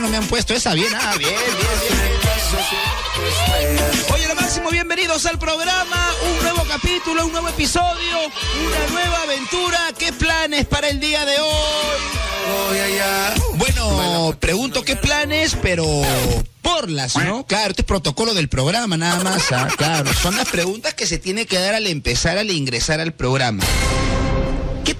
[0.00, 0.74] temprano me han puesto esa.
[0.74, 2.14] Bien, ah, bien, bien, bien.
[4.14, 6.10] Oye, lo máximo, bienvenidos al programa.
[6.30, 8.18] Un nuevo capítulo, un nuevo episodio,
[8.66, 9.78] una nueva aventura.
[9.98, 11.98] ¿Qué planes para el día de hoy?
[13.56, 15.84] Bueno, pregunto qué planes, pero
[16.62, 17.46] por las, ¿no?
[17.46, 19.52] Claro, este es protocolo del programa, nada más.
[19.52, 23.12] ah, Claro, son las preguntas que se tiene que dar al empezar, al ingresar al
[23.12, 23.62] programa.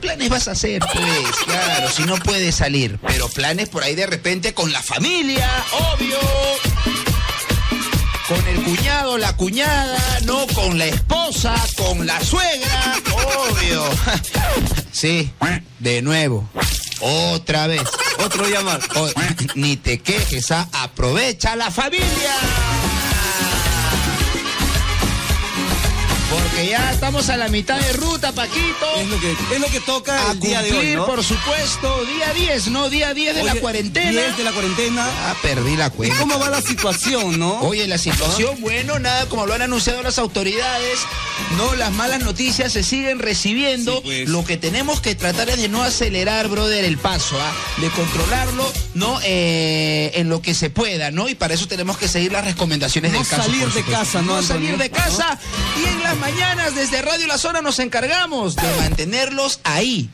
[0.01, 1.37] ¿Qué planes vas a hacer, pues?
[1.45, 2.99] Claro, si no puedes salir.
[3.07, 5.49] Pero planes por ahí de repente con la familia,
[5.95, 6.19] obvio.
[8.27, 12.97] Con el cuñado, la cuñada, no con la esposa, con la suegra,
[13.49, 13.85] obvio.
[14.93, 15.31] Sí,
[15.79, 16.49] de nuevo.
[17.01, 17.83] Otra vez.
[18.19, 18.81] Otro llamar.
[18.97, 19.09] O-
[19.55, 22.35] ni te quejes, ah, aprovecha la familia.
[26.31, 28.87] Porque ya estamos a la mitad de ruta, Paquito.
[28.97, 31.05] Es lo que, es lo que toca A el día de hoy, ¿no?
[31.07, 32.89] por supuesto, día 10, ¿no?
[32.89, 34.11] Día 10 de la cuarentena.
[34.13, 35.05] 10 de la cuarentena.
[35.27, 36.17] Ah, perdí la ¿Y cuenta.
[36.19, 37.61] cómo va la situación, no?
[37.63, 41.01] Oye, la situación, bueno, nada, como lo han anunciado las autoridades,
[41.57, 43.97] no, las malas noticias se siguen recibiendo.
[43.97, 44.29] Sí, pues.
[44.29, 47.53] Lo que tenemos que tratar es de no acelerar, brother, el paso, ¿ah?
[47.81, 49.19] De controlarlo, ¿no?
[49.25, 51.29] Eh, en lo que se pueda, ¿no?
[51.29, 53.43] Y para eso tenemos que seguir las recomendaciones No del caso.
[53.43, 55.39] salir por de casa, ¿no, No salir de casa.
[55.83, 60.11] Y en las mañanas, desde Radio La Zona, nos encargamos de mantenerlos ahí,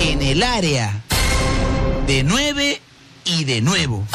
[0.00, 1.02] en el área,
[2.06, 2.80] de 9
[3.24, 4.06] y de nuevo.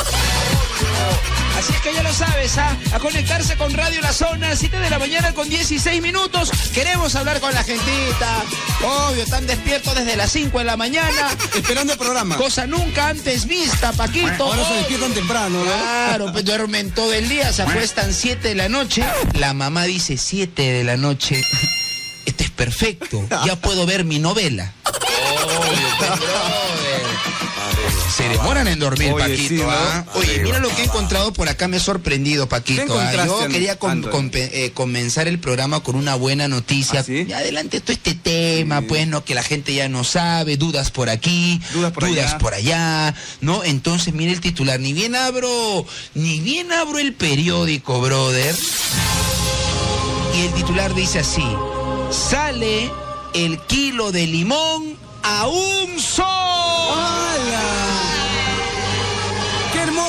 [1.62, 2.76] Así es que ya lo sabes, ¿ah?
[2.92, 6.50] a conectarse con Radio La Zona, 7 de la mañana con 16 minutos.
[6.74, 8.44] Queremos hablar con la gentita.
[8.84, 11.30] Obvio, están despiertos desde las 5 de la mañana.
[11.54, 12.36] Esperando el programa.
[12.36, 14.46] Cosa nunca antes vista, Paquito.
[14.46, 15.66] Ahora se despiertan temprano, ¿no?
[15.66, 19.06] Claro, pues duermen todo el día, se acuestan 7 de la noche.
[19.36, 21.44] La mamá dice 7 de la noche.
[22.26, 24.74] Este es perfecto, ya puedo ver mi novela.
[24.84, 26.91] Obvio.
[28.16, 29.48] Se demoran en dormir, Oye, Paquito.
[29.48, 29.70] sí, ¿no?
[29.72, 30.06] ¿ah?
[30.16, 32.86] Oye, mira lo que he encontrado por acá, me he sorprendido, Paquito.
[32.86, 33.26] ¿Qué ¿ah?
[33.26, 37.00] Yo quería com- eh, comenzar el programa con una buena noticia.
[37.00, 37.32] ¿Ah, sí?
[37.34, 39.24] Adelante todo este tema, pues, ¿no?
[39.24, 42.38] Que la gente ya no sabe, dudas por aquí, Dudas por allá.
[42.38, 43.64] por allá, ¿no?
[43.64, 44.80] Entonces, mire el titular.
[44.80, 48.56] Ni bien abro, ni bien abro el periódico, brother.
[50.38, 51.46] Y el titular dice así:
[52.12, 52.92] sale
[53.34, 56.26] el kilo de limón a un sol.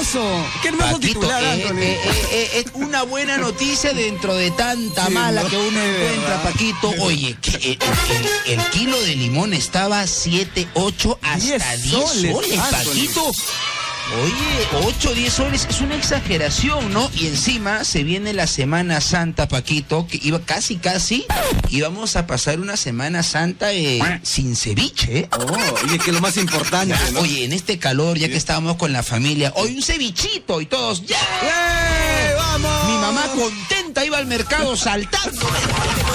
[0.02, 0.12] ¡Hala!
[0.12, 0.46] ¡Qué hermoso!
[0.62, 1.78] ¡Qué hermoso Paquito, titular, eh, Anthony!
[1.82, 5.48] eh, eh, eh, es una buena noticia dentro de tanta Sí, mala ¿no?
[5.48, 6.42] que uno encuentra.
[6.42, 6.90] Paquito.
[7.00, 7.78] Oye, que el,
[8.52, 11.38] el- el kilo de limón estaba 7, 8, hasta
[11.76, 12.60] 10 10 soles, soles.
[12.60, 13.32] Paquito.
[14.10, 17.10] Oye, 8, 10 soles es una exageración, ¿no?
[17.14, 21.24] Y encima se viene la Semana Santa, Paquito, que iba casi, casi,
[21.70, 25.28] íbamos a pasar una Semana Santa eh, sin ceviche, ¿eh?
[25.32, 25.56] Oh,
[25.90, 27.20] y es que lo más importante, Ya, ¿no?
[27.20, 31.06] Oye, en este calor, ya que estábamos con la familia, hoy un cevichito y todos,
[31.06, 31.16] ¡ya!
[31.16, 32.88] ¡Eh, ¡Vamos!
[32.88, 35.46] Mi mamá contenta iba al mercado saltando.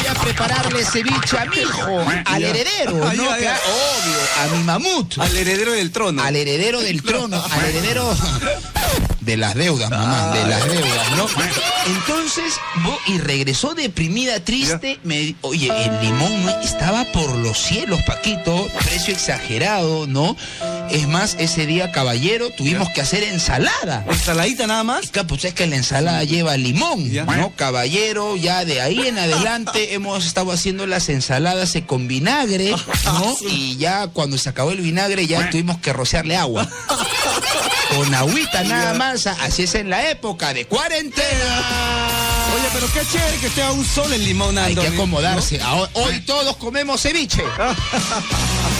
[0.07, 3.09] Voy a prepararle ceviche a mi hijo, al heredero, ¿no?
[3.09, 3.57] Ay, ay, Que- ay.
[3.65, 6.23] Obvio, a mi mamut, Al heredero del trono.
[6.23, 8.15] al heredero del trono, al heredero
[9.19, 11.27] de las deudas, mamá, de las deudas, ¿no?
[11.87, 12.53] Entonces,
[13.07, 14.97] y regresó deprimida, triste.
[15.03, 20.37] Me, oye, el limón estaba por los cielos, Paquito, precio exagerado, ¿no?
[20.89, 24.05] Es más, ese día, caballero, tuvimos que hacer ensalada.
[24.09, 25.09] ¿Ensaladita nada más?
[25.09, 27.25] Claro, Pues es que la ensalada lleva limón, Ya.
[27.25, 27.51] ¿no?
[27.55, 32.71] Caballero, ya de ahí en adelante hemos estado haciendo las ensaladas eh, con vinagre,
[33.05, 33.37] ¿no?
[33.49, 36.67] Y ya cuando se acabó el vinagre ya tuvimos que rociarle agua.
[37.95, 42.09] Con agüita nada más, así es en la época de cuarentena.
[42.53, 45.61] Oye, pero qué chévere que esté a un sol el limón, Hay que acomodarse.
[45.93, 47.43] Hoy todos comemos ceviche.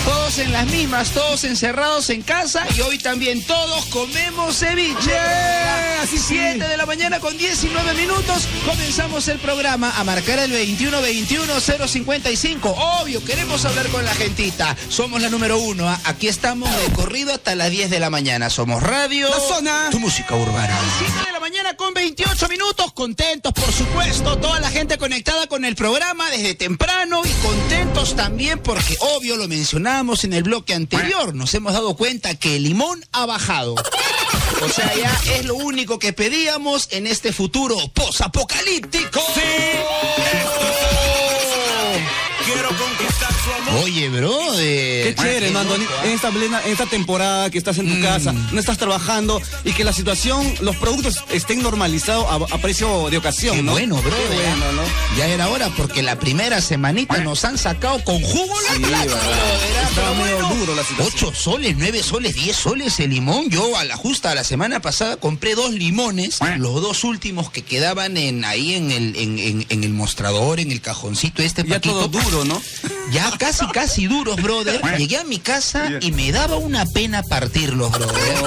[0.04, 5.10] Todos en las mismas, todos encerrados en casa y hoy también todos comemos ceviche.
[5.10, 6.38] Yeah, así sí.
[6.38, 12.72] 7 de la mañana con 19 minutos comenzamos el programa a marcar el 21-21-055.
[13.02, 14.78] Obvio, queremos hablar con la gentita.
[14.90, 15.90] Somos la número uno.
[15.90, 16.00] ¿ah?
[16.06, 18.52] Aquí estamos de corrido hasta las 10 de la mañana.
[18.52, 19.28] Somos Radio.
[19.30, 19.88] La Zona.
[19.90, 20.78] Tu música urbana.
[21.00, 22.94] 7 de la mañana con 28 minutos.
[22.94, 24.38] Contentos, por supuesto.
[24.38, 29.48] Toda la gente conectada con el programa desde temprano y contentos también porque, obvio, lo
[29.48, 31.34] mencionamos en el bloque anterior.
[31.34, 33.76] Nos hemos dado cuenta que el limón ha bajado.
[34.62, 39.22] O sea, ya es lo único que pedíamos en este futuro posapocalíptico.
[39.36, 40.77] Quiero conquistar
[43.84, 44.32] Oye, bro.
[44.58, 45.86] Qué chévere, ¿no, Andoni?
[46.06, 48.02] En esta, plena, en esta temporada que estás en tu Mm.
[48.02, 53.10] casa, no estás trabajando y que la situación, los productos estén normalizados a, a precio
[53.10, 53.74] de ocasión, Qué ¿no?
[53.74, 54.12] bueno, bro.
[54.30, 54.82] Qué bueno, ¿no?
[55.18, 59.12] Ya era hora porque la primera semanita nos han sacado con jugo la Sí, plata,
[59.22, 61.32] ah, Estaba duro la situación.
[61.32, 63.50] 8 soles, 9 soles, 10 soles el limón.
[63.50, 68.18] Yo a la justa la semana pasada compré dos limones, los dos últimos que quedaban
[68.18, 72.08] en ahí en el, en, en- en el mostrador, en el cajoncito este Ya Paquito.
[72.08, 72.62] todo duro, ¿no?
[73.12, 74.82] Ya casi, casi duros, brother.
[74.98, 78.38] Llegué a mi casa y me daba una pena partirlos, brother.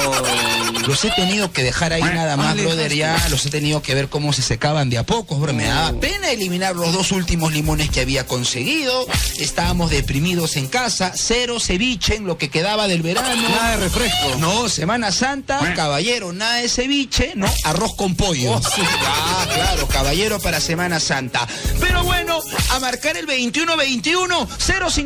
[0.87, 2.93] Los he tenido que dejar ahí nada más, brother.
[2.95, 5.53] Ya los he tenido que ver cómo se secaban de a pocos, bro.
[5.53, 6.01] Me daba Oh.
[6.01, 9.07] pena eliminar los dos últimos limones que había conseguido.
[9.39, 11.13] Estábamos deprimidos en casa.
[11.15, 13.49] Cero ceviche en lo que quedaba del verano.
[13.49, 14.37] Nada de refresco.
[14.39, 18.53] No, Semana Santa, caballero, nada de ceviche, no, arroz con pollo.
[18.53, 18.83] Oh, sí.
[19.05, 21.47] Ah, claro, caballero para Semana Santa.
[21.81, 22.39] Pero bueno,
[22.71, 24.47] a marcar el 21-21,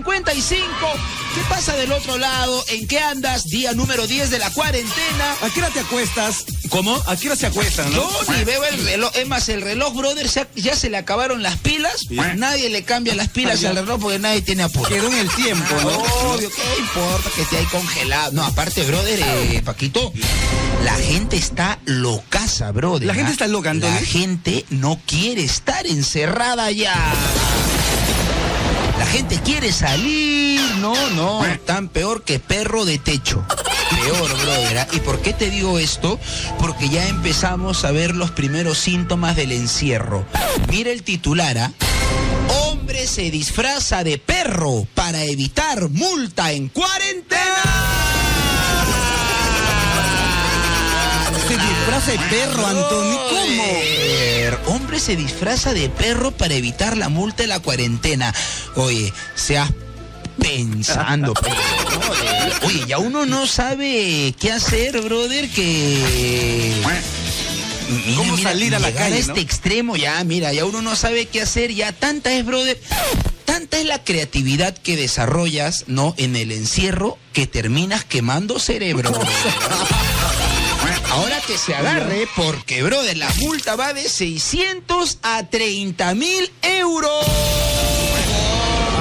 [0.02, 0.67] 055.
[1.35, 2.64] ¿Qué pasa del otro lado?
[2.69, 3.44] ¿En qué andas?
[3.44, 5.37] Día número 10 de la cuarentena.
[5.43, 6.44] ¿A qué hora te acuestas?
[6.69, 7.00] ¿Cómo?
[7.06, 8.02] ¿A qué hora se acuestan, no?
[8.26, 9.12] Yo ni veo el reloj.
[9.14, 12.06] Es más, el reloj, brother, ya se le acabaron las pilas.
[12.11, 14.88] Nadie le cambia las pilas al reloj porque nadie tiene apuro.
[14.88, 15.97] Quedó en el tiempo, ¿no?
[16.32, 18.32] Obvio, ¿qué importa que esté ahí congelado?
[18.32, 20.12] No, aparte, brother, eh, Paquito,
[20.85, 23.06] la gente está locaza, brother.
[23.06, 23.32] La gente ¿ah?
[23.32, 24.00] está loca, Antonio.
[24.00, 26.94] La gente no quiere estar encerrada ya.
[29.04, 33.44] La gente quiere salir, no, no, tan peor que perro de techo.
[33.90, 34.78] Peor, brother.
[34.78, 34.88] ¿ah?
[34.92, 36.18] ¿Y por qué te digo esto?
[36.58, 40.24] Porque ya empezamos a ver los primeros síntomas del encierro.
[40.70, 41.72] Mira el titular, ¿ah?
[42.64, 47.74] Hombre se disfraza de perro para evitar multa en cuarentena.
[51.84, 53.20] Disfraza de perro, Antonio.
[53.28, 54.75] ¿Cómo?
[54.75, 58.34] Hombre se disfraza de perro para evitar la multa de la cuarentena.
[58.76, 59.70] Oye, seas
[60.40, 61.54] pensando, pero.
[62.66, 66.72] Oye, ya uno no sabe qué hacer, brother, que...
[67.88, 69.40] Mira, ¿Cómo salir a la calle, este no?
[69.40, 72.80] extremo, ya, mira, ya uno no sabe qué hacer, ya tanta es, brother,
[73.44, 76.14] tanta es la creatividad que desarrollas, ¿no?
[76.16, 79.12] En el encierro, que terminas quemando cerebro.
[81.14, 87.25] Ahora que se agarre, porque, brother, la multa va de 600 a 30 mil euros.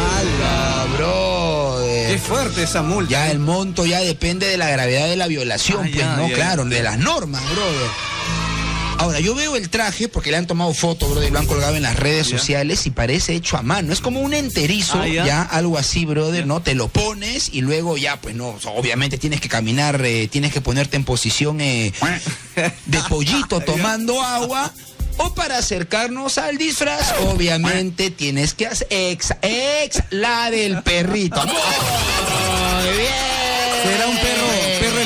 [0.10, 2.12] ¡Hala, brother!
[2.12, 3.12] Qué fuerte esa multa.
[3.12, 6.28] Ya el monto ya depende de la gravedad de la violación, Ah, pues, ya, ¿no?
[6.30, 7.90] ya, claro, de las normas, brother.
[9.00, 11.76] Ahora, yo veo el traje porque le han tomado foto, brother, y lo han colgado
[11.76, 13.92] en las redes sociales y parece hecho a mano.
[13.92, 15.26] Es como un enterizo, Ah, ya.
[15.26, 15.42] ya.
[15.42, 16.62] algo así, brother, ¿no?
[16.62, 20.62] Te lo pones y luego ya, pues no, obviamente tienes que caminar, eh, tienes que
[20.62, 21.92] ponerte en posición eh,
[22.86, 24.72] de pollito tomando agua.
[25.18, 31.40] O para acercarnos al disfraz, obviamente tienes que hacer ex, ex, la del perrito.
[31.46, 33.14] Muy bien.
[33.84, 34.53] Será un perro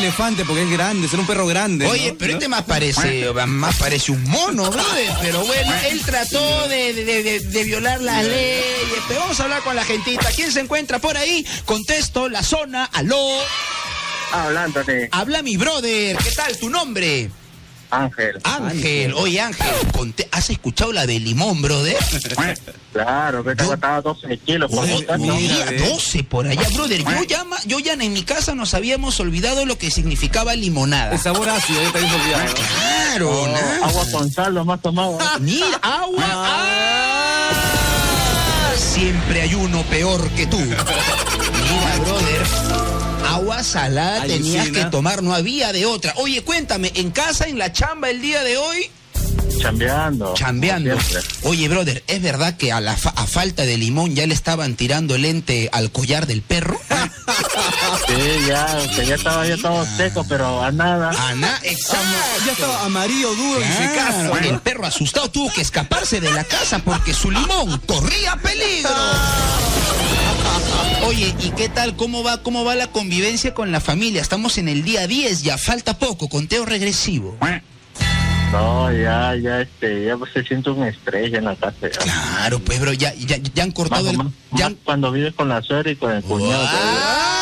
[0.07, 1.85] elefante porque es grande, será un perro grande.
[1.85, 2.17] Oye, ¿no?
[2.17, 2.37] pero ¿No?
[2.37, 5.11] este más parece, más parece un mono, brother.
[5.21, 8.63] Pero bueno, él trató de, de- de- de violar las leyes.
[9.07, 10.29] Pero vamos a hablar con la gentita.
[10.35, 11.45] ¿Quién se encuentra por ahí?
[11.65, 13.19] Contesto, la zona, aló.
[14.31, 16.17] Hablándote, Habla mi brother.
[16.17, 17.29] ¿Qué tal tu nombre?
[17.89, 18.39] Ángel.
[18.43, 19.13] Ángel.
[19.13, 19.67] Oye, Ángel,
[20.31, 21.95] ¿has escuchado la de limón, brother?
[22.91, 25.05] Claro, que te Yo- costaba 12 kilos por ve.
[25.89, 27.03] 12 por allá, brother.
[27.03, 31.13] Yo ya, yo ya en mi casa nos habíamos olvidado lo que significaba limonada.
[31.13, 32.55] El sabor ácido, ya te habías olvidado.
[32.55, 33.85] Claro, Oh, ¿no?
[33.85, 35.17] agua con sal, lo más tomado.
[35.39, 36.23] Mira, agua.
[37.49, 37.51] Ah,
[38.77, 40.57] siempre hay uno peor que tú.
[40.59, 40.77] Mira,
[42.03, 42.96] brother.
[43.37, 46.13] Agua salada tenías que tomar, no había de otra.
[46.17, 48.89] Oye, cuéntame, ¿en casa, en la chamba el día de hoy?
[49.61, 50.33] Chambeando.
[50.33, 50.97] Chambeando.
[51.43, 54.75] Oye, brother, ¿es verdad que a, la fa- a falta de limón ya le estaban
[54.75, 56.79] tirando el ente al collar del perro?
[58.07, 58.15] Sí,
[58.47, 61.11] ya, que ya estaba ya todo seco, pero a nada.
[61.29, 62.05] Ana, exacto.
[62.45, 63.87] Ya estaba amarillo, duro y.
[63.93, 64.37] Claro, ¿no?
[64.37, 68.89] el perro asustado tuvo que escaparse de la casa porque su limón corría peligro.
[71.05, 71.95] Oye, ¿y qué tal?
[71.95, 74.21] ¿Cómo va, ¿Cómo va la convivencia con la familia?
[74.21, 77.37] Estamos en el día 10, ya falta poco, conteo regresivo.
[78.51, 81.75] No, ya, ya, este, ya se siente un estrés en la casa.
[81.81, 81.89] ya.
[81.99, 84.17] Claro, pues, bro, ya, ya, ya han Más, cortado el...
[84.17, 86.65] más- ya han- cuando vives con la suegra y con el cuñado.
[86.65, 87.33] ¡Ah!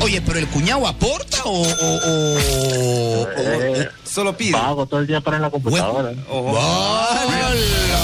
[0.00, 1.62] Oye, ¿pero el cuñado aporta o...?
[1.62, 2.38] o, o-
[3.24, 4.52] o- Eh, Solo pide.
[4.52, 6.12] pago todo el día para en la computadora.
[6.30, 6.56] Oh.
[6.56, 7.97] ¡Hala, bro!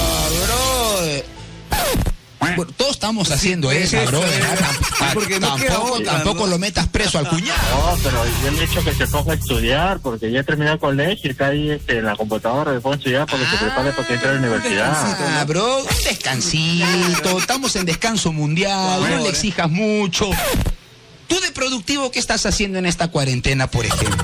[2.55, 4.23] Bueno, todos estamos haciendo eso, eso bro.
[4.25, 4.39] es.
[4.39, 4.69] ¿verdad?
[4.99, 6.47] Tam- Porque no queda tampoco otra, tampoco ¿no?
[6.47, 7.59] lo metas preso al cuñado.
[7.71, 10.79] No, pero yo le he dicho que se ponga a estudiar, porque ya terminó el
[10.79, 13.91] colegio y está ahí este, en la computadora, se ponga a estudiar porque se prepare
[13.91, 14.93] para que entre a la universidad.
[15.39, 17.37] Ah, bro, un descansito.
[17.39, 19.01] Estamos en descanso mundial.
[19.01, 20.29] No le exijas mucho.
[21.27, 24.23] ¿Tú de productivo qué estás haciendo en esta cuarentena, por ejemplo?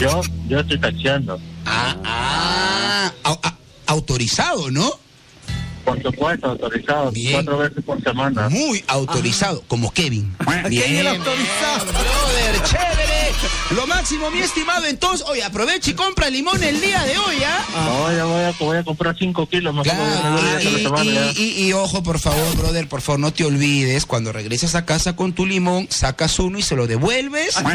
[0.00, 1.40] Yo, yo estoy taxiando.
[1.66, 3.54] Ah, ah, a-
[3.86, 4.90] autorizado, ¿no?
[5.88, 7.32] Por supuesto, autorizado, Bien.
[7.32, 8.48] cuatro veces por semana.
[8.50, 10.34] Muy autorizado, como Kevin.
[10.68, 11.84] ¿Quién era Bien, autorizado?
[11.84, 13.27] bien, brother, chévere.
[13.70, 14.86] Lo máximo, mi estimado.
[14.86, 17.64] Entonces, oye, aprovecha y compra limón el día de hoy, ¿ah?
[17.74, 19.84] No, ya voy a, voy a comprar cinco kilos más.
[19.84, 21.04] Claro, y, semana
[21.36, 24.84] y- y- y ojo, por favor, brother, por favor, no te olvides, cuando regreses a
[24.84, 27.66] casa con tu limón, sacas uno y se lo devuelves al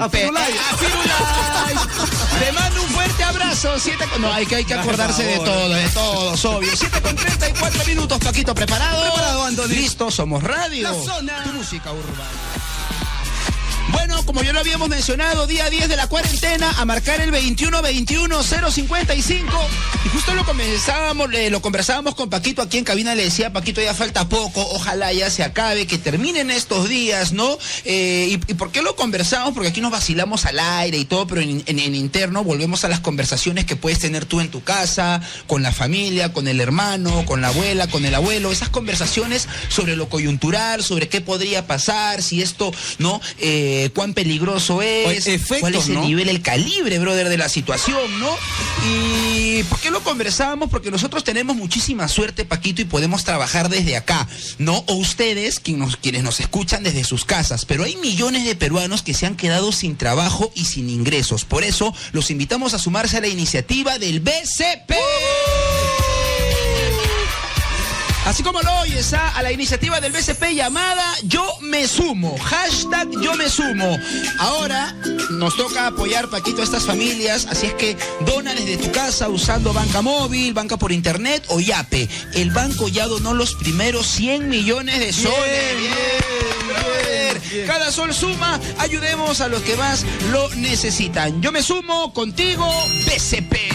[0.00, 0.54] a pe- Firulais.
[0.72, 1.80] a Firulais.
[2.38, 3.78] Te mando un fuerte abrazo.
[3.78, 6.70] Siete con- No, hay que, hay que acordarse de todo, de todos, obvio.
[6.74, 9.02] 7 con 34 minutos, Paquito, ¿preparado?
[9.02, 9.66] Preparado.
[9.68, 10.82] Listo, somos radio.
[10.90, 11.42] La zona.
[11.44, 12.30] Tu música urbana.
[13.92, 19.44] Bueno, como ya lo habíamos mencionado, día 10 de la cuarentena, a marcar el 21-21-055.
[20.04, 23.82] Y justo lo comenzábamos, eh, lo conversábamos con Paquito aquí en cabina, le decía, Paquito,
[23.82, 27.58] ya falta poco, ojalá ya se acabe, que terminen estos días, ¿no?
[27.84, 29.54] Eh, y, por qué lo conversamos?
[29.54, 33.64] Porque aquí nos vacilamos al aire y todo, pero en interno volvemos a las conversaciones
[33.64, 37.48] que puedes tener tú en tu casa, con la familia, con el hermano, con la
[37.48, 42.72] abuela, con el abuelo, esas conversaciones sobre lo coyuntural, sobre qué podría pasar, si esto,
[42.98, 43.20] ¿no?
[43.38, 46.04] Eh, cuán peligroso es, efectos, cuál es el ¿no?
[46.04, 48.30] nivel, el calibre, brother, de la situación, ¿no?
[48.86, 50.68] Y ¿por qué lo conversábamos?
[50.70, 54.28] Porque nosotros tenemos muchísima suerte, Paquito, y podemos trabajar desde acá,
[54.58, 54.84] ¿no?
[54.86, 59.02] O ustedes, quien nos- quienes nos escuchan desde sus casas, pero hay millones de peruanos
[59.02, 61.44] que se han quedado sin trabajo y sin ingresos.
[61.44, 64.94] Por eso los invitamos a sumarse a la iniciativa del BCP.
[68.24, 72.38] Así como lo oyes, a la iniciativa del BCP llamada Yo me sumo.
[72.38, 73.98] Hashtag Yo me sumo.
[74.38, 74.94] Ahora
[75.30, 77.46] nos toca apoyar, Paquito, a estas familias.
[77.50, 82.08] Así es que dona desde tu casa usando banca móvil, banca por internet o YAPE.
[82.34, 85.76] El banco ya donó los primeros 100 millones de soles.
[85.76, 85.92] Bien,
[86.66, 87.40] brother.
[87.40, 87.66] bien.
[87.66, 88.58] Cada sol suma.
[88.78, 91.42] Ayudemos a los que más lo necesitan.
[91.42, 92.66] Yo me sumo contigo,
[93.06, 93.73] BCP.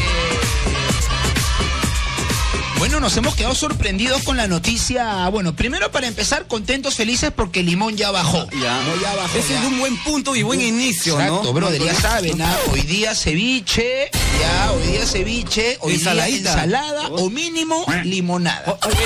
[2.99, 5.29] Bueno, nos hemos quedado sorprendidos con la noticia.
[5.29, 8.45] Bueno, primero para empezar, contentos, felices porque limón ya bajó.
[8.51, 8.81] Ya.
[8.83, 9.37] No, ya bajó.
[9.37, 9.61] Ese ya.
[9.61, 11.53] es un buen punto y buen inicio, Exacto, ¿no?
[11.53, 11.99] brother, ya ¿no?
[12.01, 12.57] saben, ¿ah?
[12.73, 16.55] hoy día ceviche, ya, hoy día ceviche, hoy Ensaladita.
[16.55, 18.77] día ensalada o mínimo limonada.
[18.85, 18.97] Oye,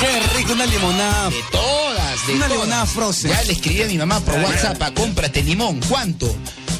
[0.00, 1.30] qué rico una limonada.
[1.30, 2.50] De todas, de Una todas.
[2.64, 3.30] limonada frozen.
[3.30, 6.34] Ya le escribí a mi mamá por WhatsApp, "Ah, cómprate limón, ¿cuánto?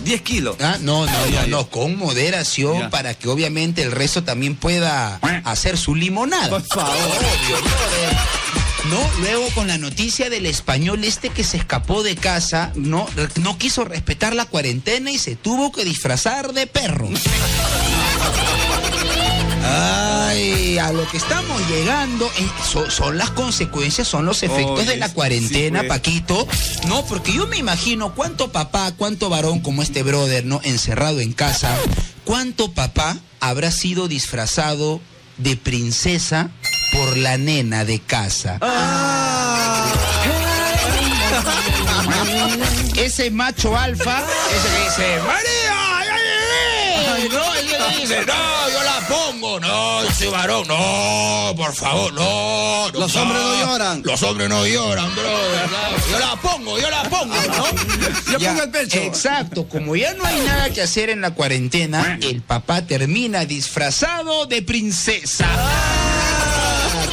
[0.07, 0.57] 10 kilos.
[0.61, 2.91] Ah, no, no, no, no, con moderación Ya.
[2.91, 6.49] para que obviamente el resto también pueda hacer su limonada.
[6.49, 6.95] Por favor.
[8.89, 13.09] No, luego con la noticia del español este que se escapó de casa, no,
[13.41, 17.09] no quiso respetar la cuarentena y se tuvo que disfrazar de perro.
[19.69, 24.97] Ay, a lo que estamos llegando eh, so- son, las consecuencias, son los efectos de
[24.97, 25.89] la sí, cuarentena, pues.
[25.89, 26.47] Paquito.
[26.87, 30.61] No, porque yo me imagino cuánto papá, cuánto varón como este brother, ¿no?
[30.65, 31.77] Encerrado en casa,
[32.25, 35.01] cuánto papá habrá sido disfrazado
[35.39, 36.51] de princesa
[36.93, 38.59] por la nena de casa.
[42.97, 45.86] Ese macho alfa, ese que dice, María,
[47.33, 51.55] ay, ay, ay", no, que dice, no, yo la pongo, no, yo soy varón, no,
[51.57, 52.91] por favor, no.
[52.93, 54.03] no, Los hombres no lloran.
[54.05, 55.71] Los hombres no lloran, brother.
[55.71, 58.33] no, Yo la pongo, yo la pongo, ¿no?
[58.33, 58.99] Yo Ya, pongo el pecho.
[58.99, 64.47] Exacto, como ya no hay nada que hacer en la cuarentena, el papá termina disfrazado
[64.47, 65.47] de princesa.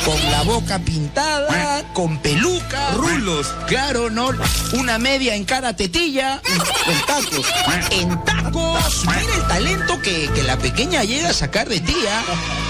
[0.06, 2.92] Con la boca pintada, con peluca.
[2.92, 3.48] Rulos.
[3.68, 4.32] Claro, ¿no?
[4.74, 6.42] Una media en cada tetilla.
[6.86, 7.46] Con tacos.
[7.92, 9.06] En tacos.
[9.06, 12.24] Mira el talento que, que la pequeña llega a sacar de tía.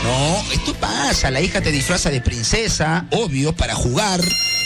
[0.04, 1.32] No, esto pasa.
[1.32, 4.22] La hija te disfraza de princesa, obvio, para jugar.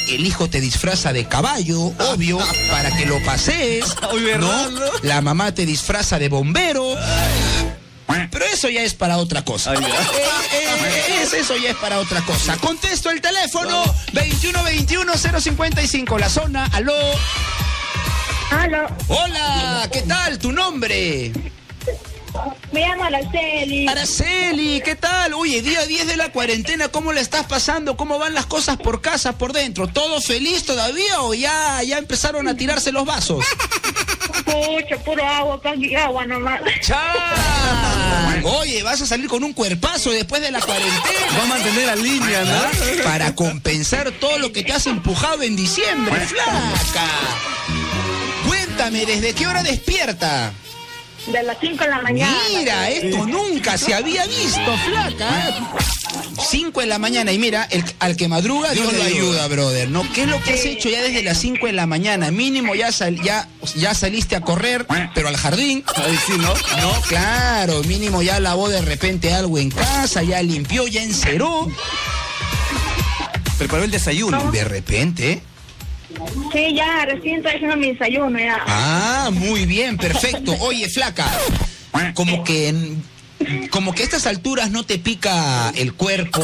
[0.10, 3.86] El hijo te disfraza de caballo, obvio, para que lo pasees.
[4.14, 4.80] Uy, ¿verdad, ¿no?
[4.80, 4.92] no?
[5.04, 6.96] La mamá te disfraza de bombero.
[8.32, 9.72] Pero eso ya es para otra cosa.
[9.72, 9.84] Ay.
[9.84, 9.88] Eh,
[10.54, 12.56] eh, es- eso ya es para otra cosa.
[12.58, 13.84] Contesto el teléfono
[14.14, 16.66] 2121-055, la zona.
[16.74, 16.94] Aló.
[18.50, 20.40] Aló, Hola, ¿qué tal?
[20.40, 21.34] ¿Tu nombre?
[22.72, 23.88] Me llamo Araceli.
[23.88, 25.34] Araceli, ¿qué tal?
[25.34, 27.98] Oye, día 10 de la cuarentena, ¿cómo la estás pasando?
[27.98, 29.88] ¿Cómo van las cosas por casa, por dentro?
[29.88, 33.46] ¿Todo feliz todavía o ya, ya empezaron a tirarse los vasos?
[34.46, 36.62] Pucha, puro agua, pan y agua nomás.
[36.82, 36.98] ¡Chan!
[38.44, 41.38] Oye, vas a salir con un cuerpazo después de la cuarentena.
[41.38, 43.04] Va a mantener la línea, ¿no?
[43.04, 47.08] Para compensar todo lo que te has empujado en diciembre, flaca.
[48.48, 50.54] Cuéntame, ¿desde qué hora despierta?
[51.32, 52.38] De las 5 de la mañana.
[52.58, 55.68] Mira, esto nunca se había visto, flaca.
[56.50, 59.90] 5 de la mañana y mira, el- al que madruga Dios lo ayuda, brother.
[59.90, 60.10] ¿No?
[60.14, 62.32] ¿Qué es lo que has hecho ya desde las 5 de la mañana?
[62.32, 65.84] Mínimo ya, sal- ya, ya saliste a correr, pero al jardín.
[66.26, 66.54] Sí, ¿no?
[66.82, 71.68] No, claro, mínimo ya lavó de repente algo en casa, ya limpió, ya enceró.
[73.58, 74.52] Preparó el desayuno.
[74.52, 75.42] De repente.
[76.54, 78.64] Sí, ya, recién estoy haciendo mi desayuno ya.
[78.68, 80.56] Ah, muy bien, perfecto.
[80.62, 81.30] Oye, flaca,
[82.14, 83.04] como que en-
[83.70, 86.44] como que a estas alturas no te pica el cuerpo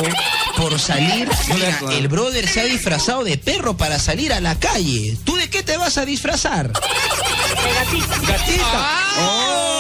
[0.58, 1.28] por salir.
[1.54, 5.18] Mira, el brother se ha disfrazado de perro para salir a la calle.
[5.24, 6.72] ¿Tú de qué te vas a disfrazar?
[6.72, 8.32] De gatita.
[8.32, 9.73] ¡Gatita!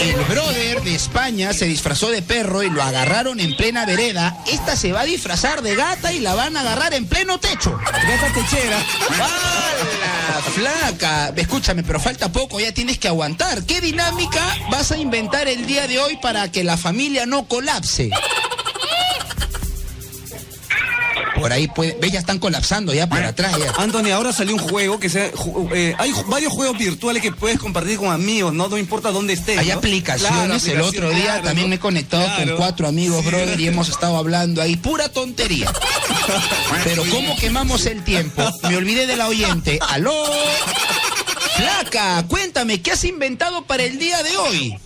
[0.00, 4.36] El brother de España se disfrazó de perro y lo agarraron en plena vereda.
[4.46, 7.78] Esta se va a disfrazar de gata y la van a agarrar en pleno techo.
[7.78, 8.78] Gata techera.
[9.10, 11.32] ¡Hala, flaca!
[11.36, 13.64] Escúchame, pero falta poco, ya tienes que aguantar.
[13.64, 18.10] ¿Qué dinámica vas a inventar el día de hoy para que la familia no colapse?
[21.34, 21.96] Por ahí puede.
[22.00, 23.72] Ve, ya están colapsando ya por atrás ya.
[23.82, 25.32] Anthony, ahora salió un juego que se,
[25.74, 29.58] eh, hay varios juegos virtuales que puedes compartir con amigos, no, no importa dónde estés.
[29.58, 29.74] Hay ¿no?
[29.74, 30.62] aplicaciones.
[30.62, 31.70] Claro, el otro día claro, también ¿no?
[31.70, 33.30] me he conectado con cuatro amigos, Sí.
[33.30, 34.76] brother, y hemos estado hablando ahí.
[34.76, 35.72] Pura tontería.
[36.84, 38.42] Pero ¿cómo quemamos el tiempo?
[38.68, 39.78] Me olvidé de la oyente.
[39.88, 40.24] ¡Aló!
[41.56, 44.78] Flaca, cuéntame, ¿qué has inventado para el día de hoy?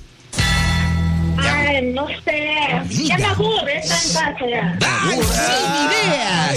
[1.38, 2.48] Ay, no sé.
[3.06, 4.78] Ya me aburre, está en casa ya.
[5.04, 6.54] ¡Ay, sin idea!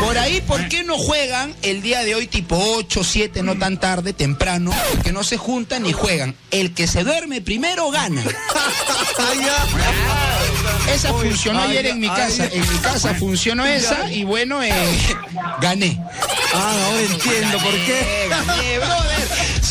[0.00, 3.80] Por ahí, ¿por qué no juegan el día de hoy tipo 8, 7, no tan
[3.80, 4.70] tarde, temprano?
[5.02, 6.36] Que no se juntan ni juegan.
[6.52, 8.22] El que se duerme primero gana.
[10.94, 12.48] Esa funcionó ay, ayer en mi casa.
[12.50, 14.72] En mi casa funcionó esa y bueno, eh,
[15.60, 16.00] gané.
[16.54, 18.30] Ah, ahora entiendo por qué.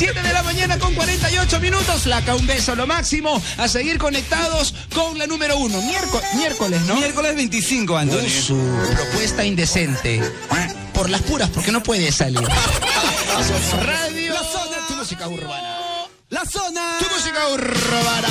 [0.01, 0.21] Eh, gané, brother.
[0.21, 2.01] 7 de la mañana con 48 minutos.
[2.03, 3.41] Flaca, un beso, lo máximo.
[3.57, 5.81] A seguir conectados con la número uno.
[5.81, 6.95] Miérco- miércoles, ¿no?
[6.95, 8.17] Miércoles 25, Anthony.
[8.25, 8.57] Uh, su
[8.95, 10.21] propuesta indecente.
[10.93, 12.39] Por las puras, porque no puede salir.
[13.85, 14.33] Radio.
[14.33, 14.77] La zona.
[14.87, 15.77] Tu música urbana.
[16.29, 16.97] La zona.
[16.99, 18.27] Tu música urbana.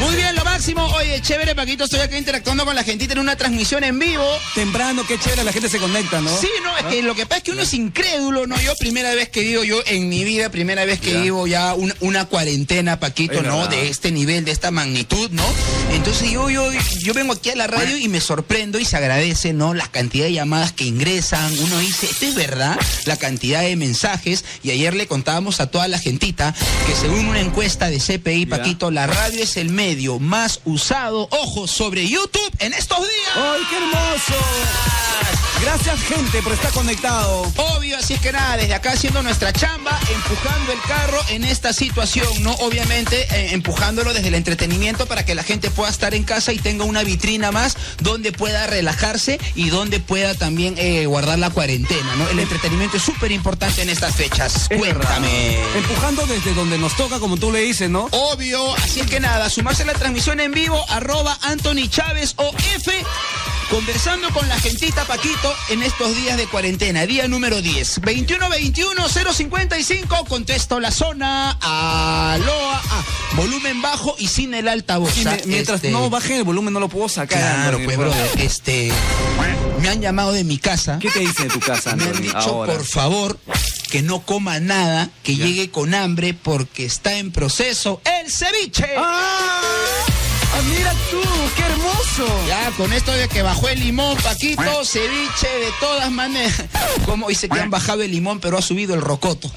[0.00, 0.84] Muy bien, lo máximo.
[0.96, 1.84] Oye, chévere, Paquito.
[1.84, 4.24] Estoy acá interactuando con la gentita en una transmisión en vivo.
[4.54, 6.30] Temprano, qué chévere, la gente se conecta, ¿no?
[6.40, 8.58] Sí, no, es que lo que pasa es que uno es incrédulo, ¿no?
[8.60, 11.20] Yo primera vez que vivo, yo en mi vida, primera vez que Ya.
[11.20, 13.58] vivo ya un- una cuarentena, Paquito, ¿no?
[13.60, 13.70] verdad.
[13.70, 15.44] De este nivel, de esta magnitud, ¿no?
[15.92, 16.66] Entonces yo, yo,
[17.02, 19.74] yo vengo aquí a la radio y me sorprendo y se agradece, ¿no?
[19.74, 21.52] La cantidad de llamadas que ingresan.
[21.58, 22.78] Uno dice, ¿esto es verdad?
[23.04, 24.44] La cantidad de mensajes.
[24.62, 26.54] Y ayer le contábamos a toda la gentita
[26.86, 28.56] que según una encuesta de CPI, Ya.
[28.56, 29.89] Paquito, la radio es el medio
[30.20, 33.10] más usado, ojo, sobre YouTube en estos días.
[33.34, 34.34] ¡Ay, qué hermoso!
[35.60, 37.42] Gracias, gente, por estar conectado.
[37.56, 41.74] Obvio, así es que nada, desde acá haciendo nuestra chamba, empujando el carro en esta
[41.74, 42.52] situación, ¿no?
[42.54, 46.58] Obviamente eh, empujándolo desde el entretenimiento para que la gente pueda estar en casa y
[46.58, 52.16] tenga una vitrina más donde pueda relajarse y donde pueda también eh, guardar la cuarentena,
[52.16, 52.28] ¿no?
[52.30, 54.66] El entretenimiento es súper importante en estas fechas.
[54.70, 55.58] Es Cuéntame.
[55.76, 58.08] Empujando desde donde nos toca, como tú le dices, ¿no?
[58.12, 62.92] Obvio, así es que nada, sumarse la transmisión en vivo, arroba Anthony Chávez o F,
[63.70, 68.02] conversando con la gentita Paquito en estos días de cuarentena, día número 10.
[68.02, 73.04] 21-21-055, contesto la zona, aloa, ah,
[73.36, 75.12] volumen bajo y sin el altavoz.
[75.26, 77.38] Ah, mientras este, no baje el volumen, no lo puedo sacar.
[77.38, 78.92] Claro, pues, brother, este,
[79.80, 80.98] me han llamado de mi casa.
[81.00, 82.74] ¿Qué te dice de tu casa, Me han dicho, ahora?
[82.74, 83.38] por favor,
[83.90, 85.44] que no coma nada, que Ya.
[85.46, 88.86] llegue con hambre porque está en proceso el ceviche.
[88.96, 89.60] ¡Ah!
[90.52, 91.20] ¡Ah, mira tú!
[91.56, 92.44] ¡Qué hermoso!
[92.48, 96.54] Ya, con esto de que bajó el limón, Paquito, ceviche, de todas maneras.
[97.04, 99.50] Como dice que han bajado el limón, pero ha subido el rocoto.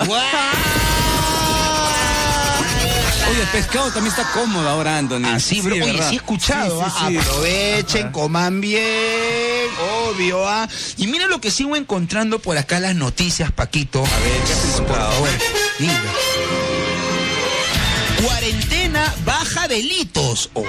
[3.30, 5.26] Oye, el pescado también está cómodo ahora, Anthony.
[5.26, 5.76] Así, bro.
[5.76, 6.84] Oye, sí he escuchado.
[6.84, 7.22] Sí, sí, ah.
[7.22, 9.68] Aprovechen, coman bien,
[10.08, 10.48] obvio.
[10.48, 10.68] ah.
[10.98, 14.00] Y mira lo que sigo encontrando por acá las noticias, Paquito.
[14.06, 15.12] A ver, ¿qué has Por encontrado?
[15.14, 15.30] favor,
[15.80, 16.02] mira.
[18.24, 20.50] Cuarentena baja delitos.
[20.54, 20.64] Oh,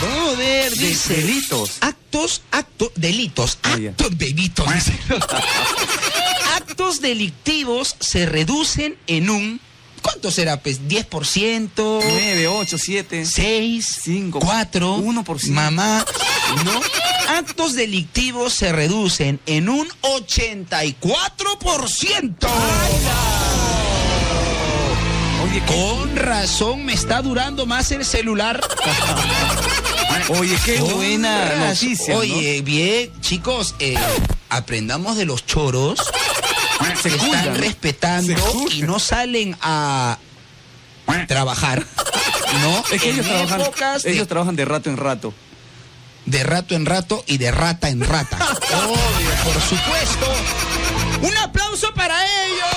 [0.00, 1.14] brother, dice.
[1.14, 1.78] delitos.
[1.80, 4.74] Actos, actos, delitos, Ah, actos, delitos.
[4.74, 4.92] dice.
[6.56, 9.60] actos delictivos se reducen en un
[10.04, 10.60] ¿cuánto será?
[10.60, 11.70] Pues 10%.
[11.74, 13.24] 9, 8, 7.
[13.24, 15.48] 6, Cinco, 4, 1%.
[15.50, 16.04] mamá,
[16.64, 16.80] ¿no?
[17.36, 22.48] Actos delictivos se reducen en un 84%.
[25.42, 28.60] Oye, qué, Con razón me está durando más el celular.
[30.38, 32.14] oye, qué buena noticia.
[32.14, 32.20] ¿no?
[32.20, 33.96] Oye, bien, chicos, eh,
[34.50, 35.98] aprendamos de los choros.
[37.00, 38.34] Se están respetando
[38.70, 40.18] y no salen a
[41.28, 41.84] trabajar.
[42.60, 42.84] ¿No?
[42.92, 43.58] Es que ellos trabajan,
[44.02, 45.34] de- ellos trabajan de rato en rato.
[46.26, 48.38] de rato en rato y de rata en rata.
[48.86, 50.34] Obvio, por supuesto.
[51.22, 52.68] Un aplauso para ellos.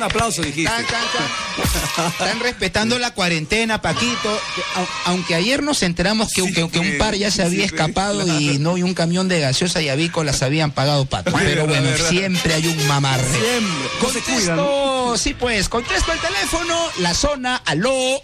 [0.00, 0.64] Un aplauso, dijiste.
[0.70, 2.06] Tan, tan, tan.
[2.12, 4.40] Están respetando la cuarentena, Paquito.
[4.54, 7.42] Que, au- Aunque ayer nos enteramos que, Sí, que- que un par ya se sí,
[7.42, 8.40] había sí, escapado claro.
[8.40, 11.30] y no y un camión de gaseosa y avícolas habían pagado pato.
[11.32, 12.08] Pero verdad, bueno, verdad.
[12.08, 13.28] siempre hay un mamarre.
[13.30, 13.88] Siempre.
[14.00, 18.22] Contesto, sí pues, contesto el teléfono, la zona, aló.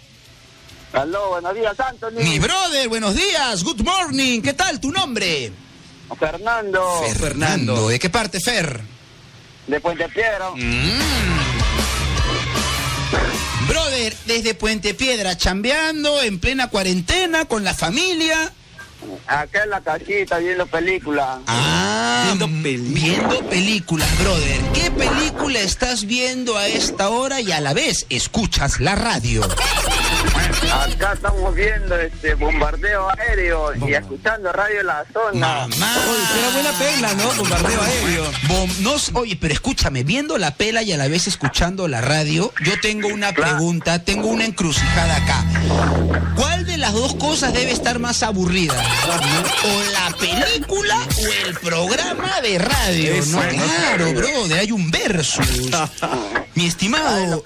[0.93, 2.23] Aló, buenos días, Anthony.
[2.23, 5.51] Mi brother, buenos días, good morning, ¿qué tal tu nombre?
[6.17, 7.89] Fernando, Fernando.
[7.89, 8.81] ¿de qué parte, Fer?
[9.67, 10.49] de Puente Piedra.
[13.67, 18.53] Brother, desde Puente Piedra, chambeando en plena cuarentena con la familia.
[19.27, 21.39] Acá en la casita viendo películas.
[21.47, 23.03] Ah, Viendo mm, películas.
[23.03, 24.61] Viendo películas, brother.
[24.73, 29.41] ¿Qué película estás viendo a esta hora y a la vez escuchas la radio?
[30.71, 35.67] Acá estamos viendo este bombardeo aéreo y escuchando radio La Zona.
[35.67, 35.95] Mamá.
[36.09, 37.33] Oye, será buena pena, ¿no?
[37.35, 38.31] Bombardeo aéreo.
[38.47, 42.53] Bom- no oye, pero escúchame, viendo la pela y a la vez escuchando la radio,
[42.65, 45.45] yo tengo una pregunta, tengo una encrucijada acá.
[46.35, 48.75] ¿Cuál de las dos cosas debe estar más aburrida?
[48.75, 53.13] ¿O la película o el programa de radio?
[53.27, 55.47] No, claro, brother, hay un versus.
[56.55, 57.41] Mi estimado,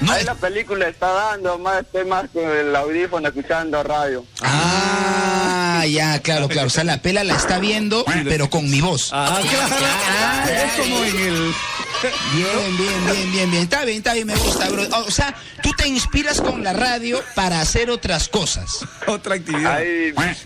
[0.00, 4.24] no, ahí la película está dando, más estoy más con el audífono escuchando radio.
[4.42, 6.68] Ah, ya, claro, claro.
[6.68, 9.10] O sea, la pela la está viendo, pero con mi voz.
[9.12, 10.64] Ah, claro.
[10.64, 11.54] Es como en el.
[12.02, 13.62] Bien, bien, bien, bien, bien.
[13.64, 14.82] Está bien, está bien, me gusta, bro.
[15.06, 18.78] O sea, tú te inspiras con la radio para hacer otras cosas.
[19.06, 19.80] Otra actividad.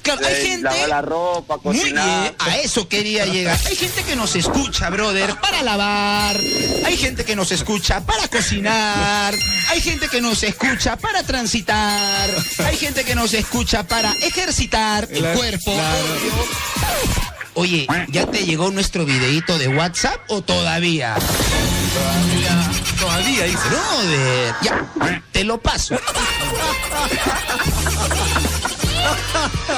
[0.02, 2.22] Claro, hay eh, gente- lavar la ropa, Muy cocinar.
[2.22, 3.58] bien, a eso quería llegar.
[3.66, 6.36] Hay gente que nos escucha, brother, para lavar.
[6.86, 9.34] Hay gente que nos escucha para cocinar.
[9.68, 12.30] Hay gente que nos escucha para transitar.
[12.66, 15.72] Hay gente que nos escucha para ejercitar el cuerpo.
[15.74, 17.33] claro.
[17.54, 21.14] Oye, ¿ya te llegó nuestro videíto de WhatsApp o todavía?
[22.98, 23.68] Todavía dice.
[23.68, 25.96] Brother, ya, te lo paso.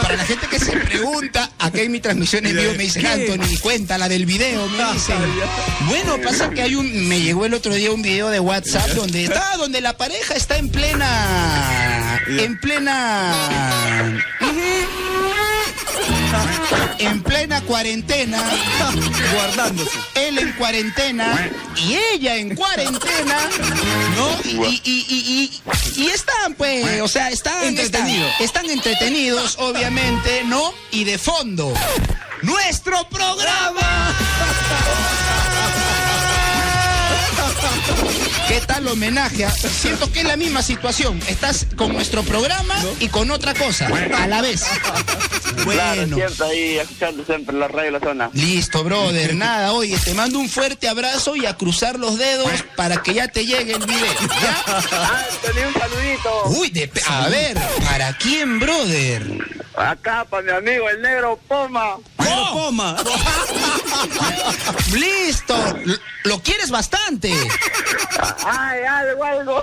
[0.03, 3.07] Para la gente que se pregunta, acá en mi transmisión en vivo me dicen.
[3.07, 5.17] Anthony, cuéntala del video, me dicen.
[5.89, 9.25] Bueno, pasa que hay un, me llegó el otro día un video de WhatsApp donde
[9.25, 13.35] está, donde la pareja está en plena, en plena,
[16.99, 18.43] en plena cuarentena.
[19.35, 19.99] Guardándose.
[20.15, 23.49] él en cuarentena y ella en cuarentena,
[24.17, 24.41] ¿no?
[24.45, 25.61] Y, y, y,
[25.97, 28.29] y, y están, pues, o sea, están Entretenidos.
[28.41, 30.73] Están, están entretenidos, obviamente, ¿no?
[30.91, 31.73] Y de fondo,
[32.43, 34.15] nuestro programa.
[38.49, 39.45] ¿Qué tal homenaje?
[39.45, 41.21] a- Siento que es la misma situación.
[41.29, 44.63] Estás con nuestro programa y con otra cosa a la vez.
[45.65, 46.17] Claro, Bueno.
[46.17, 48.31] siempre ahí escuchando siempre la radio La Zona.
[48.35, 49.35] Listo, brother.
[49.35, 53.29] Nada, oye, te mando un fuerte abrazo y a cruzar los dedos para que ya
[53.29, 54.15] te llegue el video.
[54.43, 54.65] ¿ya?
[54.67, 56.43] Anthony, un saludito.
[56.61, 59.27] Uy, de, a ver, ¿para quién, brother?
[59.77, 61.97] Acá para mi amigo el negro Poma.
[62.17, 62.97] Pero poma.
[64.95, 65.57] Listo.
[65.85, 67.33] Lo, lo quieres bastante.
[68.45, 69.63] Ay, algo, algo.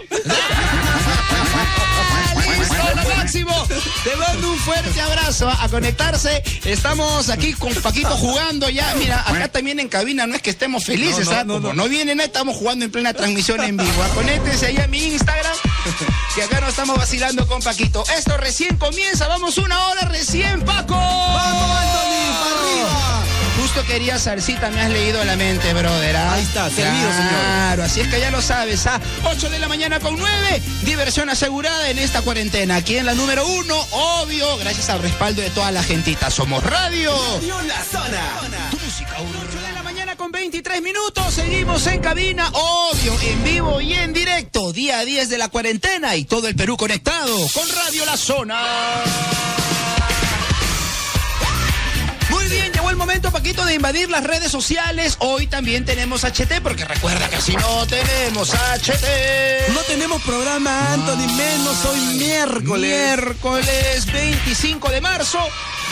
[2.59, 3.67] Listo, lo máximo.
[4.03, 6.43] Te mando un fuerte abrazo a conectarse.
[6.65, 8.93] Estamos aquí con Paquito jugando ya.
[8.97, 11.43] Mira, acá también en cabina no es que estemos felices, No, no, ¿ah?
[11.43, 11.83] no, Como no.
[11.83, 14.03] no vienen, estamos jugando en plena transmisión en vivo.
[14.03, 15.55] Ah, Conéctense ahí a mi Instagram,
[16.35, 18.03] que acá nos estamos vacilando con Paquito.
[18.15, 20.95] Esto recién comienza, vamos una hora recién, Paco.
[20.95, 22.43] ¡Vamos, Anthony!
[22.43, 23.23] ¡Para arriba!
[23.61, 26.15] Justo quería salsita, me has leído la mente, brother.
[26.15, 26.33] ¿ah?
[26.33, 27.29] Ahí está, servido, señor.
[27.29, 31.29] Claro, así es que ya lo sabes, a 8 de la mañana con 9, diversión
[31.29, 32.77] asegurada en esta cuarentena.
[32.77, 36.31] Aquí en la número uno, obvio, gracias al respaldo de toda la gentita.
[36.31, 37.13] Somos Radio.
[37.67, 38.72] La zona.
[40.33, 45.37] 23 minutos, seguimos en cabina, obvio, en vivo y en directo, día a 10 de
[45.37, 48.59] la cuarentena y todo el Perú conectado con Radio La Zona.
[52.31, 55.17] Muy bien, llegó el momento, Paquito, de invadir las redes sociales.
[55.19, 59.69] Hoy también tenemos HT, porque recuerda que si no tenemos HT.
[59.71, 62.89] No tenemos programa, Anthony, menos hoy miércoles.
[62.89, 65.39] Miércoles 25 de marzo.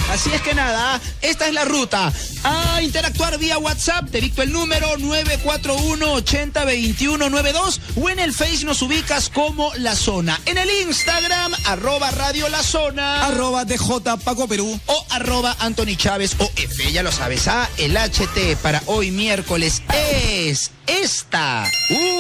[0.10, 2.12] Así es que nada, esta es la ruta.
[2.44, 9.30] A interactuar vía WhatsApp, te dicto el número 941-802192 o en el Face nos ubicas
[9.30, 10.40] como La Zona.
[10.46, 13.26] En el Instagram, arroba Radio La Zona.
[13.26, 14.80] Arroba DJ Paco Perú.
[14.88, 17.48] o arroba Anthony Chávez o F, ya lo sabes.
[17.48, 21.70] Ah, el HT para hoy miércoles es esta.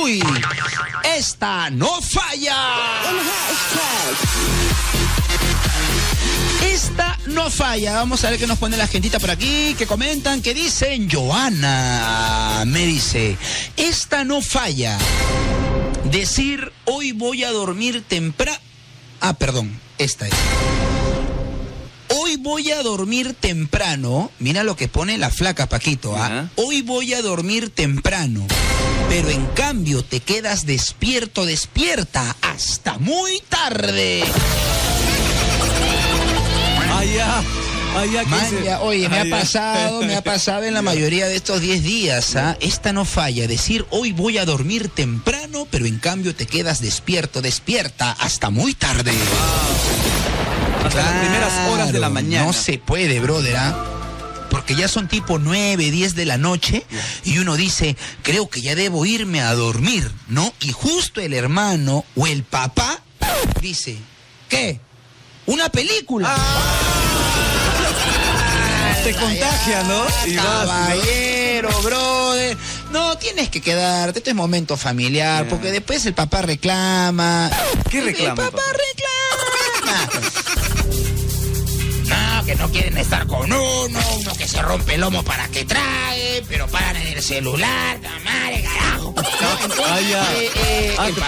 [0.01, 0.23] Uy,
[1.03, 2.55] esta no falla.
[6.61, 7.93] Esta no falla.
[7.93, 11.09] Vamos a ver qué nos pone la gentita por aquí, que comentan, que dicen.
[11.09, 13.37] Joana me dice,
[13.77, 14.97] esta no falla.
[16.11, 18.59] Decir hoy voy a dormir temprano.
[19.19, 20.33] Ah, perdón, esta es.
[22.09, 24.31] Hoy voy a dormir temprano.
[24.39, 26.15] Mira lo que pone la flaca, Paquito.
[26.17, 26.49] ¿ah?
[26.55, 28.45] Hoy voy a dormir temprano.
[29.07, 34.23] Pero en cambio te quedas despierto, despierta hasta muy tarde.
[37.01, 37.43] Allá,
[37.97, 38.23] allá,
[38.63, 42.35] ya, oye, me ha pasado, me ha pasado en la mayoría de estos 10 días.
[42.35, 42.55] ¿ah?
[42.61, 43.47] Esta no falla.
[43.47, 48.75] Decir hoy voy a dormir temprano, pero en cambio te quedas despierto, despierta hasta muy
[48.75, 49.11] tarde.
[50.85, 52.45] Hasta las primeras horas de la mañana.
[52.45, 53.83] No se puede, brother, ¿ah?
[54.51, 56.85] Porque ya son tipo 9, 10 de la noche
[57.23, 60.53] y uno dice, creo que ya debo irme a dormir, ¿no?
[60.59, 63.01] Y justo el hermano o el papá
[63.59, 63.97] dice,
[64.49, 64.79] ¿qué?
[65.45, 66.35] ¿Una película?
[69.03, 70.03] Te contagia, ¿no?
[70.27, 70.51] Y vas, ¿no?
[70.51, 72.57] Caballero, brother.
[72.91, 74.19] No, tienes que quedarte.
[74.19, 77.49] Este es momento familiar, porque después el papá reclama.
[77.89, 78.61] ¿Qué reclama, El papá papá?
[79.87, 80.70] reclama.
[82.41, 85.63] No, que no quieren estar con uno, uno que se rompe el lomo para que
[85.63, 89.13] trague, pero paran en el celular, la madre, carajo.
[89.41, 90.23] No, entonces, Ah, ya.
[90.97, 91.21] Ah, te.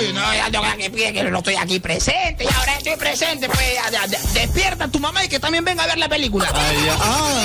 [0.00, 3.48] Uy, no, ya tengo que pide que no estoy aquí presente, y ahora estoy presente,
[3.48, 6.08] pues ya, ya, ya, despierta a tu mamá y que también venga a ver la
[6.08, 6.48] película.
[6.48, 6.96] Allá.
[7.00, 7.44] Ah,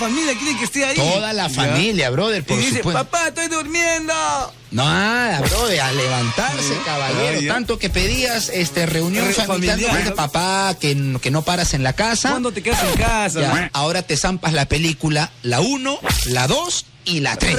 [0.00, 0.96] familia quiere que esté ahí.
[0.96, 1.54] Toda la Ya.
[1.54, 3.04] familia, brother, Y por dice, supuesto.
[3.04, 4.12] papá, estoy durmiendo.
[4.72, 7.38] Nada, brother, a levantarse, caballero.
[7.38, 7.52] Ah, ya.
[7.54, 9.98] Tanto que pedías este reunión Re- familiar, familiar.
[9.98, 12.30] dice, papá, que, que no paras en la casa.
[12.30, 13.40] ¿Cuándo te quedas en casa?
[13.40, 17.56] Ya, ahora te zampas la película, la 1, la 2 y la 3.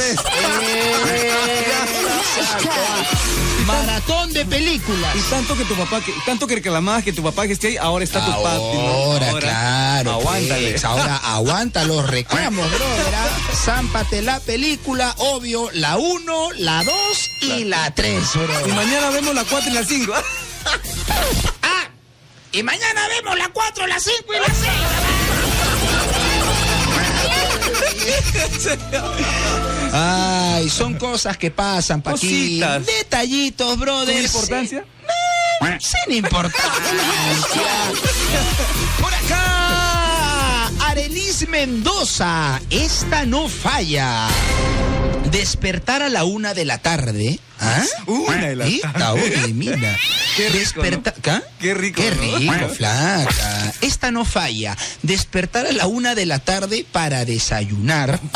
[3.65, 5.15] Maratón de películas.
[5.15, 7.77] Y tanto que tu papá, que, tanto que reclamabas que tu papá que esté ahí,
[7.77, 8.77] ahora está tu papi.
[8.77, 8.87] ¿no?
[8.89, 10.11] Ahora, claro.
[10.11, 10.71] Aguántale.
[10.71, 13.13] pues, ahora aguanta los reclamos, brother.
[13.53, 16.93] Zámpate la película, obvio, la 1, la 2
[17.41, 18.67] y la 3, bro.
[18.67, 20.13] Y mañana vemos la 4 y la 5.
[21.63, 21.89] Ah,
[22.51, 24.57] y mañana vemos la 4, la 5 y la 6.
[29.91, 32.30] Ay, son cosas que pasan, Paquín.
[32.30, 32.86] Cositas.
[32.86, 34.15] Detallitos, brother.
[34.15, 34.86] ¿Con importancia?
[35.80, 36.71] Sin importancia.
[39.01, 39.70] Por acá,
[40.91, 42.60] Arelis Mendoza.
[42.69, 44.27] Esta no falla.
[45.32, 47.39] Despertar a la una de la tarde.
[47.62, 47.82] ¿Ah?
[48.08, 49.21] Una de la tarde.
[49.23, 49.97] oye, mira.
[50.36, 51.21] Qué rico, Desperta- ¿no?
[51.21, 51.41] ¿Qué?
[51.62, 52.38] Qué rico, Qué ¿no?
[52.58, 53.73] rico, flaca.
[53.80, 54.77] Esta no falla.
[55.01, 58.19] Despertar a la una de la tarde para desayunar.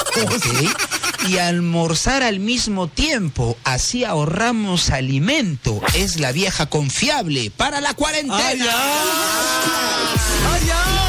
[1.27, 3.57] Y almorzar al mismo tiempo.
[3.63, 5.81] Así ahorramos alimento.
[5.95, 8.37] Es la vieja confiable para la cuarentena.
[8.47, 9.03] ¡Ay, ya!
[10.53, 11.04] ¡Ay, ya!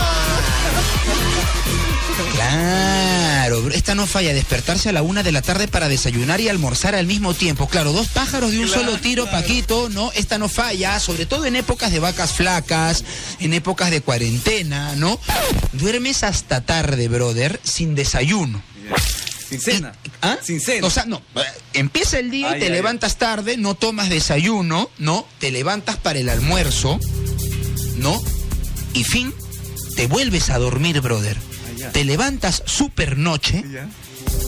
[2.57, 6.95] Claro, esta no falla, despertarse a la una de la tarde para desayunar y almorzar
[6.95, 7.69] al mismo tiempo.
[7.69, 9.39] Claro, dos pájaros de un Claro, solo tiro, claro.
[9.41, 10.11] Paquito, ¿no?
[10.13, 13.05] Esta no falla, sobre todo en épocas de vacas flacas,
[13.39, 15.21] en épocas de cuarentena, ¿no?
[15.75, 18.63] Duermes hasta tarde, brother, sin desayuno.
[19.49, 19.93] Sin cena.
[20.23, 20.39] ¿Ah?
[20.43, 20.87] Sin cena.
[20.87, 21.23] O sea, no,
[21.73, 25.25] empieza el día Ay, y te ay, levantas tarde, no tomas desayuno, ¿no?
[25.39, 26.99] Te levantas para el almuerzo,
[27.99, 28.21] ¿no?
[28.93, 29.33] Y fin,
[29.95, 31.37] te vuelves a dormir, brother.
[31.87, 31.93] Ya.
[31.93, 33.89] Te levantas super noche ¿Ya?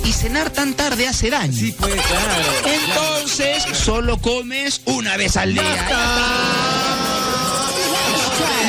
[0.04, 1.52] y cenar tan tarde hace daño.
[1.56, 2.74] Sí, pues, claro.
[2.84, 5.88] Entonces, solo comes una vez al día.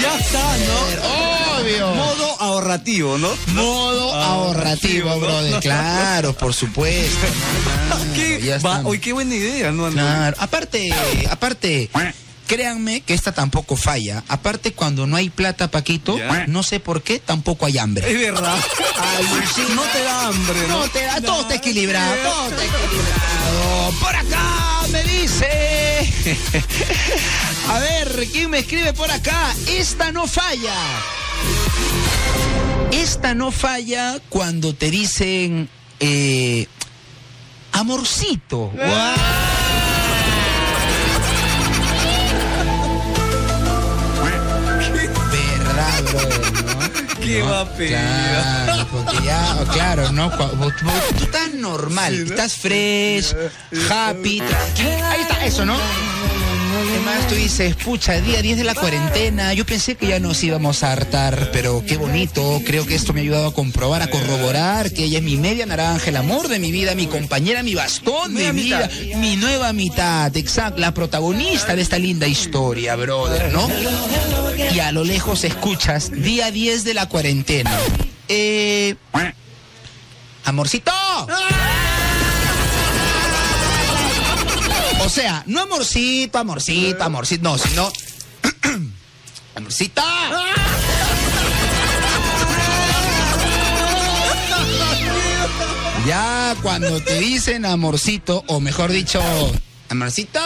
[0.02, 1.60] Ya está, ¿no?
[1.60, 1.94] Obvio.
[1.94, 3.30] Modo ahorrativo, ¿no?
[3.48, 5.20] Modo ahorrativo, Ahorrativo, ¿no?
[5.20, 5.60] brother.
[5.62, 7.28] Claro, por supuesto.
[7.88, 8.42] Claro, ¿Qué?
[8.42, 9.90] ya Va- qué buena idea, ¿no?
[9.90, 10.90] Claro, aparte,
[11.30, 11.90] aparte,
[12.50, 14.24] créanme que esta tampoco falla.
[14.28, 18.12] Aparte, cuando no hay plata, Paquito, no sé por qué, tampoco hay hambre.
[18.12, 18.58] Es verdad.
[19.76, 20.80] No te da hambre, ¿no?
[20.80, 23.92] No te da, todo está equilibrado, todo está equilibrado.
[24.02, 26.12] Por acá me dice.
[27.70, 29.54] A ver, ¿quién me escribe por acá?
[29.68, 30.74] Esta no falla.
[32.92, 36.66] Esta no falla cuando te dicen eh,
[37.74, 38.72] amorcito.
[38.72, 39.16] Verdad,
[46.02, 47.20] brother, ¿no?
[47.22, 47.90] Qué No, va a pedir.
[47.98, 50.32] Claro, porque ya, claro, ¿no?
[50.32, 53.36] Cu- vos- vos- Tú estás normal, estás fresh,
[53.90, 54.42] happy.
[54.42, 55.78] Ahí está, eso, ¿no?
[56.80, 60.82] Además tú dices, pucha, día 10 de la cuarentena, yo pensé que ya nos íbamos
[60.84, 64.94] a hartar, pero qué bonito, creo que esto me ha ayudado a comprobar, a corroborar
[64.94, 68.34] que ella es mi media naranja, el amor de mi vida, mi compañera, mi bastón
[68.34, 73.68] de vida, mi nueva mitad, exacto, la protagonista de esta linda historia, brother, ¿no?
[74.74, 77.78] Y a lo lejos escuchas, día 10 de la cuarentena.
[78.30, 78.96] Eh...
[80.46, 80.92] Amorcito.
[85.10, 87.92] O sea, no amorcito, amorcito, amorcito, no, sino.
[89.56, 90.04] amorcita.
[96.06, 99.20] Ya cuando te dicen amorcito, o mejor dicho,
[99.90, 100.40] amorcito.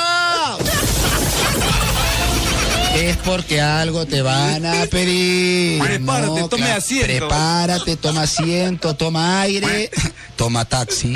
[2.96, 5.84] Es porque algo te van a pedir.
[5.84, 7.06] Prepárate, tome claro, asiento.
[7.06, 9.92] Prepárate, toma asiento, toma aire,
[10.38, 11.14] toma taxi.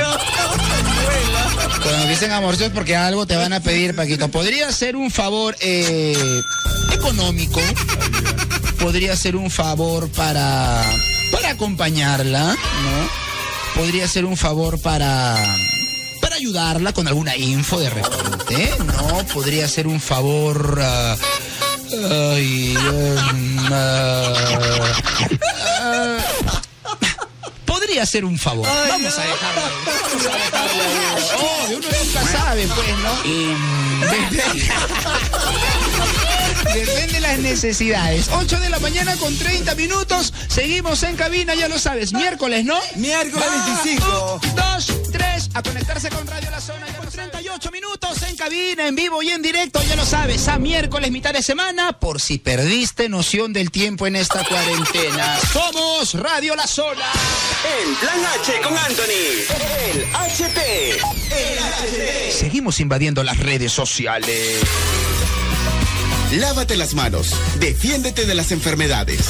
[1.83, 4.29] Cuando dicen amorcito es porque algo te van a pedir, Paquito.
[4.29, 6.41] Podría ser un favor eh,
[6.93, 7.59] económico.
[8.79, 10.83] Podría ser un favor para,
[11.31, 13.81] para acompañarla, ¿no?
[13.81, 15.35] Podría ser un favor para,
[16.21, 19.25] para ayudarla con alguna info de repente, ¿no?
[19.33, 20.79] Podría ser un favor...
[20.81, 21.15] ah,
[22.33, 24.33] ay, em, ah,
[25.81, 26.17] ah,
[27.87, 28.67] podría ser un favor.
[28.89, 29.61] Vamos a dejarlo.
[29.85, 30.83] Vamos a dejarlo.
[31.37, 33.13] Obvio, uno nunca sabe, pues, ¿no?
[34.11, 34.43] Depende-
[36.73, 38.27] Depende de las necesidades.
[38.33, 40.33] 8 de la mañana con 30 minutos.
[40.49, 42.11] Seguimos en cabina, ya lo sabes.
[42.11, 42.77] Miércoles, ¿no?
[42.95, 43.47] Miércoles
[43.83, 44.41] 25.
[44.53, 46.85] 2, 3, a conectarse con Radio La Zona.
[46.91, 47.15] Ya los
[47.59, 50.47] 38 minutos en cabina, en vivo y en directo, ya lo sabes.
[50.47, 55.39] A miércoles, mitad de semana, por si perdiste noción del tiempo en esta cuarentena.
[55.51, 57.05] Somos Radio La Zona.
[57.81, 59.41] En Plan H con Anthony.
[59.91, 60.99] El HP.
[62.31, 64.59] Seguimos invadiendo las redes sociales.
[66.33, 67.33] Lávate las manos.
[67.59, 69.25] Defiéndete de las enfermedades.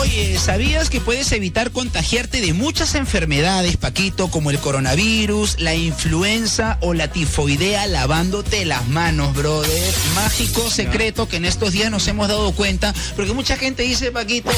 [0.00, 6.78] Oye, ¿sabías que puedes evitar contagiarte de muchas enfermedades, Paquito, como el coronavirus, la influenza
[6.80, 9.94] o la tifoidea lavándote las manos, brother?
[10.14, 14.50] Mágico secreto que en estos días nos hemos dado cuenta, porque mucha gente dice, Paquito,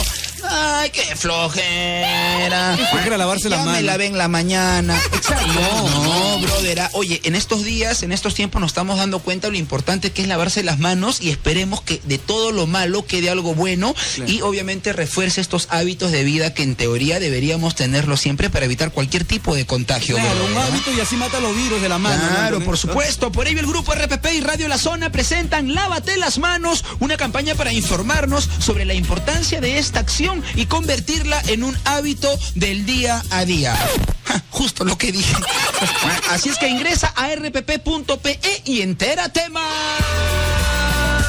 [0.51, 2.77] ay, qué flojera.
[2.91, 4.99] Flojera lavarse ya las me lavé en la mañana.
[5.13, 5.47] Exacto.
[5.47, 6.81] No, no, brother.
[6.81, 10.11] ah, Oye, en estos días, en estos tiempos nos estamos dando cuenta de lo importante
[10.13, 13.95] que es lavarse las manos y esperemos que de todo lo malo quede algo bueno
[14.27, 18.93] y obviamente refuerce estos hábitos de vida que en teoría deberíamos tenerlo siempre para evitar
[18.93, 20.17] cualquier tipo de contagio.
[20.17, 20.61] Claro, un brother, ¿no?
[20.63, 22.23] hábito y así mata los virus de la mano.
[22.23, 23.33] ¿no, Claro, por supuesto.
[23.33, 27.55] Por ello el grupo RPP y Radio La Zona presentan Lávate las manos, una campaña
[27.55, 33.23] para informarnos sobre la importancia de esta acción y convertirla en un hábito del día
[33.31, 33.77] a día.
[34.25, 35.35] Ja, Justo lo que dije.
[36.31, 39.67] Así es que ingresa a rpp.pe y entérate más.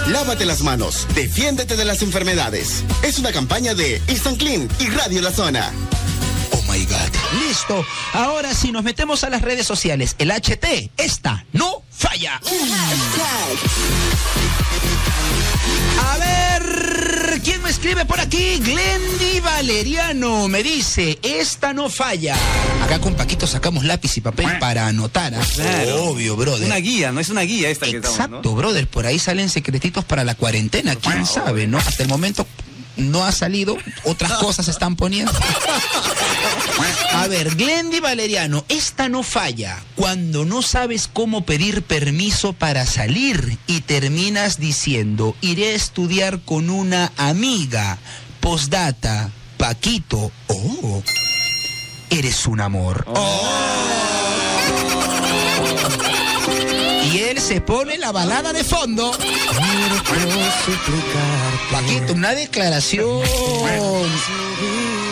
[0.08, 1.06] Lávate las manos.
[1.14, 2.84] Defiéndete de las enfermedades.
[3.04, 5.72] Es una campaña de Instant Clean y Radio La Zona.
[6.52, 7.46] Oh my God.
[7.46, 7.86] Listo.
[8.14, 10.16] Ahora sí nos metemos a las redes sociales.
[10.18, 12.40] El HT, esta no falla.
[16.00, 16.97] A ver,
[17.44, 18.60] ¿quién me escribe por aquí?
[18.60, 22.36] Glendy Valeriano me dice, esta no falla.
[22.84, 25.34] Acá con Paquito sacamos lápiz y papel para anotar.
[25.36, 25.42] ¿ah?
[25.56, 26.06] Claro.
[26.06, 26.66] Obvio, brother.
[26.66, 28.56] Una guía, no es una guía esta que estamos, Exacto, ¿no?
[28.56, 28.88] brother.
[28.88, 30.96] Por ahí salen secretitos para la cuarentena.
[30.96, 31.78] ¿Quién sabe, no?
[31.78, 32.46] Hasta el momento
[32.98, 33.78] no ha salido.
[34.04, 35.32] Otras cosas se están poniendo.
[37.14, 39.82] A ver, Glendy Valeriano, esta no falla.
[39.96, 46.70] Cuando no sabes cómo pedir permiso para salir y terminas diciendo, iré a estudiar con
[46.70, 47.98] una amiga.
[48.40, 50.32] Postdata, Paquito.
[50.48, 51.02] Oh,
[52.10, 53.06] eres un amor.
[57.14, 59.12] Y él se pone la balada de fondo.
[61.72, 63.22] Paquito, una declaración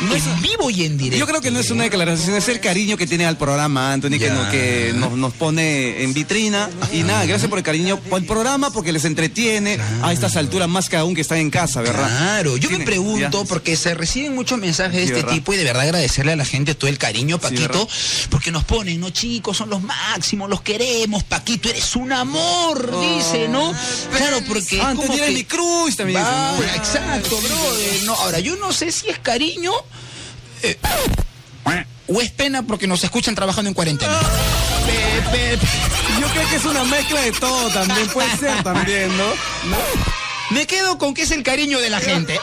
[0.01, 1.19] en vivo y en directo.
[1.19, 4.17] Yo creo que no es una declaración, es el cariño que tiene al programa, Anthony,
[4.19, 6.69] que, no- que nos, nos pone en vitrina.
[6.93, 10.89] Y nada, gracias por el cariño el programa, porque les entretiene a estas alturas más
[10.89, 12.08] que aún que están en casa, ¿verdad?
[12.08, 13.47] Claro, yo me pregunto, ya.
[13.47, 15.34] porque se reciben muchos mensajes de Sí, este ¿verdad?
[15.34, 17.88] tipo y de verdad agradecerle a la gente todo el cariño, Paquito,
[18.29, 22.91] porque nos ponen, no chicos, son los máximos, los queremos, Paquito, eres es un amor,
[22.99, 23.73] dice, ¿no?
[24.15, 24.79] Claro, porque.
[24.81, 26.21] Ah, es como antes que- mi cruz también.
[26.21, 26.63] ¿no?
[26.75, 28.03] exacto, brother.
[28.05, 29.71] No, ahora, yo no sé si es cariño
[30.71, 30.78] eh,
[32.08, 34.19] o es pena porque nos escuchan trabajando en cuarentena.
[34.86, 39.15] Pe- pe- pe- Yo creo que es una mezcla de todo también, puede ser también,
[39.17, 39.25] ¿no?
[40.52, 42.39] Me quedo con que es el cariño de la gente.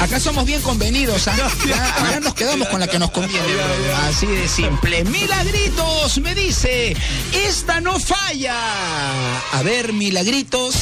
[0.00, 1.36] Acá somos bien convenidos, ¿ah?
[1.66, 3.46] Ya, nos quedamos con la que nos conviene.
[4.08, 5.04] Así de simple.
[5.04, 6.96] Milagritos me dice,
[7.32, 8.56] esta no falla.
[9.52, 10.76] A ver, Milagritos,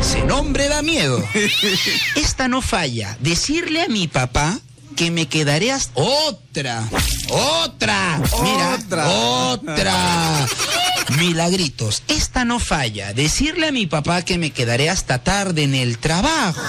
[0.00, 1.22] ese nombre da miedo.
[2.14, 3.16] Esta no falla.
[3.20, 4.58] Decirle a mi papá
[5.00, 5.92] que me quedaré hasta...
[5.94, 6.84] Otra,
[7.30, 9.08] otra, mira, Otra.
[9.08, 10.46] otra.
[11.18, 13.14] Milagritos, esta no falla.
[13.14, 16.60] Decirle a mi papá que me quedaré hasta tarde en el trabajo.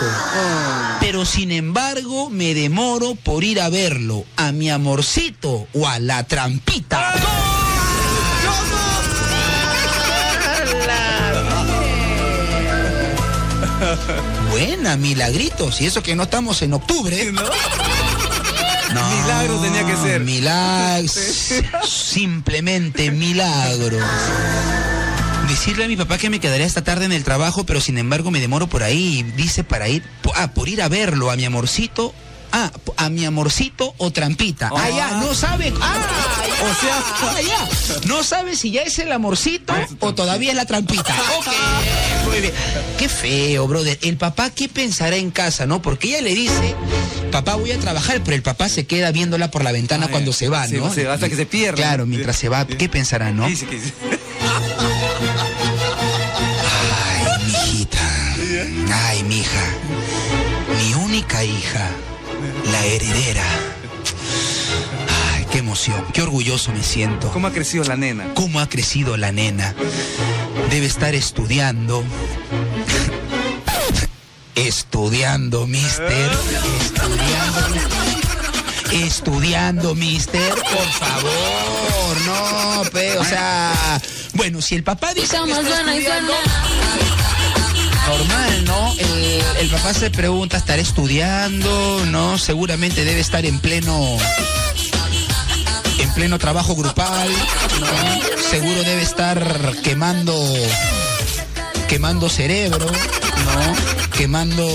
[1.01, 6.23] Pero sin embargo me demoro por ir a verlo, a mi amorcito o a la
[6.23, 7.13] trampita.
[14.51, 15.81] Buena, milagritos.
[15.81, 17.29] Y eso que no estamos en octubre.
[17.33, 17.41] ¿No?
[19.21, 20.21] Milagro tenía que ser.
[20.21, 21.11] Milagros.
[21.83, 24.03] Simplemente milagros.
[25.47, 28.31] Decirle a mi papá que me quedaría esta tarde en el trabajo, pero sin embargo
[28.31, 29.23] me demoro por ahí.
[29.35, 30.03] Dice para ir,
[30.35, 32.13] ah, por ir a verlo, a mi amorcito.
[32.53, 34.69] Ah, a mi amorcito o trampita.
[34.75, 35.73] Ah, ya, no sabe.
[35.81, 35.95] Ah,
[36.61, 38.07] O sea, ah, ya.
[38.07, 41.15] No sabe si ya es el amorcito o todavía es la trampita.
[41.37, 41.47] Ok,
[42.29, 42.53] muy bien.
[42.99, 43.97] Qué feo, brother.
[44.01, 45.81] El papá, ¿qué pensará en casa, no?
[45.81, 46.75] Porque ella le dice,
[47.31, 50.33] papá, voy a trabajar, pero el papá se queda viéndola por la ventana Ah, cuando
[50.33, 50.93] se va, ¿no?
[50.93, 51.77] se va hasta que se pierde.
[51.81, 53.47] Claro, mientras se va, ¿qué pensará, no?
[53.47, 53.93] Dice que dice.
[56.83, 57.97] Ay, mijita.
[59.07, 59.63] Ay, mija.
[60.77, 61.89] Mi única hija.
[62.71, 63.43] La heredera.
[65.33, 66.05] Ay, qué emoción.
[66.13, 67.29] Qué orgulloso me siento.
[67.31, 68.33] ¿Cómo ha crecido la nena?
[68.33, 69.75] ¿Cómo ha crecido la nena?
[70.69, 72.03] Debe estar estudiando.
[74.55, 76.31] Estudiando, mister.
[76.81, 77.67] Estudiando.
[78.91, 80.53] Estudiando, mister.
[80.53, 84.01] Por favor, no, pe, o sea.
[84.33, 86.33] Bueno, si el papá dice que está estudiando,
[88.17, 88.93] normal, ¿no?
[88.97, 92.05] El, el papá se pregunta, ¿estará estudiando?
[92.07, 94.17] No, seguramente debe estar en pleno
[95.97, 97.29] en pleno trabajo grupal.
[98.49, 100.33] Seguro debe estar quemando
[101.87, 103.75] quemando cerebro, ¿no?
[104.17, 104.67] Quemando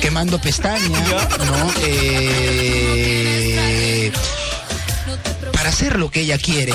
[0.00, 1.72] quemando pestaña, ¿no?
[1.82, 2.92] Eh,
[5.52, 6.72] para hacer lo que ella quiere.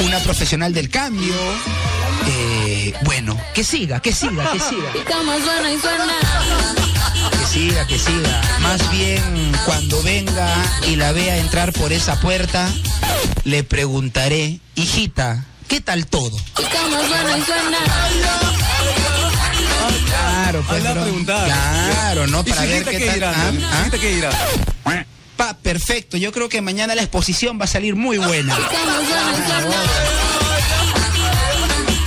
[0.00, 1.34] Una profesional del cambio.
[2.30, 4.90] Eh, bueno, que siga, que siga, que siga.
[4.94, 6.14] Y como suena y suena.
[7.30, 8.42] Que siga, que siga.
[8.60, 10.54] Más bien, cuando venga
[10.86, 12.68] y la vea entrar por esa puerta,
[13.44, 16.36] le preguntaré, hijita, ¿qué tal todo?
[16.36, 17.78] Y como suena y suena.
[20.06, 20.82] Claro, pues.
[20.82, 21.46] Preguntar.
[21.46, 22.40] Claro, ¿no?
[22.44, 23.22] ¿Y Para ver qué qué tal.
[23.24, 23.52] ¿Ah?
[23.52, 23.98] ¿Su ¿Ah?
[23.98, 24.30] qué dirá?
[25.36, 26.16] Pa, perfecto.
[26.16, 28.56] Yo creo que mañana la exposición va a salir muy buena.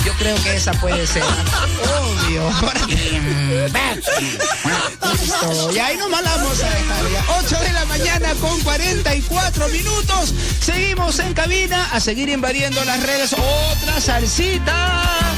[0.05, 1.23] Yo creo que esa puede ser.
[1.23, 2.49] Obvio.
[5.11, 5.71] Listo.
[5.73, 7.25] Y ahí nomás la vamos a dejar ya.
[7.45, 10.33] 8 de la mañana con 44 minutos.
[10.59, 13.33] Seguimos en cabina a seguir invadiendo las redes.
[13.33, 15.33] Otra salsita.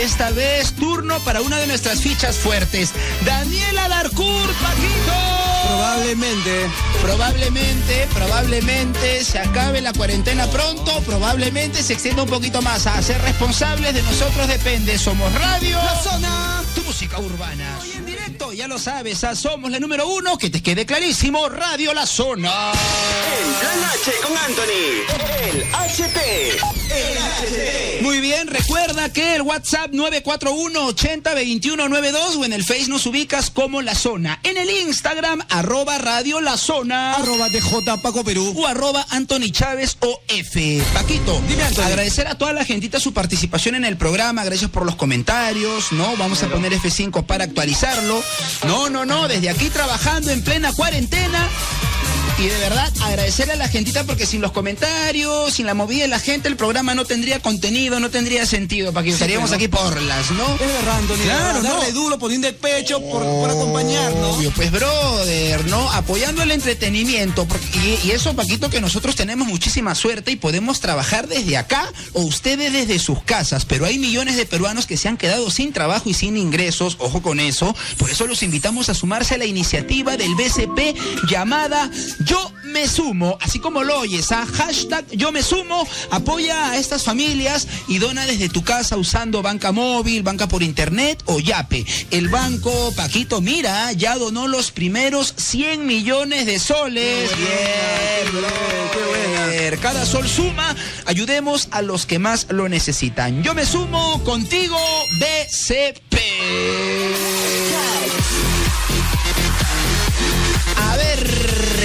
[0.00, 2.92] Esta vez turno para una de nuestras fichas fuertes.
[3.24, 5.27] Daniela Darcourt, Paquito.
[5.68, 6.70] Probablemente.
[7.02, 12.86] Probablemente, probablemente se acabe la cuarentena pronto, probablemente se extienda un poquito más.
[12.86, 14.98] A ser responsables de nosotros depende.
[14.98, 17.78] Somos Radio La Zona, tu música urbana.
[17.86, 21.92] Y en directo, ya lo sabes, somos la número uno, que te quede clarísimo, Radio
[21.92, 22.72] La Zona.
[23.60, 25.04] Plan H con Anthony.
[25.52, 26.77] El HT.
[28.02, 33.06] Muy bien, recuerda que el WhatsApp 941 80 21 92 o en el Face nos
[33.06, 34.40] ubicas como La Zona.
[34.42, 37.14] En el Instagram, arroba Radio La Zona.
[37.14, 38.54] Arroba DJ Paco Perú.
[38.56, 40.82] o arroba Anthony Chávez o F.
[40.94, 41.82] Paquito, Dime, Anthony.
[41.84, 46.16] agradecer a toda la gentita su participación en el programa, gracias por los comentarios, ¿no?
[46.16, 48.22] Vamos a poner F5 para actualizarlo.
[48.66, 51.48] No, no, no, desde aquí trabajando en plena cuarentena.
[52.40, 56.08] Y de verdad, agradecer a la gentita porque sin los comentarios, sin la movida de
[56.08, 59.14] la gente, el programa no tendría contenido, no tendría sentido, Paquito.
[59.14, 60.44] Estaríamos pero- aquí por las, ¿no?
[60.54, 61.24] Es verdad, Antonio.
[61.24, 61.74] Claro, no.
[61.74, 64.36] Darle duro, poniendo el pecho por, por acompañarnos.
[64.36, 65.90] Obvio, pues brother, ¿no?
[65.90, 67.44] Apoyando el entretenimiento.
[67.46, 71.92] porque- y, y eso, Paquito, que nosotros tenemos muchísima suerte y podemos trabajar desde acá
[72.12, 73.64] o ustedes desde sus casas.
[73.64, 76.96] Pero hay millones de peruanos que se han quedado sin trabajo y sin ingresos.
[77.00, 77.74] Ojo con eso.
[77.96, 80.94] Por eso los invitamos a sumarse a la iniciativa del BCP
[81.28, 81.90] llamada
[82.28, 87.02] Yo Me sumo, así como lo oyes, a hashtag yo me sumo, apoya a estas
[87.02, 91.86] familias y dona desde tu casa usando banca móvil, banca por internet o Yape.
[92.10, 97.30] El banco, Paquito, mira, ya donó los primeros 100 millones de soles.
[97.36, 99.78] Bien, brother.
[99.78, 100.76] Cada sol suma,
[101.06, 103.42] ayudemos a los que más lo necesitan.
[103.42, 104.78] Yo me sumo contigo,
[105.18, 106.18] BCP.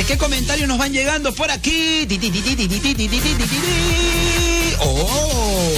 [0.08, 2.08] ¿qué comentarios nos van llegando por aquí?
[4.80, 5.72] Oh.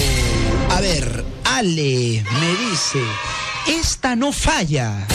[0.70, 3.00] A ver, Ale me dice,
[3.68, 5.08] esta no falla.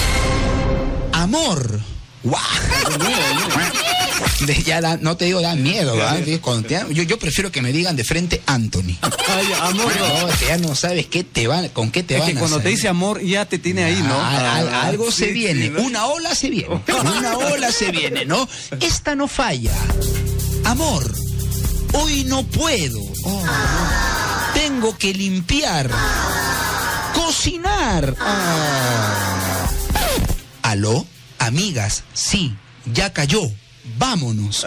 [1.12, 1.80] Amor.
[4.46, 6.16] De- ya da- no te digo, da miedo, ¿verdad?
[6.90, 8.96] Yo, yo prefiero que me digan de frente Anthony.
[9.28, 9.92] Ay, amor.
[9.98, 12.60] No, ya no sabes qué te van, con qué te Es van que a cuando
[12.60, 14.14] te dice amor, ya te tiene ahí, ¿no?
[14.14, 15.82] Ah, Ah, algo sí, se viene, sí, ¿no?
[15.82, 16.80] una ola se viene,
[17.18, 18.48] una ola se viene, ¿no?
[18.80, 19.72] Esta no falla.
[20.64, 21.10] Amor,
[21.92, 23.00] hoy no puedo.
[23.24, 23.42] Oh,
[24.54, 25.90] Tengo que limpiar,
[27.14, 28.16] cocinar.
[30.62, 31.06] ¿Aló?
[31.38, 32.54] Amigas, sí,
[32.92, 33.42] ya cayó.
[33.96, 34.66] Vámonos.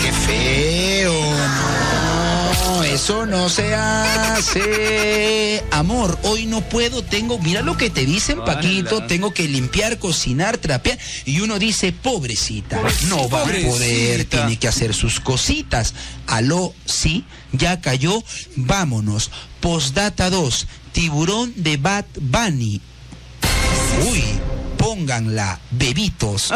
[0.00, 1.12] ¡Qué feo!
[2.66, 5.62] No, eso no se hace.
[5.70, 10.58] Amor, hoy no puedo, tengo, mira lo que te dicen, Paquito, tengo que limpiar, cocinar,
[10.58, 10.98] trapear.
[11.24, 15.94] Y uno dice, pobrecita, no va a poder, tiene que hacer sus cositas.
[16.26, 18.22] Aló, sí, ya cayó,
[18.56, 19.30] vámonos.
[19.60, 22.80] Postdata 2, tiburón de Bad Bunny.
[24.10, 24.24] Uy,
[24.90, 26.48] pónganla, bebitos.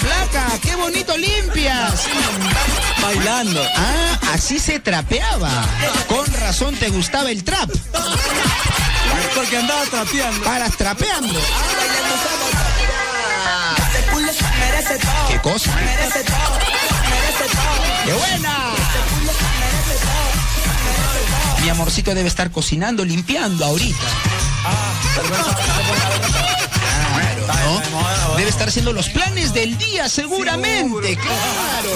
[0.00, 2.04] Flaca, qué bonito limpias.
[3.02, 3.62] Bailando.
[3.76, 5.50] Ah, así se trapeaba.
[6.06, 7.68] Con razón te gustaba el trap.
[9.34, 10.44] Porque andaba trapeando.
[10.44, 11.38] Paras trapeando.
[15.28, 15.72] ¿Qué cosa?
[18.04, 18.74] ¡Qué buena!
[21.62, 23.98] Mi amorcito debe estar cocinando, limpiando ahorita.
[27.44, 27.82] Claro,
[28.30, 28.36] ¿no?
[28.36, 31.16] Debe estar haciendo los planes del día, seguramente.
[31.16, 31.90] Claro.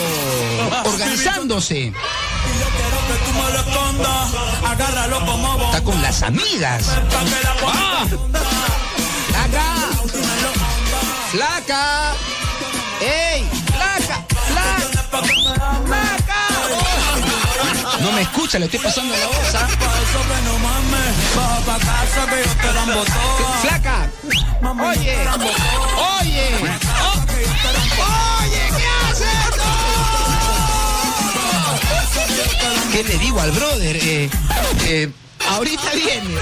[0.84, 1.92] Organizándose.
[5.66, 6.84] Está con las amigas.
[7.64, 8.06] ¡Ah!
[9.30, 9.88] ¡Flaca!
[11.30, 12.14] ¡Flaca!
[13.02, 13.42] ¡Ey!
[13.66, 14.24] ¡Flaca!
[14.46, 15.02] ¡Flaca!
[15.86, 16.40] ¡Flaca!
[18.00, 19.54] No me escucha, le estoy pasando la voz.
[19.56, 19.68] ¿ah?
[23.60, 24.08] ¡Flaca!
[24.62, 25.16] ¡Oye!
[26.20, 26.46] ¡Oye!
[27.02, 27.18] ¡Oh!
[28.44, 28.64] ¡Oye!
[28.76, 29.56] ¿Qué haces?
[29.56, 29.72] ¡No!
[32.92, 33.96] ¿Qué le digo al brother?
[33.96, 34.30] Eh,
[34.84, 35.10] eh,
[35.48, 36.38] ahorita viene.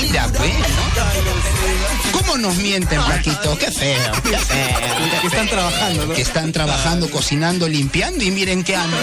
[0.00, 2.13] Mira, pues, ¿no?
[2.26, 3.58] ¿Cómo nos mienten, Paquito?
[3.58, 5.20] Qué feo, qué feo.
[5.20, 6.14] Que están trabajando, ¿no?
[6.14, 8.96] Que están trabajando, cocinando, limpiando y miren qué anda.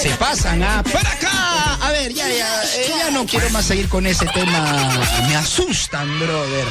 [0.00, 0.82] Se pasan, ¿ah?
[0.82, 1.74] ¡Para acá!
[1.80, 5.00] A ver, ya, ya, eh, ya no quiero más seguir con ese tema.
[5.28, 6.66] Me asustan, brother.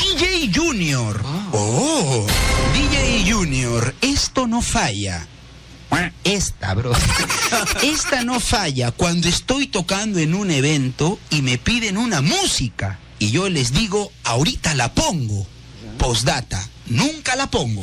[0.00, 1.22] DJ Junior.
[1.52, 2.26] Oh,
[2.74, 5.26] DJ Junior, esto no falla.
[6.24, 6.92] Esta, bro.
[7.82, 13.30] Esta no falla cuando estoy tocando en un evento y me piden una música y
[13.30, 15.46] yo les digo, ahorita la pongo.
[15.96, 17.80] Postdata, nunca la pongo.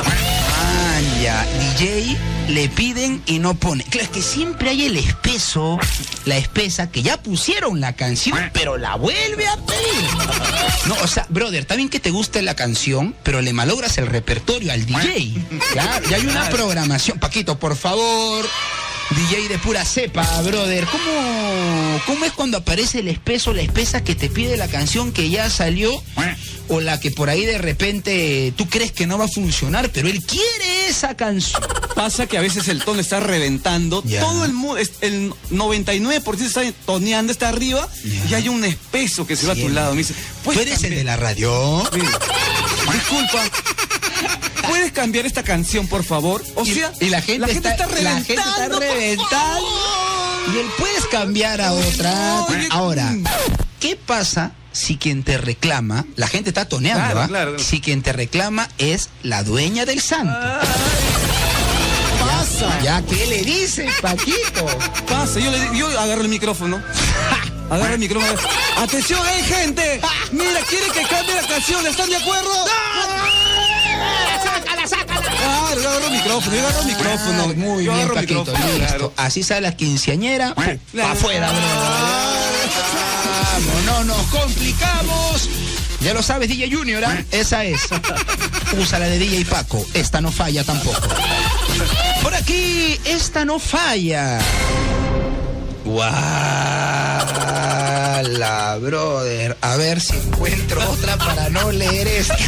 [0.00, 1.46] Ah, ya,
[1.76, 2.16] DJ
[2.48, 3.84] le piden y no pone.
[3.84, 5.78] Claro, es que siempre hay el espeso,
[6.24, 10.88] la espesa, que ya pusieron la canción, pero la vuelve a pedir.
[10.88, 14.08] No, o sea, brother, está bien que te guste la canción, pero le malogras el
[14.08, 15.34] repertorio al DJ.
[15.70, 17.20] Claro, y hay una programación.
[17.20, 18.44] Paquito, por favor.
[19.10, 20.84] DJ de pura cepa, brother.
[20.86, 25.30] ¿Cómo, ¿Cómo es cuando aparece el espeso, la espesa que te pide la canción que
[25.30, 26.02] ya salió?
[26.68, 30.08] O la que por ahí de repente tú crees que no va a funcionar, pero
[30.08, 31.62] él quiere esa canción.
[31.94, 34.02] Pasa que a veces el tono está reventando.
[34.02, 37.88] Todo el mundo, el 99% está toneando, está arriba.
[38.28, 39.92] Y hay un espeso que se va a tu lado.
[39.92, 41.88] Me dice, ¿Tú ¿puedes eres el de la radio?
[41.92, 42.00] Sí.
[42.92, 43.44] Disculpa.
[44.68, 46.44] ¿Puedes cambiar esta canción, por favor?
[46.54, 49.66] O Y- sea, y la gente, está, la gente está reventando, reventando.
[50.54, 52.46] Y él puedes cambiar a otra.
[52.70, 53.24] Ahora, mm.
[53.80, 57.26] ¿qué pasa si quien te reclama, la gente está toneando, Claro, ¿ah?
[57.28, 57.64] claro, claro.
[57.64, 60.36] Si quien te reclama es la dueña del santo.
[62.20, 62.80] Pasa.
[62.82, 64.66] Ya, ¿qué le dices, Paquito?
[65.08, 65.40] Pasa.
[65.40, 66.82] Yo, le, yo agarro el micrófono.
[67.70, 68.32] Agarra el micrófono.
[68.78, 70.00] Atención, hay gente.
[70.32, 71.86] Mira, quiere que cambie la canción.
[71.86, 72.50] ¿Están de acuerdo?
[72.64, 73.27] ¡Sácala, sácala!
[75.48, 77.42] Claro, yo agarro el micrófono, yo agarro el micrófono.
[77.42, 78.40] Ah, muy Yo bien, Paquito.
[78.44, 78.78] micrófono, listo.
[78.86, 79.12] claro.
[79.16, 80.54] Así sale la quinceañera.
[80.92, 81.12] Claro.
[81.12, 81.60] Afuera, bro.
[83.52, 85.48] Vamos, no nos complicamos.
[86.00, 87.24] Ya lo sabes, DJ Junior, ¿ah?
[87.32, 87.80] Esa es.
[88.78, 89.84] Usa la de DJ Paco.
[89.94, 91.00] Esta no falla tampoco.
[92.22, 94.38] Por aquí, esta no falla.
[97.28, 99.56] Guala, brother.
[99.60, 102.36] A ver si encuentro otra para no leer esta.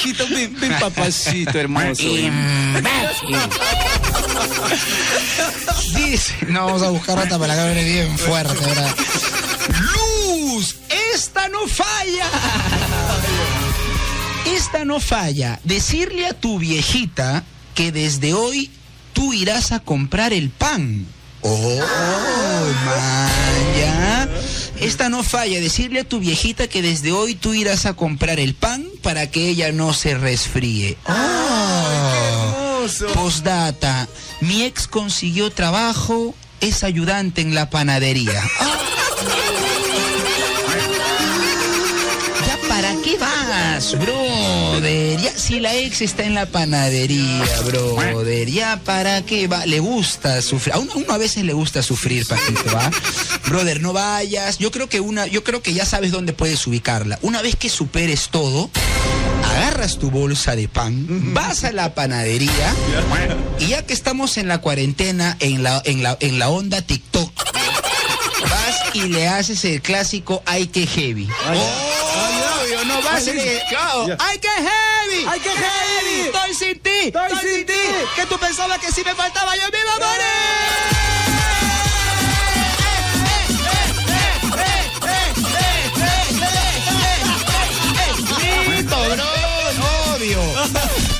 [0.00, 2.02] hijito, ven, ven, papacito hermoso.
[5.94, 8.94] Dice, no vamos a buscar otra para que hable bien fuerte, ¿verdad?
[9.94, 10.76] Luz,
[11.14, 12.26] esta no falla.
[14.46, 15.58] Esta no falla.
[15.64, 17.44] Decirle a tu viejita
[17.74, 18.70] que desde hoy
[19.12, 21.06] tú irás a comprar el pan.
[21.42, 21.80] Oh,
[22.84, 24.28] maya.
[24.80, 25.60] Esta no falla.
[25.60, 29.48] Decirle a tu viejita que desde hoy tú irás a comprar el pan para que
[29.48, 30.96] ella no se resfríe.
[31.06, 32.86] Oh.
[33.14, 34.08] Postdata.
[34.40, 38.42] Mi ex consiguió trabajo, es ayudante en la panadería.
[38.58, 38.76] Ah.
[43.80, 45.20] vas, brother?
[45.20, 49.64] Ya, si la ex está en la panadería, brother, ¿ya para qué va?
[49.66, 50.74] Le gusta sufrir.
[50.74, 52.90] A uno, a uno a veces le gusta sufrir, Paquito, ¿va?
[53.46, 54.58] Brother, no vayas.
[54.58, 57.18] Yo creo que una, yo creo que ya sabes dónde puedes ubicarla.
[57.22, 58.70] Una vez que superes todo,
[59.44, 62.74] agarras tu bolsa de pan, vas a la panadería
[63.58, 67.32] y ya que estamos en la cuarentena, en la, en la, en la onda TikTok,
[68.42, 71.28] vas y le haces el clásico ay que heavy.
[71.54, 71.89] Oh,
[73.18, 76.20] le claro, ay que heavy, ¡Ay, qué heavy!
[76.26, 77.72] estoy sin ti, estoy, sin ti,
[78.16, 81.00] que tú pensabas que si me faltaba yo me iba a morir.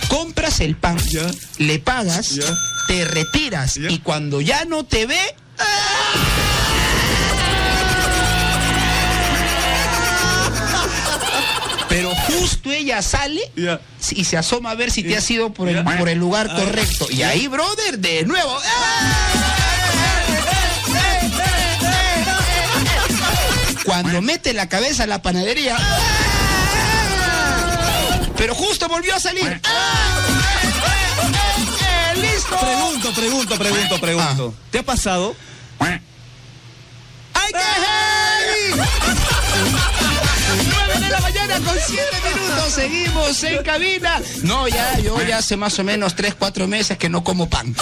[0.09, 0.97] Compras el pan,
[1.59, 2.38] le pagas,
[2.86, 5.20] te retiras y cuando ya no te ve,
[11.91, 13.41] pero justo ella sale
[14.12, 17.09] y se asoma a ver si te has ido por el, por el lugar correcto.
[17.11, 18.57] Y ahí, brother, de nuevo.
[23.84, 25.76] Cuando mete la cabeza a la panadería.
[28.36, 29.61] Pero justo volvió a salir.
[32.14, 32.57] ¡Listo!
[32.57, 34.55] Pregunto, pregunto, pregunto, pregunto.
[34.70, 35.34] ¿Te ha pasado?
[35.80, 36.01] ¡Ay,
[37.53, 38.80] qué heavy!
[39.72, 39.89] 9
[41.01, 42.03] de la mañana con 7
[42.35, 42.73] minutos.
[42.73, 44.21] Seguimos en cabina.
[44.43, 47.75] No, ya, yo ya hace más o menos 3, 4 meses que no como pan.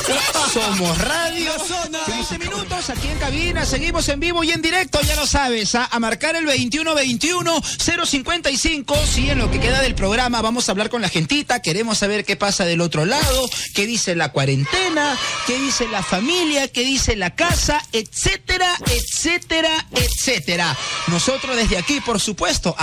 [0.52, 1.98] Somos Radio Zona.
[2.06, 3.66] 15 minutos aquí en cabina.
[3.66, 5.74] Seguimos en vivo y en directo, ya lo sabes.
[5.74, 5.88] ¿ah?
[5.90, 8.96] A marcar el 2121-055.
[9.04, 11.60] Sí, en lo que queda del programa vamos a hablar con la gentita.
[11.60, 16.68] Queremos saber qué pasa del otro lado, qué dice la cuarentena, qué dice la familia,
[16.68, 20.76] qué dice la casa, etcétera, etcétera, etcétera.
[21.08, 22.74] Nosotros desde aquí, por supuesto,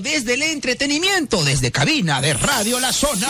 [0.00, 3.28] desde el entretenimiento, desde cabina de Radio La Zona.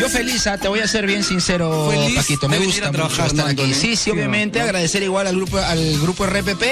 [0.00, 2.48] Yo feliz, ah, te voy a ser bien sincero, Feliz Paquito.
[2.48, 3.50] Me gusta mucho trabajar, estar ¿no, aquí.
[3.62, 3.74] Antonio?
[3.74, 4.58] Sí, sí, obviamente.
[4.58, 4.64] ¿no?
[4.64, 6.62] Agradecer igual al grupo, al grupo RPP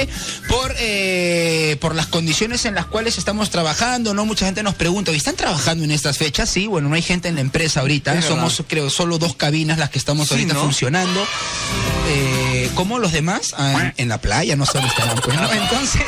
[0.49, 4.14] por, eh, por las condiciones en las cuales estamos trabajando.
[4.14, 6.51] No mucha gente nos pregunta, ¿y están trabajando en estas fechas?
[6.51, 8.14] Sí, bueno, no hay gente en la empresa ahorita.
[8.18, 8.66] Es Somos, verdad.
[8.68, 10.61] creo, solo dos cabinas las que estamos Sí, ahorita ¿no?
[10.62, 11.26] funcionando.
[12.09, 15.16] Eh, como los demás, Ah, en, en la playa, no dónde estarán.
[15.20, 15.53] Pues, ¿no?
[15.53, 16.03] Entonces,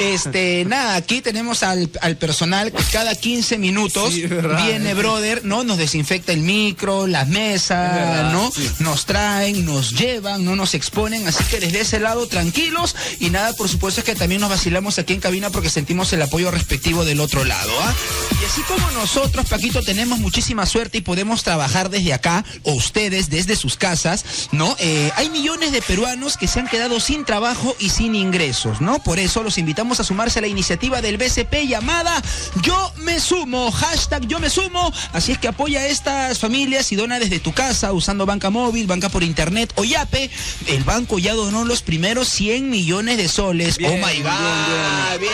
[0.00, 4.26] este, nada, aquí tenemos al, al personal que cada 15 minutos Sí,
[4.64, 5.64] viene, brother, ¿no?
[5.64, 8.50] Nos desinfecta el micro, las mesas, verdad, ¿no?
[8.50, 8.68] sí.
[8.80, 13.54] Nos traen, nos llevan, no nos exponen, así que desde ese lado tranquilos y nada,
[13.54, 17.06] por supuesto es que también nos vacilamos aquí en cabina porque sentimos el apoyo respectivo
[17.06, 17.94] del otro lado, ¿ah?
[18.40, 23.30] Y así como nosotros, Paquito, tenemos muchísima suerte y podemos trabajar desde acá, o ustedes
[23.30, 24.76] desde sus casas, ¿no?
[24.78, 28.98] Eh, hay millones de peruanos que se han quedado sin trabajo y sin ingresos, ¿no?
[29.02, 32.22] Por eso los invitamos a sumarse a la iniciativa del BCP llamada
[32.62, 36.96] Yo me sumo, hashtag Yo me sumo, así es que apoya a estas familias y
[36.96, 40.30] dona desde tu casa usando banca móvil, banca por internet o Yape.
[40.66, 43.78] El banco ya donó los primeros 100 millones de soles.
[43.78, 45.30] Bien, oh my bien, God, bien.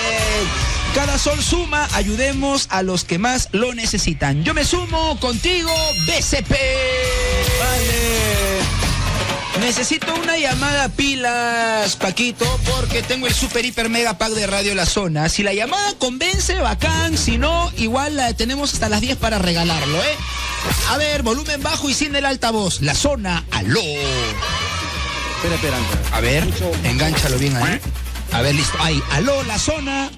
[0.94, 4.44] Cada sol suma, ayudemos a los que más lo necesitan.
[4.44, 5.72] Yo me sumo contigo,
[6.06, 6.54] BCP.
[9.60, 14.84] Necesito una llamada pilas, Paquito, porque tengo el super hiper mega pack de Radio La
[14.84, 15.28] Zona.
[15.28, 17.16] Si la llamada convence, bacán.
[17.16, 20.16] Si no, igual la tenemos hasta las 10 para regalarlo, ¿eh?
[20.90, 22.80] A ver, volumen bajo y sin el altavoz.
[22.80, 23.80] La Zona, aló.
[23.80, 25.78] Espera, espera.
[26.12, 26.44] A ver,
[26.84, 27.80] engánchalo bien ahí.
[28.32, 28.76] A ver, listo.
[28.80, 30.10] Ahí, aló, la zona.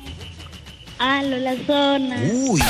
[0.99, 2.17] Aló, la zona.
[2.33, 2.63] Uy,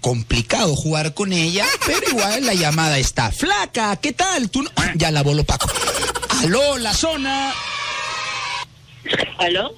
[0.00, 3.30] complicado jugar con ella, pero igual la llamada está.
[3.32, 4.50] Flaca, ¿qué tal?
[4.50, 5.68] Tú no- Ya la voló Paco.
[6.42, 7.52] Aló, la zona.
[9.38, 9.70] ¿Aló?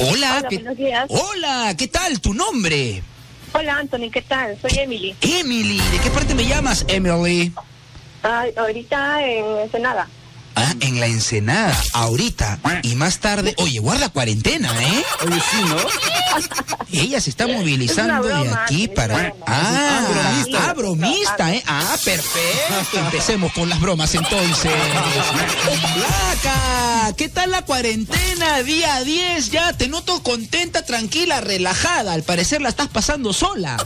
[0.00, 0.56] Hola, Hola, ¿qué...
[0.56, 1.06] buenos días.
[1.08, 2.20] Hola, ¿qué tal?
[2.20, 3.02] ¿Tu nombre?
[3.52, 4.58] Hola, Anthony, ¿qué tal?
[4.60, 5.14] Soy Emily.
[5.22, 7.52] Emily, ¿de qué parte me llamas, Emily?
[8.22, 10.08] Ay, ahorita en Ensenada.
[10.60, 13.54] Ah, en la Ensenada, ahorita y más tarde.
[13.58, 15.04] Oye, guarda cuarentena, ¿eh?
[15.26, 15.76] Oye, sí, ¿no?
[16.92, 19.14] Ella se está movilizando Es de aquí para.
[19.14, 19.44] broma.
[19.46, 20.58] Ah, Ah, bromista.
[20.70, 21.62] ah, bromista, ¿eh?
[21.66, 22.98] Ah, perfecto.
[22.98, 24.72] Empecemos con las bromas entonces.
[25.94, 28.62] Flaca, ¿qué tal la cuarentena?
[28.62, 29.72] Día 10 ya.
[29.72, 32.12] Te noto contenta, tranquila, relajada.
[32.12, 33.76] Al parecer la estás pasando sola.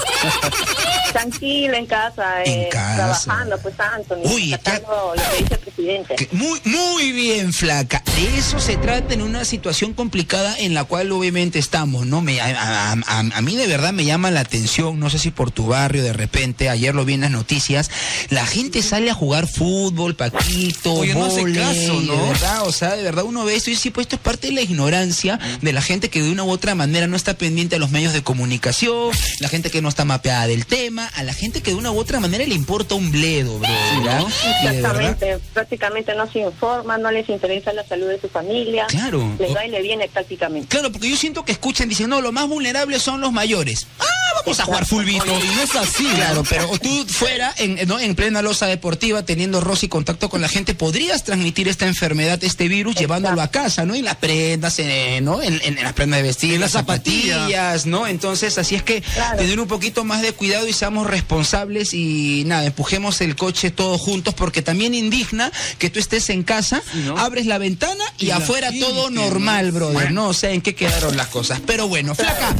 [1.12, 2.94] Tranquila en casa, En eh, casa.
[2.96, 4.20] trabajando, pues, Anthony.
[4.24, 6.16] Uy, tratando lo que dice el presidente.
[6.16, 8.02] Que- Muy, muy bien, flaca.
[8.16, 12.20] De eso se trata en una situación complicada en la cual obviamente estamos, ¿no?
[12.20, 15.30] Me, a, a- a- a mí de verdad me llama la atención, no sé si
[15.30, 17.90] por tu barrio de repente, ayer lo vi en las noticias,
[18.30, 22.12] la gente sale a jugar fútbol, paquito, Oye, no hace caso, ¿no?
[22.16, 24.48] de verdad, o sea, de verdad uno ve esto y sí, pues esto es parte
[24.48, 27.76] de la ignorancia de la gente que de una u otra manera no está pendiente
[27.76, 29.10] a los medios de comunicación,
[29.40, 31.98] la gente que no está mapeada del tema, a la gente que de una u
[31.98, 33.68] otra manera le importa un bledo, bro.
[34.02, 34.26] verdad-
[34.62, 38.86] Exactamente, prácticamente no se informa, no les interesa la salud de su familia.
[38.88, 39.22] Claro.
[39.38, 40.68] Les va y le viene prácticamente.
[40.68, 43.86] Claro, porque yo siento que escuchan, dicen, no, los más vulnerables son los mayores.
[43.98, 44.04] Ah,
[44.44, 45.24] vamos a jugar fulbito.
[45.26, 46.04] Y no es así.
[46.14, 47.98] Claro, pero tú fuera, en, ¿no?
[47.98, 52.42] en plena losa deportiva, teniendo roce y contacto con la gente, podrías transmitir esta enfermedad,
[52.44, 53.94] este virus, llevándolo a casa, ¿no?
[53.94, 55.42] En las prendas, en, ¿no?
[55.42, 57.34] En, en- en las prendas de vestir, En las la zapatilla.
[57.34, 58.06] zapatillas, ¿no?
[58.06, 59.38] Entonces, así es que Claro.
[59.38, 64.00] tener un poquito más de cuidado y seamos responsables y nada, empujemos el coche todos
[64.00, 67.18] juntos, porque también indigna que tú estés en casa, ¿no?
[67.18, 69.22] abres la ventana y, afuera gente, todo ¿no?
[69.22, 70.12] normal, brother.
[70.12, 71.60] No sé en qué quedaron las cosas.
[71.66, 72.54] Pero bueno, flaca,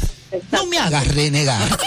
[0.50, 1.60] no me hagas renegar.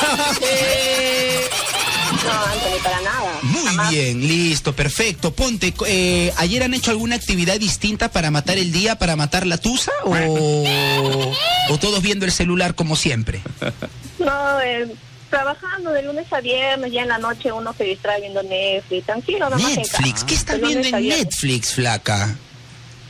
[2.23, 3.39] No, Anthony, para nada.
[3.43, 3.89] muy Jamás.
[3.91, 5.31] bien, listo, perfecto.
[5.33, 9.57] Ponte, eh, ¿ayer han hecho alguna actividad distinta para matar el día, para matar la
[9.57, 9.91] tusa?
[10.05, 10.63] ¿O,
[11.69, 13.41] o todos viendo el celular como siempre?
[14.17, 14.87] No, eh,
[15.35, 19.49] trabajando de lunes a viernes, ya en la noche uno se distrae viendo Netflix, tranquilo,
[19.49, 20.25] nomás en Netflix, casa.
[20.25, 21.07] ¿qué estás viendo en.
[21.09, 22.35] Netflix, flaca?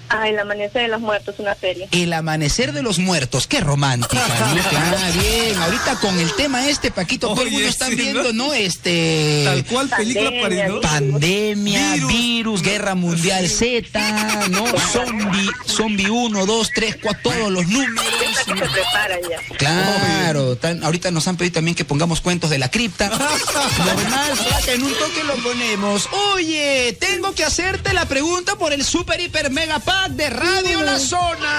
[0.09, 1.87] Ah, El Amanecer de los Muertos, una serie.
[1.91, 4.61] El amanecer de los muertos, qué romántica, ¿no?
[4.77, 8.47] Ah, bien, ahorita con el tema este, Paquito, todo el mundo está sí, viendo, ¿no?
[8.47, 8.53] ¿no?
[8.53, 9.41] Este...
[9.45, 10.81] Tal cual película Pandemia, parido.
[10.81, 12.61] Pandemia, virus, Virus.
[12.61, 14.65] guerra mundial Z, ¿no?
[14.91, 18.05] Zombie, zombie 1, 2, 3, 4, todos los números.
[18.19, 19.57] Que se preparan ya.
[19.57, 23.09] Claro, tan- ahorita nos han pedido también que pongamos cuentos de la cripta.
[23.77, 24.31] Normal,
[24.67, 26.07] en un toque lo ponemos.
[26.33, 30.99] Oye, tengo que hacerte la pregunta por el super hiper mega pack de Radio La
[30.99, 31.53] Zona.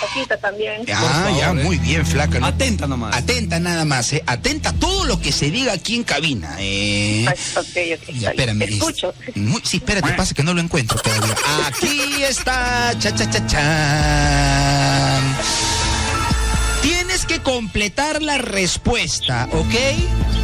[0.00, 0.82] Paquita, también.
[0.94, 1.54] Ah, ya, eh.
[1.54, 2.40] muy bien, flaca.
[2.40, 2.46] ¿no?
[2.46, 3.14] Atenta nomás.
[3.14, 4.22] Atenta nada más, ¿eh?
[4.26, 7.26] Atenta a todo lo que se diga aquí en cabina, ¿eh?
[7.28, 8.58] Ay, ok, ok, Ya, espérame.
[8.60, 9.14] Te escucho.
[9.34, 11.34] Muy- sí, espérate, pasa que no lo encuentro todavía.
[11.66, 15.36] Aquí está, cha, cha, cha, chan.
[16.82, 19.74] Tienes que completar la respuesta, ¿ok?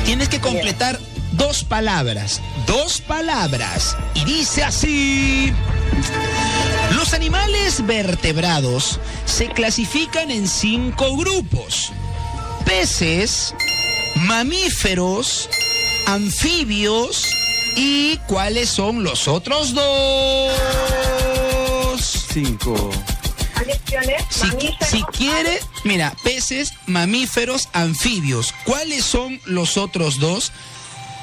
[0.04, 1.00] Tienes que completar
[1.36, 3.96] dos palabras, dos palabras.
[4.14, 5.52] Y dice así.
[6.92, 11.92] Los animales vertebrados se clasifican en cinco grupos.
[12.64, 13.54] Peces,
[14.14, 15.48] mamíferos,
[16.06, 17.26] anfibios
[17.76, 20.52] y ¿cuáles son los otros dos?
[22.32, 22.90] Cinco.
[24.28, 24.46] Si,
[24.84, 28.54] si quiere, mira, peces, mamíferos, anfibios.
[28.64, 30.52] ¿Cuáles son los otros dos?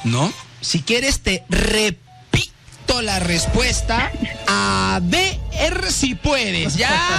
[0.04, 0.32] ¿No?
[0.62, 4.12] Si quieres, te repito la respuesta.
[4.48, 5.40] A ver
[5.92, 6.76] si puedes.
[6.76, 6.90] ¡Ya!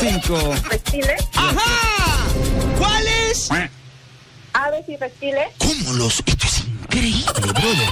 [0.00, 0.54] Cinco.
[0.70, 2.26] reptiles, ¡Ajá!
[2.78, 3.48] ¿Cuáles?
[4.52, 5.48] aves y reptiles.
[5.58, 6.22] ¿Cómo los.?
[6.26, 7.90] Esto es increíble, brother.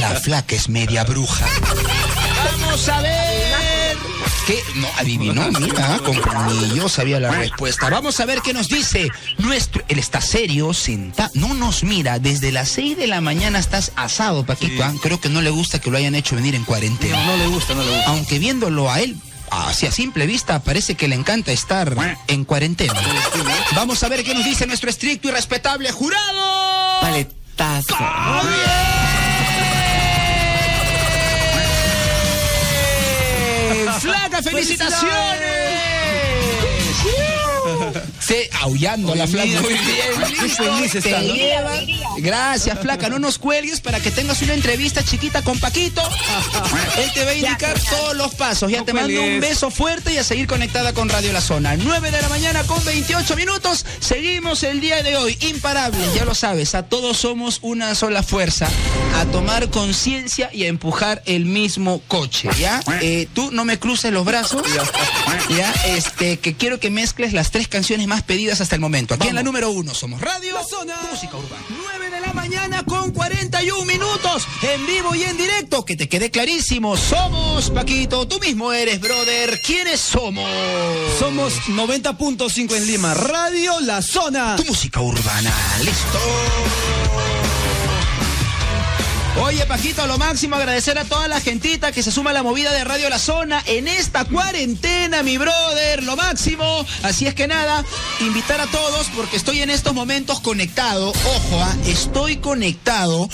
[0.00, 1.46] La flaca es media bruja.
[2.60, 3.71] Vamos a ver.
[4.46, 4.60] ¿Qué?
[4.74, 6.00] No, adivinó, mira,
[6.60, 7.88] ni yo sabía la respuesta.
[7.88, 9.84] Vamos a ver qué nos dice nuestro.
[9.88, 12.18] Él está serio, sentado, no nos mira.
[12.18, 14.74] Desde las 6 de la mañana estás asado, Paquito.
[14.74, 14.82] Sí.
[14.82, 14.92] ¿ah?
[15.00, 17.24] Creo que no le gusta que lo hayan hecho venir en cuarentena.
[17.24, 18.10] No, no le gusta, no le gusta.
[18.10, 19.16] Aunque viéndolo a él,
[19.50, 21.94] así a simple vista, parece que le encanta estar
[22.26, 22.94] en cuarentena.
[23.74, 27.00] Vamos a ver qué nos dice nuestro estricto y respetable jurado.
[27.00, 27.96] Paletazo.
[34.00, 35.51] ¡Flaca, felicitaciones!
[38.20, 39.60] Se aullando la flaca.
[39.60, 40.62] Muy bien, listo.
[40.64, 41.34] feliz está, Te ¿no?
[41.34, 41.72] lleva.
[42.18, 43.08] Gracias, flaca.
[43.08, 46.02] No nos cuelgues para que tengas una entrevista chiquita con Paquito.
[46.98, 48.70] Él te va a indicar todos los pasos.
[48.70, 51.74] Ya No te mando un beso fuerte y a seguir conectada con Radio La Zona.
[51.76, 53.84] 9 de la mañana con 28 minutos.
[54.00, 55.36] Seguimos el día de hoy.
[55.40, 56.74] Imparables, ya lo sabes.
[56.74, 58.68] A todos somos una sola fuerza.
[59.16, 62.48] A tomar conciencia y a empujar el mismo coche.
[62.58, 62.80] ¿Ya?
[63.00, 64.62] Eh, tú no me cruces los brazos.
[65.56, 69.14] Ya, este, que quiero que mezcles las tres canciones más pedidas hasta el momento.
[69.14, 70.94] Aquí en la número uno somos Radio La Zona.
[71.10, 71.64] Música Urbana.
[71.70, 74.46] 9 de la mañana con 41 minutos.
[74.62, 75.84] En vivo y en directo.
[75.84, 76.96] Que te quede clarísimo.
[76.98, 78.28] Somos, Paquito.
[78.28, 79.58] Tú mismo eres, brother.
[79.62, 80.48] ¿Quiénes somos?
[81.18, 83.14] Somos 90.5 en Lima.
[83.14, 84.54] Radio La Zona.
[84.56, 85.52] Tu música urbana.
[85.82, 86.18] Listo.
[89.40, 92.70] Oye, Paquito, lo máximo agradecer a toda la gentita que se suma a la movida
[92.72, 96.86] de Radio La Zona en esta cuarentena, mi brother, lo máximo.
[97.02, 97.82] Así es que nada,
[98.20, 103.28] invitar a todos porque estoy en estos momentos conectado, ojo, ah, estoy conectado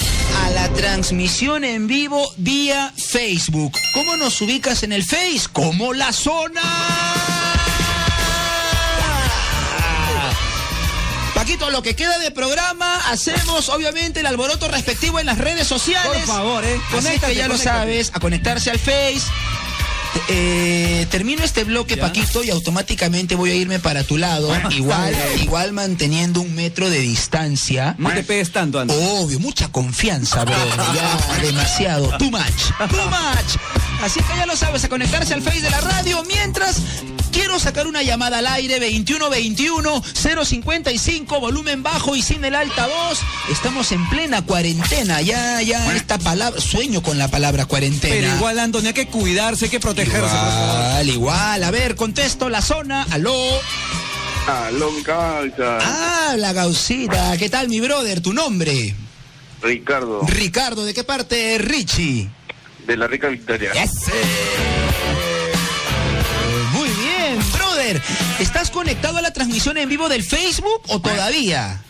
[0.44, 3.72] a la transmisión en vivo vía Facebook.
[3.92, 5.48] ¿Cómo nos ubicas en el Face?
[5.52, 7.37] Como La Zona.
[11.48, 16.24] Paquito, lo que queda de programa, hacemos obviamente el alboroto respectivo en las redes sociales.
[16.26, 16.74] Por favor, eh.
[16.74, 19.22] Así es que Conéctate, ya lo sabes, a conectarse al Face.
[20.28, 22.02] Eh, termino este bloque, Ya.
[22.02, 24.52] Paquito, y automáticamente voy a irme para tu lado.
[24.72, 27.94] igual, igual manteniendo un metro de distancia.
[27.96, 28.92] No te pegues tanto, Andy.
[28.94, 30.54] Obvio, mucha confianza, bro.
[30.94, 32.14] Ya demasiado.
[32.18, 32.90] Too much.
[32.90, 33.87] Too much.
[34.00, 36.22] Así que ya lo sabes, a conectarse al Face de la radio.
[36.24, 36.80] Mientras
[37.32, 40.02] quiero sacar una llamada al aire 2121
[40.44, 43.18] 055 volumen bajo y sin el altavoz.
[43.50, 45.20] Estamos en plena cuarentena.
[45.20, 48.14] Ya, ya esta palabra, sueño con la palabra cuarentena.
[48.14, 50.80] Pero igual, Antonio, hay que cuidarse, hay que protegerse, por favor.
[50.80, 51.64] Igual, igual.
[51.64, 53.04] A ver, contesto la zona.
[53.10, 53.34] Aló.
[54.46, 55.78] Aló, mi causa.
[55.80, 57.36] Ah, la gausita.
[57.36, 58.20] ¿Qué tal, mi brother?
[58.20, 58.94] ¿Tu nombre?
[59.60, 61.58] Ricardo, Ricardo, ¿de qué parte?
[61.58, 62.30] Richie.
[62.88, 63.70] De la rica Victoria.
[63.72, 64.10] Ese.
[66.72, 68.02] Muy bien, brother.
[68.40, 71.82] ¿Estás conectado a la transmisión en vivo del Facebook o todavía?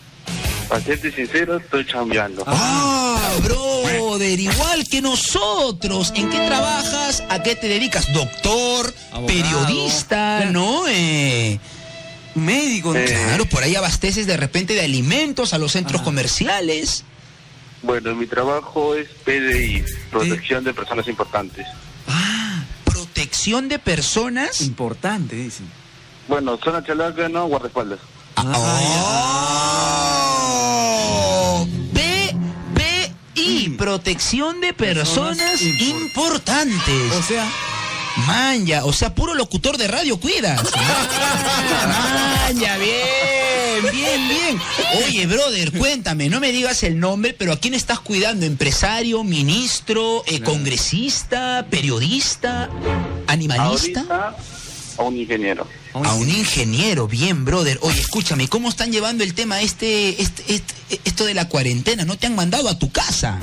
[0.69, 2.43] Para serte sincero, estoy chambeando.
[2.47, 6.13] Ah, brother, igual que nosotros.
[6.17, 7.23] ¿En qué trabajas?
[7.31, 8.13] ¿A qué te dedicas?
[8.13, 9.27] Doctor, Abogado.
[9.27, 10.83] periodista, ¿no?
[10.89, 11.59] Eh,
[12.35, 12.95] Médico.
[12.95, 13.07] Eh.
[13.07, 16.05] claro, por ahí abasteces de repente de alimentos a los centros Ah.
[16.05, 17.05] comerciales.
[17.83, 21.67] Bueno, mi trabajo es PDI, protección de personas importantes.
[22.09, 24.61] Ah, protección de personas.
[24.63, 25.67] Importante, dicen.
[26.27, 28.01] Bueno, zona chalaca, no, guardaespaldas.
[30.81, 37.13] Oh, PPI, protección de personas Personas impor- importantes.
[37.19, 37.49] O sea,
[38.27, 40.61] Manja, o sea, puro locutor de radio cuidas.
[41.87, 44.61] Manja, bien, bien, bien.
[45.07, 48.45] Oye, brother, cuéntame, no me digas el nombre, pero ¿a quién estás cuidando?
[48.47, 52.69] ¿Empresario, ministro, eh, congresista, periodista,
[53.27, 54.01] animalista?
[54.01, 54.37] Ahorita,
[54.99, 55.67] a un ingeniero.
[55.95, 57.79] A un ingeniero, bien, brother.
[57.83, 62.05] Oye, escúchame, ¿cómo están llevando el tema este, este, este- esto de la cuarentena?
[62.05, 63.39] ¿No te han mandado a tu casa?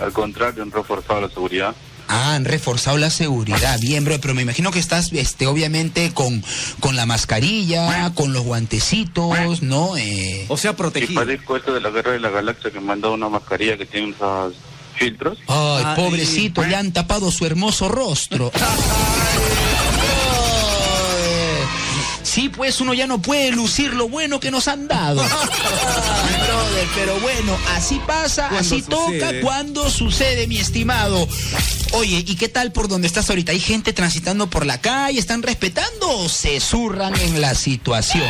[0.00, 1.74] Al contrario, han reforzado la seguridad.
[2.08, 6.44] Ah, han reforzado la seguridad, bien, bro, pero me imagino que estás, este, obviamente, con,
[6.80, 9.96] con la mascarilla, con los guantecitos, ¿no?
[9.96, 11.20] Eh, o sea, protegido.
[11.20, 13.86] padezco esto de la guerra de la galaxia que me han dado una mascarilla que
[13.86, 14.54] tiene unos
[14.96, 15.38] filtros.
[15.48, 18.50] Ay, Ah, pobrecito, y- le han tapado su hermoso rostro.
[18.54, 18.60] Ay.
[22.36, 25.22] Sí, pues uno ya no puede lucir lo bueno que nos han dado.
[25.22, 31.26] Brother, pero bueno, así pasa, Cuando así toca cuando sucede, mi estimado.
[31.92, 33.52] Oye, ¿y qué tal por donde estás ahorita?
[33.52, 35.18] ¿Hay gente transitando por la calle?
[35.18, 38.28] ¿Están respetando o se zurran en la situación?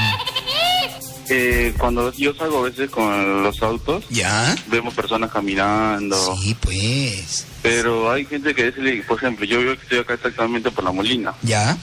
[1.28, 4.54] Eh, cuando yo salgo a veces con los autos, ¿Ya?
[4.68, 6.36] vemos personas caminando.
[6.40, 7.44] Sí, pues.
[7.61, 10.92] Pero hay gente que es, por ejemplo, yo veo que estoy acá exactamente por la
[10.92, 11.34] Molina.
[11.42, 11.76] ¿Ya?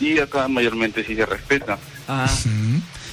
[0.00, 1.78] Y acá mayormente sí se respeta.
[2.08, 2.26] Ah.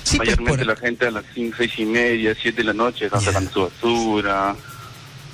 [0.04, 0.68] Sí, pues mayormente por...
[0.68, 3.26] la gente a las 5, 6 y media, 7 de la noche están Ya.
[3.28, 4.56] sacando su basura.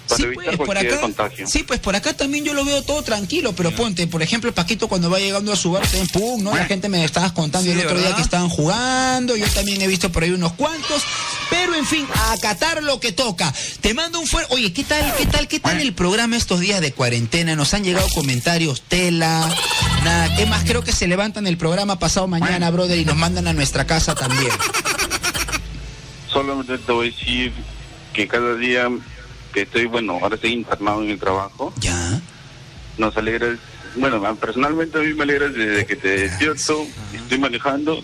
[0.08, 1.48] Para Sí, evitar pues, por cualquier acá, contagio.
[1.48, 4.88] sí, pues por acá también yo lo veo todo tranquilo, pero ponte, por ejemplo, Paquito
[4.88, 6.56] cuando va llegando a su bar, también, pum, ¿no?
[6.56, 9.88] La gente me estabas contando Sí, el otro día que estaban jugando, yo también he
[9.88, 11.02] visto por ahí unos cuantos,
[11.50, 13.54] pero en fin, a acatar lo que toca.
[13.82, 14.54] Te mando un fuerte...
[14.54, 17.56] Oye, ¿qué tal, qué tal, qué tal el programa estos días de cuarentena?
[17.56, 19.50] Nos han llegado comentarios, tela,
[20.04, 20.64] nada, ¿qué más?
[20.66, 24.14] Creo que se levantan el programa pasado mañana, brother, y nos mandan a nuestra casa
[24.14, 24.52] también.
[26.32, 27.54] Solamente te voy a decir
[28.14, 28.90] que cada día
[29.56, 32.20] que estoy, bueno, ahora estoy internado en el trabajo, ¿Ya?
[32.98, 33.56] nos alegra,
[33.96, 38.04] bueno, personalmente a mí me alegra desde que te despierto, estoy manejando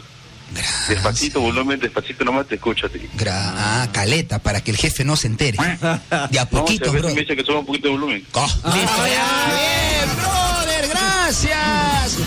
[0.90, 3.00] Despacito, volumen, despacito nomás te escucho a ti.
[3.18, 5.58] Gra- ah, caleta, para que el jefe no se entere.
[6.30, 7.16] De a No, si poquito, a veces bro.
[7.16, 8.26] me dice que suba un poquito de volumen.
[8.34, 10.51] Oh, listo, ya, bien, brother,
[11.32, 12.18] gracias.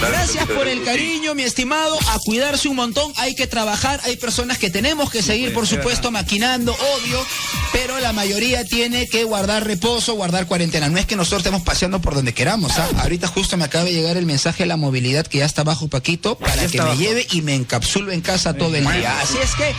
[0.00, 1.98] Gracias por el cariño, mi estimado.
[2.08, 3.12] A cuidarse un montón.
[3.16, 4.00] Hay que trabajar.
[4.04, 7.24] Hay personas que tenemos que seguir, por supuesto, maquinando, obvio.
[7.72, 10.88] Pero la mayoría tiene que guardar reposo, guardar cuarentena.
[10.88, 12.78] No es que nosotros estemos paseando por donde queramos.
[12.78, 12.88] ¿ah?
[12.98, 15.88] Ahorita justo me acaba de llegar el mensaje de la movilidad que ya está bajo
[15.88, 19.20] Paquito para que me lleve y me encapsulo en casa todo el día.
[19.20, 19.74] Así es que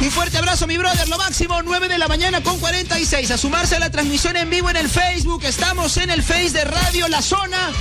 [0.00, 1.08] un fuerte abrazo, mi brother.
[1.08, 3.30] Lo máximo, 9 de la mañana con 46.
[3.30, 5.44] A sumarse a la transmisión en vivo en el Facebook.
[5.44, 7.72] Estamos en el Face de Radio La Zona.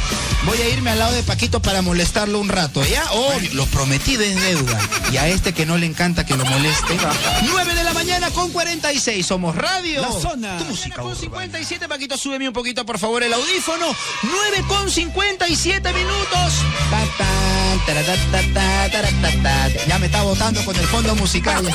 [0.46, 2.84] Voy a irme al lado de Paquito para molestarlo un rato.
[2.86, 3.04] ¿Ya?
[3.12, 4.80] Obvio, lo prometido es deuda.
[5.12, 6.98] Y a este que no le encanta que lo moleste.
[7.44, 9.26] 9 de la mañana con 46.
[9.26, 10.02] Somos Radio.
[10.02, 10.58] La Zona.
[10.58, 11.88] Tu música con 57.
[11.88, 13.86] Paquito, súbeme un poquito, por favor, el audífono.
[14.24, 16.54] 9 con 57 minutos.
[16.90, 17.65] Ta,
[19.88, 21.66] Ya me está votando con el fondo musical.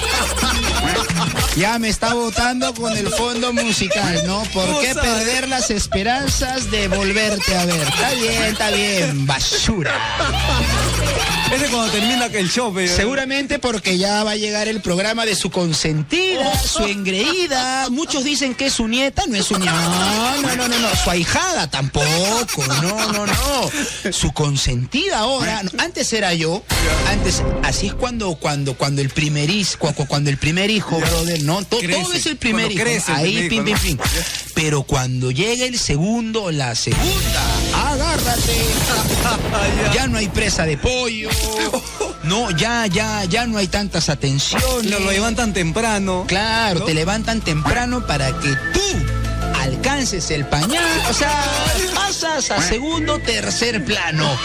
[1.57, 4.42] Ya me está votando con el fondo musical, ¿no?
[4.55, 7.82] ¿Por qué perder las esperanzas de volverte a ver?
[7.88, 9.94] Está bien, está bien, basura.
[11.53, 15.34] Ese cuando termina el show, pero- Seguramente porque ya va a llegar el programa de
[15.34, 17.88] su consentida, su engreída.
[17.90, 19.72] Muchos dicen que es su nieta, no es su nieta.
[19.72, 20.88] No, no, no, no, no.
[21.03, 22.07] Su ahijada tampoco.
[22.82, 24.12] No, no, no.
[24.12, 25.62] Su consentida ahora.
[25.78, 26.62] Antes era yo.
[27.09, 31.64] Antes, así es cuando, cuando, cuando el primer hijo, cuando el primer hijo, brother, no,
[31.64, 32.84] To- todo, es el primer Cuando hijo.
[32.84, 33.76] crece Ahí, pim, ¿no?
[33.80, 33.98] pim.
[34.62, 37.42] Pero cuando llega el segundo la segunda,
[37.74, 38.58] agárrate.
[39.94, 41.30] Ya no hay presa de pollo.
[42.24, 44.90] No, ya, ya, ya no hay tantas atenciones.
[44.90, 46.24] Lo, lo llevan tan temprano.
[46.28, 46.84] Claro, ¿no?
[46.84, 49.20] te levantan temprano para que tú
[49.61, 50.84] alcances el pañal.
[51.08, 51.44] O sea,
[51.94, 54.38] pasas a segundo, tercer plano.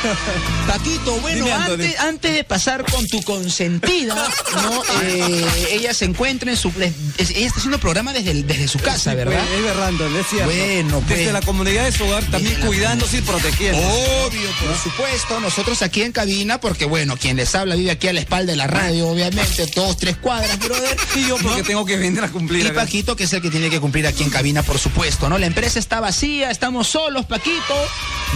[0.68, 4.16] Paquito, bueno, antes, antes de pasar con tu consentida,
[4.55, 4.84] ¿no?
[5.03, 6.70] Eh, ella se encuentra en su.
[6.80, 9.43] Ella está haciendo programa desde, el- desde su casa, Sí, ¿verdad?
[9.55, 10.45] Es berrando, es cierto.
[10.51, 11.20] Bueno, pues.
[11.20, 13.80] Desde la comunidad de su hogar también la cuidándose y protegiendo.
[13.80, 15.39] Obvio, por supuesto.
[15.39, 18.57] Nosotros aquí en cabina, porque bueno, quien les habla vive aquí a la espalda de
[18.57, 20.97] la radio, obviamente, dos, tres cuadras, brother.
[21.16, 21.68] Y yo porque ¿no?
[21.68, 22.66] tengo que venir a cumplir.
[22.66, 22.72] Y.
[22.72, 25.38] Paquito, que es el que tiene que cumplir aquí en cabina, por supuesto, ¿no?
[25.38, 27.76] La empresa está vacía, estamos solos, Paquito,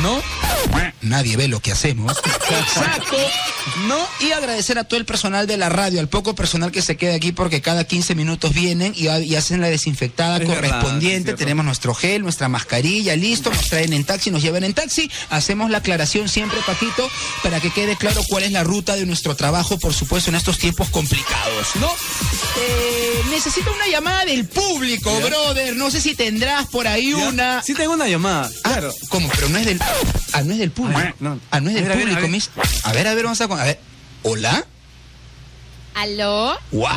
[0.04, 0.22] ¿no?
[1.02, 2.16] Nadie ve lo que hacemos.
[2.50, 3.18] Exacto,
[3.88, 3.98] ¿no?
[4.20, 7.16] Y agradecer a todo el personal de la radio, al poco personal que se queda
[7.16, 11.34] aquí, porque cada 15 minutos vienen y, y hacen la desinfectada Es correspondiente.
[11.34, 15.10] Tenemos nuestro gel, nuestra mascarilla, listo, nos traen en taxi, nos llevan en taxi.
[15.32, 17.10] Hacemos la aclaración siempre, Paquito,
[17.42, 20.60] para que quede claro cuál es la ruta de nuestro trabajo, por supuesto, en estos
[20.60, 21.88] tiempos complicados, ¿no?
[21.88, 25.76] Eh, necesito una llamada del público, brother.
[25.76, 26.14] No sé si
[26.68, 27.28] por ahí ¿Ya?
[27.30, 27.62] una.
[27.64, 28.50] Sí tengo una llamada.
[28.64, 28.94] Ah, Claro.
[29.10, 29.30] ¿Cómo?
[29.36, 29.80] Pero no es del.
[30.34, 31.00] Ah, no es del público.
[31.04, 31.40] Ah, no.
[31.52, 32.30] Ah, no es del A ver, a ver, público, a ver.
[32.32, 32.50] mis.
[32.84, 33.44] A ver, a ver, vamos a.
[33.46, 33.80] A ver.
[34.24, 34.66] ¿Hola?
[35.96, 36.58] ¿Aló?
[36.72, 36.88] ¡Wow!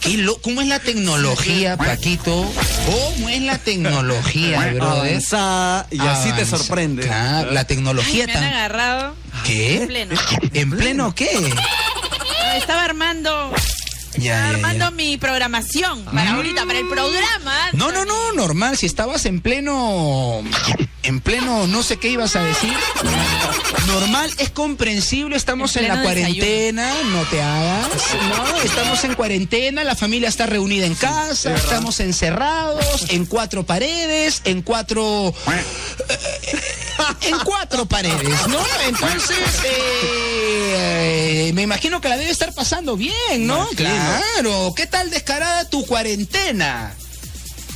[0.00, 2.50] Qué lo- ¿Cómo es la tecnología, Paquito?
[2.86, 4.82] ¿Cómo es la tecnología, brother?
[4.82, 7.02] Avanzada y así te sorprende.
[7.02, 8.52] Claro, la tecnología Me han tan.
[8.52, 9.82] agarrado ¿Qué?
[9.82, 10.14] en pleno.
[10.54, 11.30] ¿En pleno qué?
[11.38, 13.52] No, Estaba armando,
[14.16, 14.90] Ya, armando ya.
[14.90, 17.70] mi programación para ahorita, para el programa.
[17.72, 18.76] No, no, no, normal.
[18.76, 20.42] Si estabas en pleno.
[21.02, 22.74] En pleno, no sé qué ibas a decir.
[23.86, 25.34] Normal, es comprensible.
[25.36, 27.88] Estamos En en, la cuarentena, no te hagas.
[28.28, 34.42] No, estamos en cuarentena, la familia está reunida en casa, estamos encerrados, en cuatro paredes,
[34.44, 35.34] en cuatro.
[37.22, 38.62] en cuatro paredes, ¿no?
[38.86, 43.66] Entonces, eh, me imagino que la debe estar pasando bien, ¿no?
[43.74, 44.74] Claro.
[44.76, 46.94] ¿Qué tal descarada tu cuarentena?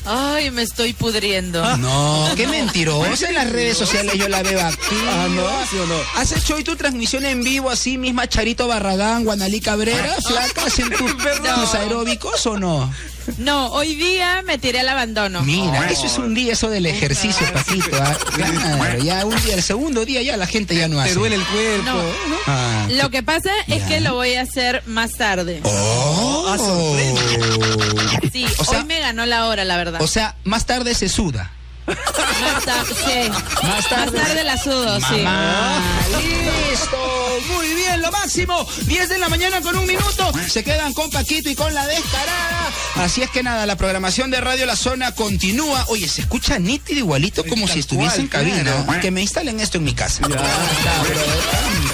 [0.06, 1.76] Ay, me estoy pudriendo.
[1.78, 5.24] No, qué mentirosa en las redes sociales yo la veo activa.
[5.24, 5.42] Ah, ¿no?
[5.70, 5.94] ¿Sí o no?
[6.16, 10.90] ¿Has hecho hoy tu transmisión en vivo así misma Charito Barragán, Guanalí Cabrera, flacas en
[10.90, 11.06] tu-
[11.60, 12.92] tus aeróbicos o no?
[13.38, 15.42] No, hoy día me tiré al abandono.
[15.42, 17.96] Mira, eso es un día eso del ejercicio, Paquito.
[18.00, 18.16] ¿ah?
[18.34, 21.12] Claro, ya un día, el segundo día ya la gente ya no hace.
[21.14, 21.84] Te duele el cuerpo.
[21.84, 22.02] No.
[22.46, 22.86] Ah.
[22.90, 23.86] Lo que pasa es Ya.
[23.88, 25.60] que lo voy a hacer más tarde.
[25.64, 26.54] Oh.
[26.56, 28.30] Sorprende.
[28.32, 30.02] Sí, O sea- hoy me ganó la hora, la verdad.
[30.02, 31.50] O sea, más tarde se suda.
[31.86, 33.30] Más, ta- sí.
[33.62, 34.18] Más tarde.
[34.18, 35.22] Más tarde la sudo, sí.
[35.22, 35.82] Mamá,
[36.18, 38.66] listo, muy bien, lo máximo.
[38.86, 40.32] 10 de la mañana con un minuto.
[40.48, 42.70] Se quedan con Paquito y con la descarada.
[42.96, 45.84] Así es que nada, la programación de Radio La Zona continúa.
[45.88, 48.62] Oye, se escucha nítido igualito como si estuviese en cabina.
[48.84, 49.00] claro.
[49.00, 50.22] Que me instalen esto en mi casa.
[50.22, 51.26] Está, brother,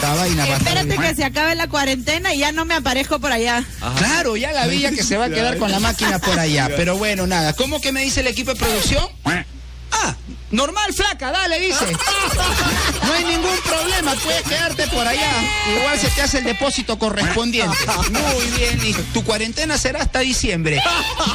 [0.00, 3.32] tanta vaina estar Espérate que se acabe la cuarentena y ya no me aparezco por
[3.32, 3.64] allá.
[3.98, 6.68] Claro, ya la villa que se va a quedar con la máquina por allá.
[6.76, 7.54] Pero bueno, nada.
[7.54, 9.04] ¿Cómo que me dice el equipo de producción?
[9.92, 10.14] Ah,
[10.50, 11.86] Normal, flaca, dale, dice.
[13.06, 15.32] No hay ningún problema, puedes quedarte por allá.
[15.76, 17.76] Igual se te hace el depósito correspondiente.
[18.10, 20.80] Muy bien, y tu cuarentena será hasta diciembre.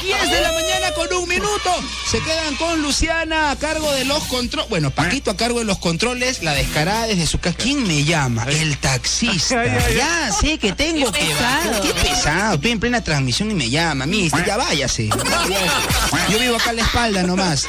[0.01, 1.71] 10 de la mañana con un minuto.
[2.09, 4.69] Se quedan con Luciana a cargo de los controles.
[4.69, 7.57] Bueno, Paquito a cargo de los controles, la descarada desde su casa.
[7.57, 8.43] ¿Quién me llama?
[8.43, 9.65] El taxista.
[9.93, 11.35] Ya sé que tengo que.
[11.81, 12.55] Qué pesado.
[12.55, 14.05] Estoy en plena transmisión y me llama.
[14.05, 15.09] Mister, ya váyase.
[16.29, 17.67] Yo vivo acá a la espalda nomás.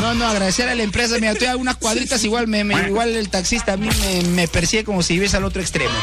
[0.00, 1.14] No, no, agradecer a la empresa.
[1.16, 4.48] Mira, estoy a unas cuadritas, igual me, me- igual el taxista a mí me, me
[4.48, 5.94] persigue como si viviese al otro extremo.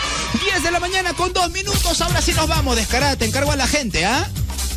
[0.44, 2.02] 10 de la mañana con dos minutos.
[2.02, 2.76] Ahora sí nos vamos.
[2.76, 4.28] Descarada, te encargo a la gente, ¿ah?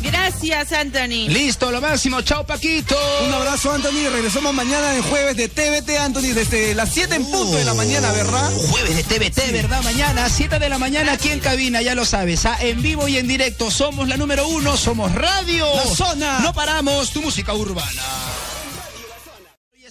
[0.01, 1.29] Gracias, Anthony.
[1.29, 2.21] Listo, lo máximo.
[2.21, 2.95] Chao, Paquito.
[3.25, 4.07] Un abrazo, Anthony.
[4.11, 8.11] Regresamos mañana en jueves de TVT, Anthony, desde las 7 en punto de la mañana,
[8.11, 8.51] ¿verdad?
[8.69, 9.81] Jueves de TVT, ¿verdad?
[9.83, 12.45] Mañana, 7 de la mañana aquí en cabina, ya lo sabes.
[12.45, 12.55] ¿ah?
[12.61, 13.71] En vivo y en directo.
[13.71, 15.65] Somos la número uno, somos Radio.
[15.75, 16.39] La Zona.
[16.41, 18.03] No paramos, tu música urbana.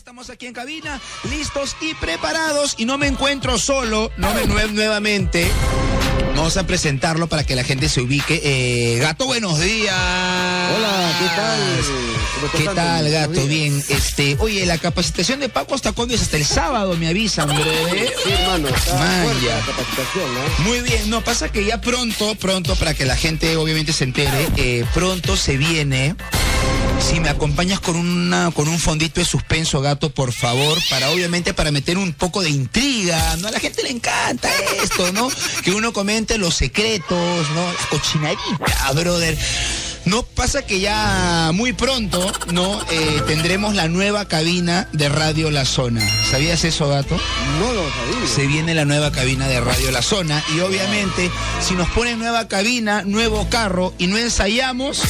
[0.04, 1.00] Estamos aquí en cabina,
[1.30, 2.74] listos y preparados.
[2.76, 5.50] Y no me encuentro solo, no me nue- nuevamente.
[6.36, 8.38] Vamos a presentarlo para que la gente se ubique.
[8.44, 9.94] Eh, gato, buenos días.
[10.76, 11.60] Hola, ¿qué tal?
[12.34, 13.46] ¿Cómo estás, ¿Qué tal, gato?
[13.46, 17.48] Bien, este, oye, la capacitación de Paco hasta cuándo es hasta el sábado, me avisan,
[17.48, 18.12] breve.
[18.22, 19.56] Sí, hermano, está Man, fuerte ya.
[19.56, 20.64] la capacitación, ¿no?
[20.64, 24.48] Muy bien, no, pasa que ya pronto, pronto, para que la gente obviamente se entere,
[24.58, 26.14] eh, pronto se viene.
[27.00, 31.54] Si me acompañas con una, con un fondito de suspenso, gato, por favor, para obviamente
[31.54, 33.48] para meter un poco de intriga, ¿no?
[33.48, 34.50] A la gente le encanta
[34.82, 35.28] esto, ¿no?
[35.62, 37.72] Que uno comente los secretos, ¿no?
[37.72, 39.38] La cochinadita, brother.
[40.06, 42.78] No pasa que ya muy pronto, ¿no?
[42.90, 46.02] Eh, tendremos la nueva cabina de Radio La Zona.
[46.30, 47.18] ¿Sabías eso, gato?
[47.58, 48.28] No lo sabía.
[48.34, 51.30] se viene la nueva cabina de Radio La Zona y obviamente
[51.60, 55.02] si nos ponen nueva cabina, nuevo carro y no ensayamos,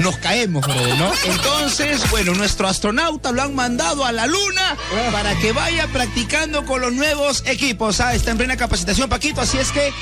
[0.00, 1.12] nos caemos, brother, ¿no?
[1.26, 4.76] Entonces, bueno, nuestro astronauta lo han mandado a la luna
[5.12, 8.00] para que vaya practicando con los nuevos equipos.
[8.00, 9.92] Ah, está en plena capacitación, Paquito, así es que,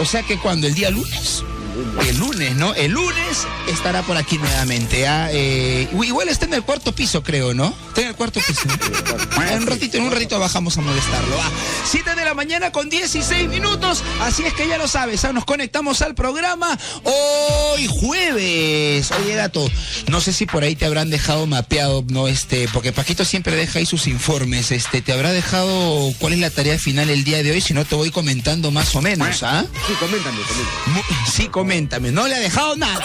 [0.00, 1.44] o sea que cuando el día lunes.
[2.06, 2.74] El lunes, ¿no?
[2.74, 5.06] El lunes estará por aquí nuevamente.
[5.08, 7.74] ah, eh, igual está en el cuarto piso, creo, ¿no?
[7.88, 8.62] Está en el cuarto piso.
[9.50, 11.36] En un ratito, en un ratito bajamos a molestarlo.
[11.40, 11.50] Ah,
[11.84, 14.02] 7 de la mañana con 16 minutos.
[14.20, 19.10] Así es que ya lo sabes, ah, nos conectamos al programa hoy jueves.
[19.10, 19.68] Oye, gato,
[20.08, 22.28] no sé si por ahí te habrán dejado mapeado, ¿no?
[22.28, 24.70] Este, porque Paquito siempre deja ahí sus informes.
[24.70, 27.84] Este, te habrá dejado cuál es la tarea final el día de hoy, si no
[27.84, 29.64] te voy comentando más o menos, ¿ah?
[29.86, 31.04] Sí, coméntame, coméntame.
[31.32, 31.63] Sí, coméntame,
[32.12, 33.04] no le ha dejado nada.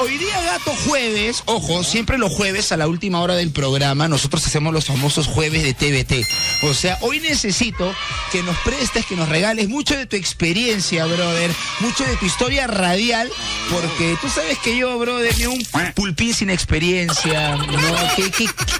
[0.00, 4.46] hoy día gato jueves, ojo, siempre los jueves a la última hora del programa nosotros
[4.46, 6.26] hacemos los famosos jueves de TVT.
[6.62, 7.94] O sea, hoy necesito
[8.32, 12.66] que nos prestes, que nos regales mucho de tu experiencia, brother, mucho de tu historia
[12.66, 13.30] radial,
[13.70, 15.62] porque tú sabes que yo, brother, ni un
[15.94, 17.56] pulpín sin experiencia.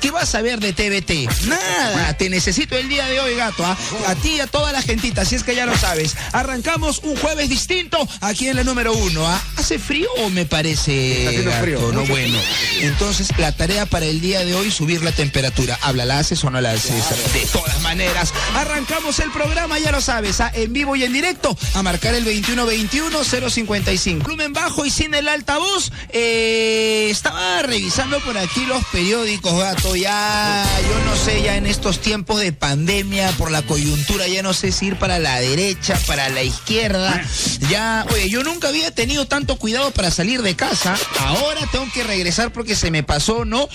[0.01, 1.47] ¿Qué, vas a ver de TVT?
[1.47, 3.77] Nada, te necesito el día de hoy, gato, ¿ah?
[4.07, 6.17] a ti y a toda la gentita, así es que ya lo sabes.
[6.33, 9.27] Arrancamos un jueves distinto aquí en la número uno.
[9.27, 9.41] ¿ah?
[9.57, 10.96] ¿Hace frío o me parece
[11.27, 11.63] haciendo gato?
[11.63, 12.39] frío, no bueno.
[12.81, 15.79] Entonces, la tarea para el día de hoy subir la temperatura.
[15.83, 17.05] ¿Habla, la haces o no la haces?
[17.33, 20.51] De todas maneras, arrancamos el programa, ya lo sabes, ¿ah?
[20.55, 24.23] en vivo y en directo, a marcar el 2121-055.
[24.23, 25.91] Volumen bajo y sin el altavoz.
[26.11, 29.97] Eh, estaba revisando por aquí los periódicos, gato.
[29.97, 34.55] Ya, yo no sé, ya en estos tiempos de pandemia, por la coyuntura, ya no
[34.55, 37.25] sé si ir para la derecha, para la izquierda.
[37.69, 40.86] Ya, oye, yo nunca había tenido tanto cuidado para salir de casa.
[41.19, 43.69] Ahora tengo que regresar porque se me pasó, ¿no?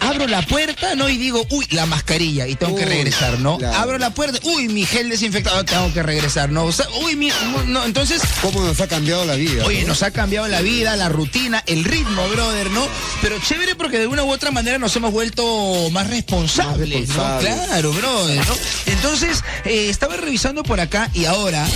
[0.00, 1.08] Abro la puerta, ¿no?
[1.08, 3.58] Y digo, uy, la mascarilla, y tengo que regresar, ¿no?
[3.58, 3.78] claro.
[3.78, 6.64] Abro la puerta, uy, mi gel desinfectado, tengo que regresar, ¿no?
[6.64, 7.30] O sea, uy, mi.
[7.66, 9.64] No, entonces, ¿Cómo nos ha cambiado la vida?
[9.64, 9.88] Oye, no?
[9.88, 12.86] nos ha cambiado la vida, la rutina, el ritmo, brother, ¿no?
[13.20, 17.38] Pero chévere porque de una u otra manera nos hemos vuelto más responsables, Más ¿no?
[17.38, 18.54] Claro, brother, ¿no?
[18.86, 21.66] Entonces, eh, estaba revisando por acá y ahora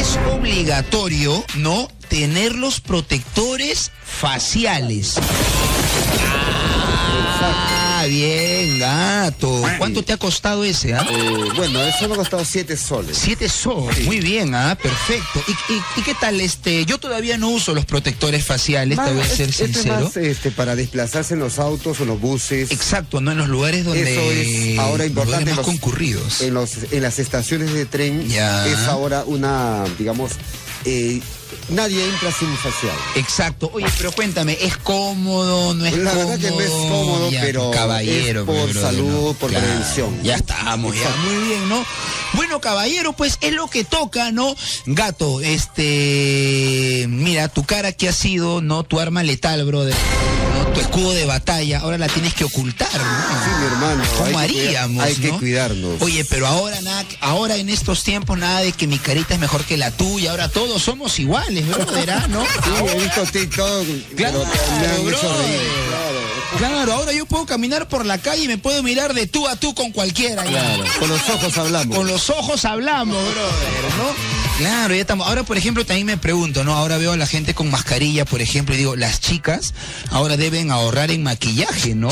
[0.00, 1.88] es obligatorio, ¿no?
[2.08, 5.14] Tener los protectores faciales.
[7.38, 9.62] Ah, bien, gato.
[9.78, 11.04] ¿Cuánto te ha costado ese, ah?
[11.10, 13.18] Eh, bueno, eso me ha costado 7 soles.
[13.18, 15.42] Siete soles, muy bien, ah, perfecto.
[15.48, 16.84] ¿Y, y, y qué tal este?
[16.86, 20.00] Yo todavía no uso los protectores faciales, te voy a Más- ser este es sincero.
[20.04, 22.70] más, este, para desplazarse en los autos o en los buses.
[22.70, 25.40] Exacto, no en los lugares donde Eso es ahora importante.
[25.40, 26.40] lugares en más los- concurridos.
[26.42, 28.66] En, los, en las estaciones de tren Ya.
[28.68, 30.32] es ahora una, digamos,
[30.84, 31.20] eh,
[31.68, 32.96] nadie entra sin facial.
[33.14, 33.70] Exacto.
[33.72, 35.74] Oye, pero cuéntame, ¿es cómodo?
[35.74, 36.28] ¿No es La cómodo?
[36.28, 39.32] verdad que no es cómodo, Ya, pero caballero, es por salud, ¿no?
[39.34, 40.22] por prevención.
[40.22, 41.08] Ya estamos, ya.
[41.24, 41.84] Muy bien, ¿no?
[42.34, 44.54] Bueno, caballero, pues es lo que toca, ¿no?
[44.86, 47.06] Gato, este.
[47.08, 48.82] Mira, tu cara que ha sido, ¿no?
[48.84, 49.94] Tu arma letal, brother.
[49.94, 50.66] ¿no?
[50.72, 53.00] tu escudo de batalla, ahora la tienes que ocultar, ¿no?
[53.44, 54.04] Sí, mi hermano.
[54.18, 55.04] ¿Cómo hay que cuidar- haríamos?
[55.04, 55.38] hay que no?
[55.38, 56.02] cuidarnos.
[56.02, 59.64] Oye, pero ahora nada, ahora en estos tiempos nada de que mi carita es mejor
[59.64, 62.26] que la tuya, ahora todos somos iguales, brother, ¿ah?
[62.28, 62.42] ¿no?
[62.44, 63.86] Sí, he visto TikTok,
[64.16, 64.44] Claro,
[64.80, 66.90] pero brother.
[66.90, 69.74] ahora yo puedo caminar por la calle y me puedo mirar de tú a tú
[69.74, 70.44] con cualquiera.
[70.44, 70.50] ya.
[70.50, 71.96] Claro, con los ojos hablamos.
[71.96, 74.36] Con los ojos hablamos, brother, ¿no?
[74.58, 75.26] Claro, ya estamos.
[75.26, 76.74] Ahora, por ejemplo, también me pregunto, ¿no?
[76.74, 79.74] Ahora veo a la gente con mascarilla, por ejemplo, y digo, las chicas
[80.10, 82.08] ahora deben ahorrar en maquillaje, ¿no?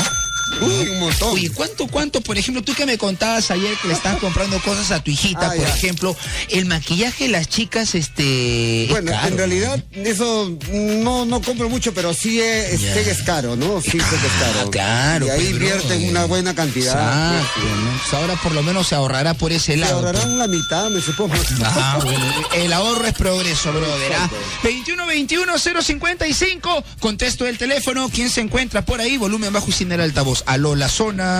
[0.61, 1.29] Uy, un montón.
[1.33, 4.91] Oye, ¿cuánto, cuánto, por ejemplo, tú que me contabas ayer que le estás comprando cosas
[4.91, 5.73] a tu hijita, Ah, por ya.
[5.75, 6.15] ejemplo,
[6.49, 8.83] el maquillaje de las chicas, este.
[8.85, 13.23] es Bueno, caro, en realidad eso no, no compro mucho, pero sí es, que es
[13.23, 13.81] caro, ¿no?
[13.81, 14.61] Sí es caro.
[14.65, 17.35] Ah, claro, Y ahí pues, invierten una buena cantidad.
[17.37, 17.99] Exacto, ¿no?
[18.01, 19.97] Pues ahora por lo menos se ahorrará por ese Se lado.
[19.97, 21.35] ahorrarán la mitad, me supongo.
[21.67, 24.13] Ah, bueno, el ahorro es progreso, brother.
[24.13, 24.29] ¿ah?
[24.63, 28.09] 21-21-055, contesto el teléfono.
[28.13, 29.17] ¿Quién se encuentra por ahí?
[29.17, 30.34] Volumen bajo y sin el altavoz.
[30.45, 31.39] Aló, la zona.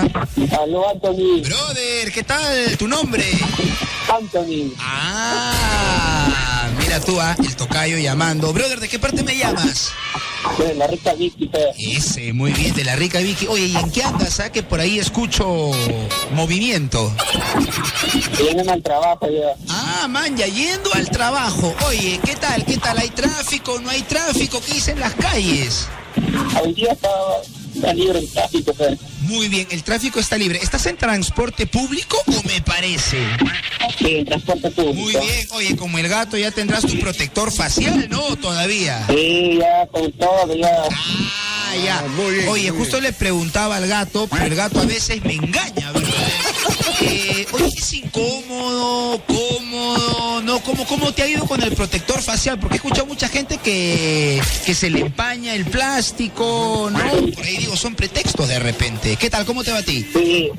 [0.60, 1.42] Aló, Anthony.
[1.42, 2.76] Brother, ¿qué tal?
[2.78, 3.24] ¿Tu nombre?
[4.12, 4.72] Anthony.
[4.78, 8.52] Ah, mira tú, ah, el tocayo llamando.
[8.52, 9.90] Brother, ¿de qué parte me llamas?
[10.58, 11.50] De la rica Vicky.
[11.78, 13.46] Ese, muy bien, de la rica Vicky.
[13.48, 14.38] Oye, ¿y en qué andas?
[14.40, 14.50] ah?
[14.50, 15.72] Que por ahí escucho
[16.32, 17.12] movimiento.
[18.38, 19.54] Vienen al trabajo ya.
[19.68, 21.74] Ah, man, ya yendo al trabajo.
[21.88, 22.64] Oye, ¿qué tal?
[22.64, 22.96] ¿Qué tal?
[22.98, 23.78] ¿Hay tráfico?
[23.80, 24.60] ¿No hay tráfico?
[24.64, 25.88] ¿Qué dicen las calles?
[26.62, 27.08] Hoy día está,
[27.76, 28.74] está libre el tráfico.
[29.20, 30.58] Muy bien, el tráfico está libre.
[30.62, 33.18] ¿Estás en transporte público o me parece?
[33.98, 34.94] Sí, el transporte público.
[34.94, 38.36] Muy bien, oye, como el gato ya tendrás tu protector facial, ¿no?
[38.36, 39.04] Todavía.
[39.08, 40.84] Sí, ya con todo, ya.
[40.90, 41.98] Ah, ya.
[41.98, 45.22] Ah, muy bien, oye, muy justo le preguntaba al gato, pero el gato a veces
[45.24, 46.10] me engaña, ¿verdad?
[46.98, 49.22] Eh, oye, es incómodo, cómodo,
[50.56, 50.62] ¿no?
[50.62, 52.58] ¿Cómo, ¿Cómo te ha ido con el protector facial?
[52.58, 56.98] Porque he escuchado mucha gente que, que se le empaña el plástico, ¿no?
[56.98, 59.16] Por ahí digo, son pretextos de repente.
[59.16, 59.44] ¿Qué tal?
[59.44, 60.06] ¿Cómo te va a ti?
[60.12, 60.50] Sí,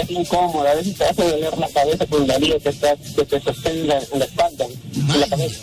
[0.00, 0.66] es incómodo.
[0.66, 3.80] A veces te hace doler la cabeza con la liga que, está, que te sostiene
[3.80, 5.60] en la, en la espalda, en la cabeza.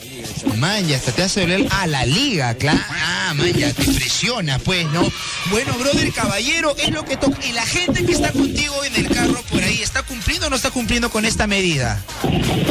[0.57, 2.79] Man, ya hasta te hace doler a la liga, claro.
[2.89, 5.11] Ah, man, ya te presiona, pues, ¿no?
[5.51, 7.37] Bueno, brother, caballero, es lo que toca.
[7.45, 10.55] ¿Y la gente que está contigo en el carro por ahí, está cumpliendo o no
[10.55, 12.01] está cumpliendo con esta medida?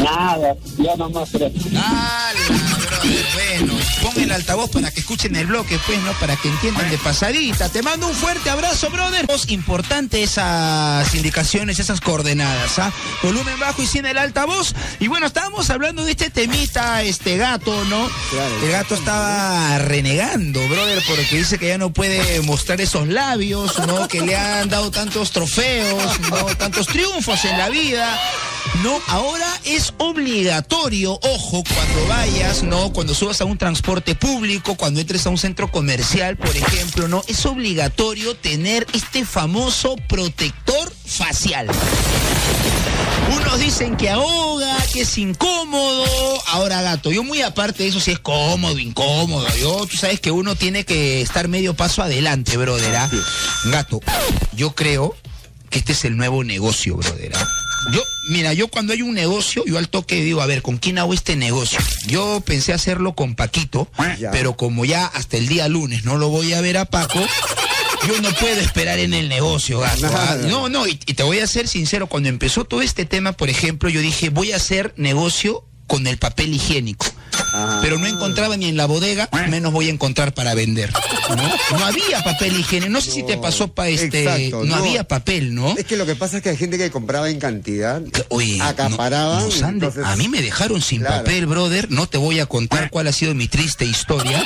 [0.03, 1.51] Nada, yo nomás creo.
[1.77, 2.41] ¡Hala,
[2.87, 3.27] brother!
[3.35, 6.13] Bueno, pon el altavoz para que escuchen el bloque, pues, ¿no?
[6.15, 7.69] Para que entiendan de pasadita.
[7.69, 9.27] Te mando un fuerte abrazo, brother.
[9.29, 12.93] Es importante esas indicaciones, esas coordenadas, ¿ah?
[13.23, 14.75] Volumen bajo y sin el altavoz.
[15.01, 18.11] Y bueno, estábamos hablando de este temita, este gato, ¿no?
[18.31, 18.55] Claro.
[18.63, 24.07] El gato estaba renegando, brother, porque dice que ya no puede mostrar esos labios, ¿no?
[24.09, 26.45] Que le han dado tantos trofeos, ¿no?
[26.57, 28.21] Tantos triunfos en la vida.
[28.83, 32.93] No, ahora es obligatorio, ojo, cuando vayas, ¿no?
[32.93, 37.23] Cuando subas a un transporte público, cuando entres a un centro comercial, por ejemplo, ¿no?
[37.29, 41.69] Es obligatorio tener este famoso protector facial.
[43.37, 46.05] Unos dicen que ahoga, que es incómodo.
[46.49, 49.47] Ahora, gato, yo muy aparte de eso, si es cómodo, incómodo.
[49.57, 52.95] Yo, tú sabes que uno tiene que estar medio paso adelante, brother.
[52.97, 53.11] ¿ah?
[53.67, 54.01] Gato,
[54.55, 55.17] yo creo
[55.71, 57.33] que este es el nuevo negocio, brother.
[57.37, 57.49] ¿ah?
[57.93, 60.99] Yo, mira, yo cuando hay un negocio, yo al toque digo, a ver, ¿con quién
[60.99, 61.79] hago este negocio?
[62.07, 63.89] Yo pensé hacerlo con Paquito,
[64.19, 64.31] Ya.
[64.31, 67.19] pero como ya hasta el día lunes no lo voy a ver a Paco,
[68.07, 70.07] yo no puedo esperar en el negocio, gato.
[70.13, 70.37] ¿ah?
[70.49, 73.49] No, no, y, y te voy a ser sincero, cuando empezó todo este tema, por
[73.49, 77.07] ejemplo, yo dije, voy a hacer negocio con el papel higiénico.
[77.55, 77.79] Ajá.
[77.83, 80.93] Pero no encontraba ni en la bodega, menos voy a encontrar para vender.
[81.31, 82.91] No, No había papel higiénico.
[82.91, 84.25] No sé si te pasó para este.
[84.25, 84.83] Exacto, no, no.
[84.85, 85.75] había papel, ¿no?
[85.77, 89.49] Es que lo que pasa es que hay gente que compraba en cantidad, Oye, acaparaban.
[89.51, 91.19] entonces- a mí me dejaron sin Claro.
[91.25, 91.91] papel, brother.
[91.91, 94.45] No te voy a contar cuál ha sido mi triste historia,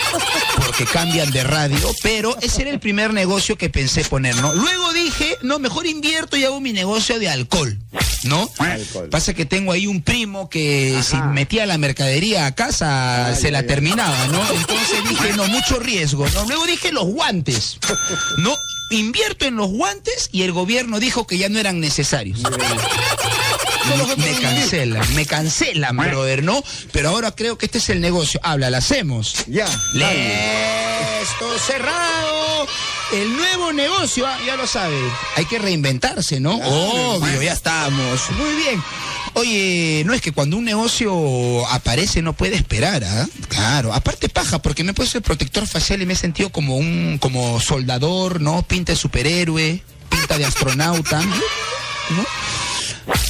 [0.56, 4.54] porque cambian de radio, pero ese era el primer negocio que pensé poner, ¿no?
[4.54, 7.78] Luego dije, no, mejor invierto y hago mi negocio de alcohol,
[8.24, 8.50] ¿no?
[8.58, 9.08] Alcohol.
[9.10, 13.50] Pasa que tengo ahí un primo que si metía la mercadería a casa, Ay, se
[13.50, 14.40] la ay, terminaba, ¿no?
[14.52, 16.44] Entonces dije, no, mucho riesgo, ¿no?
[16.46, 17.78] Luego dije los guantes,
[18.38, 18.54] ¿no?
[18.90, 22.40] Invierto en los guantes y el gobierno dijo que ya no eran necesarios.
[24.18, 26.62] Me cancelan, me cancelan, brother, ¿no?
[26.92, 28.38] Pero ahora creo que este es el negocio.
[28.42, 29.34] Habla, la hacemos.
[29.46, 29.66] Ya.
[29.94, 31.20] dale.
[31.20, 32.66] Listo, cerrado.
[33.12, 34.96] El nuevo negocio, ah, ya lo sabe.
[35.36, 36.56] Hay que reinventarse, ¿no?
[36.56, 38.30] Obvio, ya estamos.
[38.32, 38.82] Muy bien.
[39.38, 43.26] Oye, no es que cuando un negocio aparece no puede esperar, ¿ah?
[43.48, 43.92] Claro.
[43.92, 47.18] Aparte paja, porque me he puesto el protector facial y me he sentido como un,
[47.20, 48.62] como soldador, ¿no?
[48.64, 52.26] Pinta de superhéroe, pinta de astronauta, ¿no?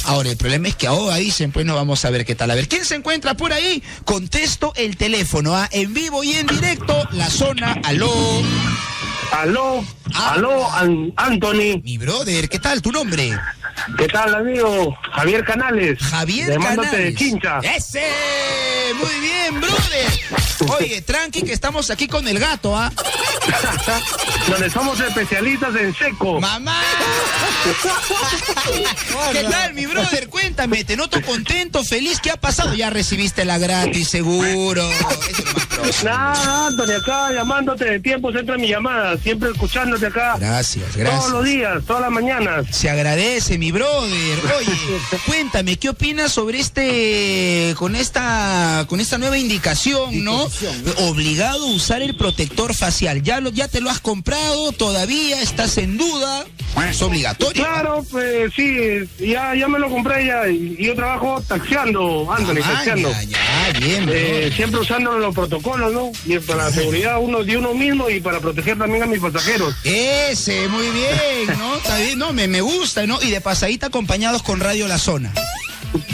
[0.05, 2.49] Ahora, el problema es que ahora dicen, pues no vamos a ver qué tal.
[2.51, 3.81] A ver, ¿quién se encuentra por ahí?
[4.03, 5.69] Contesto el teléfono, ¿ah?
[5.71, 8.11] En vivo y en directo, la zona, aló.
[9.31, 11.79] Aló, aló, An- Anthony.
[11.83, 13.37] Mi brother, ¿qué tal tu nombre?
[13.97, 14.97] ¿Qué tal, amigo?
[15.13, 15.99] Javier Canales.
[15.99, 17.13] Javier Llamándote Canales.
[17.13, 17.59] de Chincha.
[17.59, 18.03] ¡Ese!
[18.99, 20.77] Muy bien, brother.
[20.79, 22.91] Oye, tranqui que estamos aquí con el gato, ¿ah?
[24.49, 26.39] Donde somos especialistas en seco.
[26.39, 26.81] ¡Mamá!
[29.31, 30.27] ¿Qué tal, mi brother?
[30.29, 32.19] Cuéntame, te noto contento, feliz.
[32.19, 32.73] ¿Qué ha pasado?
[32.73, 34.89] Ya recibiste la gratis, seguro.
[36.03, 40.35] Nada, Anthony, acá llamándote de tiempo, entra mi llamada, siempre escuchándote acá.
[40.39, 41.19] Gracias, gracias.
[41.21, 42.65] Todos los días, todas las mañanas.
[42.71, 44.39] Se agradece, mi brother.
[44.57, 44.71] Oye,
[45.25, 50.47] cuéntame, ¿qué opinas sobre este, con esta, con esta nueva indicación, no?
[50.99, 53.21] Obligado a usar el protector facial.
[53.21, 54.71] ¿Ya, lo, ¿Ya te lo has comprado?
[54.71, 56.45] ¿Todavía estás en duda?
[56.89, 57.63] Es obligatorio.
[57.63, 58.77] Claro, pues sí,
[59.19, 60.43] ya, ya me lo compré ya.
[60.79, 63.11] Yo trabajo taxiando, Anthony, Ah, taxiando.
[63.11, 64.15] ya, ya, bien, bro.
[64.15, 66.11] Eh, siempre usando los protocolos, ¿no?
[66.25, 69.73] Y para la seguridad uno de uno mismo y para proteger también a mis pasajeros.
[69.83, 71.75] Ese, muy bien, ¿no?
[71.77, 73.19] Está bien, no, me, me gusta, ¿no?
[73.21, 75.31] Y de pasadita acompañados con Radio La Zona.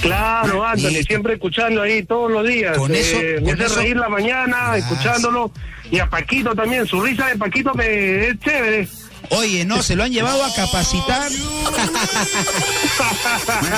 [0.02, 2.78] Claro, Anthony, siempre escuchando ahí todos los días.
[2.78, 5.52] Con eso- Eh, con me hace eso- reír la mañana, escuchándolo.
[5.91, 8.88] Y a Paquito también, su risa de Paquito me es chévere.
[9.30, 11.30] Oye, no, se lo han llevado a capacitar.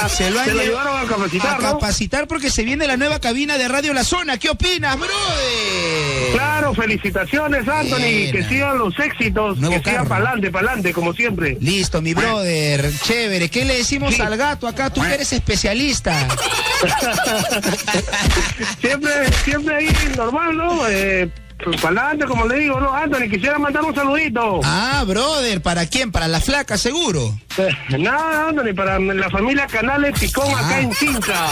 [0.10, 1.74] se lo han Se lo llevado llevaron a capacitar, a ¿no?
[1.74, 4.38] capacitar porque se viene la nueva cabina de Radio La Zona.
[4.38, 6.32] ¿Qué opinas, brother?
[6.34, 8.32] Claro, felicitaciones, Anthony.
[8.32, 10.10] Que sigan los éxitos, Nuevo que sigan carro.
[10.10, 11.58] para adelante, para adelante, como siempre.
[11.62, 12.92] Listo, mi brother.
[13.04, 13.50] Chévere.
[13.50, 14.22] ¿Qué le decimos Sí.
[14.22, 14.90] al gato acá?
[14.90, 16.16] Tú que eres especialista.
[18.82, 19.12] siempre,
[19.44, 20.88] siempre ahí, normal, ¿no?
[20.88, 22.94] Eh, para adelante, como le digo, ¿no?
[22.94, 24.62] Anthony, quisiera mandar un saludito.
[24.64, 25.62] Ah, brother.
[25.62, 26.12] ¿Para quién?
[26.12, 27.38] Para la flaca, seguro.
[27.58, 30.82] Eh, Nada, Anthony, para la familia Canales Picón acá Ah.
[30.82, 31.48] en Chincha.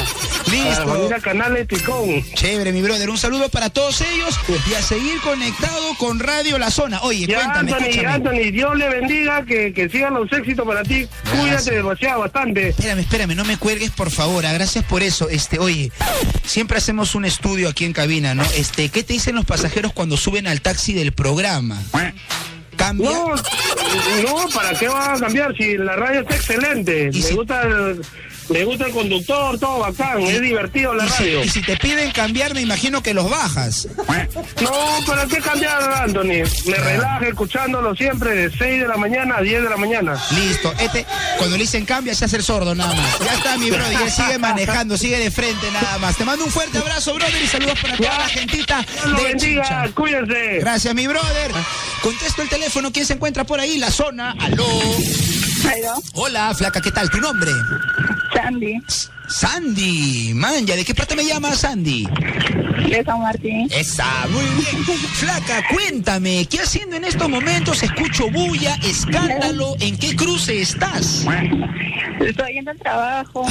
[0.52, 0.69] Listo.
[0.76, 2.23] Para la familia Canales Picón.
[2.36, 3.10] Chévere, mi brother.
[3.10, 7.02] Un saludo para todos ellos y a seguir conectado con Radio La Zona.
[7.02, 8.14] Oye, Ya, cuéntame, Anthony, escúchame.
[8.14, 11.07] Anthony, Dios le bendiga, que, que sigan los éxitos para ti.
[11.32, 12.69] Cuídate demasiado, bastante.
[12.69, 14.45] Espérame, espérame, no me cuelgues, por favor.
[14.45, 15.30] ah, Gracias por eso.
[15.30, 15.91] Este, oye,
[16.45, 18.44] siempre hacemos un estudio aquí en cabina, ¿no?
[18.56, 21.81] Este, ¿qué te dicen los pasajeros cuando suben al taxi del programa?
[22.76, 23.09] ¿Cambia?
[23.09, 27.09] No, no, ¿para qué va a cambiar si la radio está excelente?
[27.11, 28.01] ¿Y Le si- gusta el,
[28.49, 31.43] le gusta el conductor, todo bacán, es divertido la radio.
[31.43, 33.88] y si te piden cambiar, me imagino que los bajas.
[34.61, 34.72] No,
[35.07, 36.43] ¿para qué cambiar, Anthony?
[36.65, 40.22] Me relaja escuchándolo siempre de 6 de la mañana a 10 de la mañana.
[40.31, 40.73] Listo.
[40.80, 41.05] Este,
[41.38, 43.19] cuando le dicen cambia, se hace el sordo nada más.
[43.19, 43.93] Ya está, mi brother.
[43.93, 46.15] Y él sigue manejando, sigue de frente nada más.
[46.17, 49.63] Te mando un fuerte abrazo, brother, y saludos para toda la gentita Dios de bendiga,
[49.63, 49.91] Chincha.
[49.93, 50.59] cuídense.
[50.59, 51.51] Gracias, mi brother.
[52.01, 52.91] Contesto el teléfono.
[52.91, 53.77] ¿Quién se encuentra por ahí?
[53.77, 54.35] La zona.
[54.39, 54.67] Aló.
[56.13, 57.09] Hola, flaca, ¿qué tal?
[57.09, 57.51] ¿Tu nombre?
[58.45, 58.80] Sandy,
[59.27, 60.34] Sandy.
[60.34, 62.07] Manja, ¿de qué parte me llamas, Sandy?
[62.89, 63.68] de San Martín.
[63.72, 64.84] Esa, muy bien.
[65.14, 67.84] Flaca, cuéntame, ¿qué haciendo en estos momentos?
[67.84, 69.76] Escucho bulla, escándalo.
[69.80, 71.26] ¿En qué cruce estás?
[72.19, 73.45] Estoy yendo al trabajo.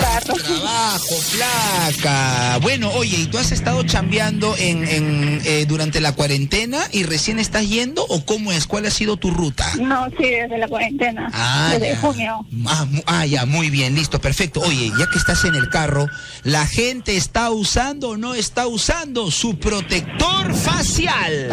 [0.00, 0.34] Carro.
[0.34, 2.58] trabajo, flaca.
[2.62, 7.38] Bueno, oye, ¿y tú has estado chambeando en, en, eh, durante la cuarentena y recién
[7.38, 8.66] estás yendo o cómo es?
[8.66, 9.66] ¿Cuál ha sido tu ruta?
[9.80, 11.28] No, sí, desde la cuarentena.
[11.32, 12.00] Ah, desde ya.
[12.00, 12.46] junio.
[12.66, 14.60] Ah, ah, ya, muy bien, listo, perfecto.
[14.60, 16.08] Oye, ya que estás en el carro,
[16.42, 21.50] ¿la gente está usando o no está usando su protector facial?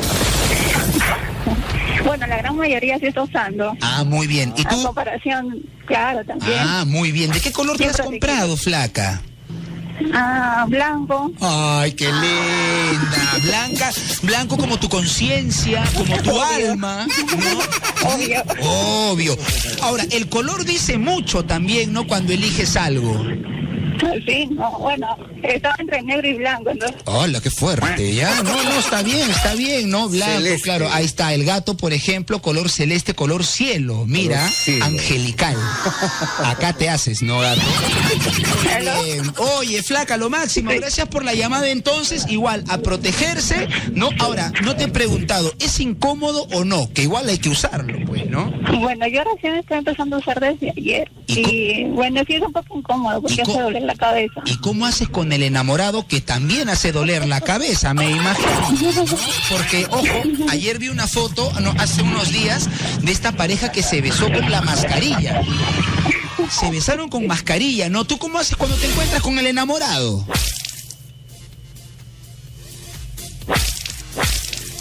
[2.06, 3.74] Bueno, la gran mayoría sí está usando.
[3.82, 4.54] Ah, muy bien.
[4.58, 4.84] ¿Y A tú?
[4.84, 6.58] comparación, claro, también.
[6.60, 7.32] Ah, muy bien.
[7.32, 9.22] ¿De qué color te has comprado, flaca?
[10.14, 11.32] Ah, blanco.
[11.42, 13.38] Ay, qué linda.
[13.44, 13.92] Blanca,
[14.24, 18.10] blanco como tu conciencia, como tu alma, ¿no?
[18.14, 18.44] Obvio.
[18.62, 19.38] Obvio.
[19.82, 22.08] Ahora, el color dice mucho también, ¿no?
[22.08, 23.14] Cuando eliges algo.
[24.30, 25.08] Sí, no, bueno,
[25.44, 27.02] estaba entre negro y blanco, entonces.
[27.06, 28.44] Hola, qué fuerte, ya.
[28.44, 30.10] No, no, está bien, está bien, ¿no?
[30.10, 30.62] Blanco, Celeste.
[30.62, 30.90] claro.
[30.92, 34.06] Ahí está, el gato, por ejemplo, color celeste, color cielo.
[34.08, 34.86] Mira, Color cielo.
[34.86, 35.58] angelical.
[36.46, 37.62] Acá te haces, ¿no, gato?
[39.04, 39.34] Bien.
[39.58, 40.72] Oye, flaca, lo máximo.
[40.72, 42.26] Gracias por la llamada entonces.
[42.30, 44.10] Igual, a protegerse, ¿no?
[44.20, 46.92] Ahora, no te he preguntado, ¿es incómodo o no?
[46.94, 48.52] Que igual hay que usarlo, pues, ¿no?
[48.80, 51.12] Bueno, yo recién estoy empezando a usar desde ayer.
[51.28, 54.42] ¿Y Y, bueno, sí es un poco incómodo ¿Y porque hace doler cabeza.
[54.46, 58.50] ¿Y cómo haces con el enamorado que también hace doler la cabeza, me imagino?
[58.94, 59.06] ¿no?
[59.50, 62.70] Porque, ojo, ayer vi una foto, no, hace unos días,
[63.02, 65.42] de esta pareja que se besó con la mascarilla.
[66.50, 68.06] Se besaron con mascarilla, ¿no?
[68.06, 70.26] ¿Tú cómo haces cuando te encuentras con el enamorado?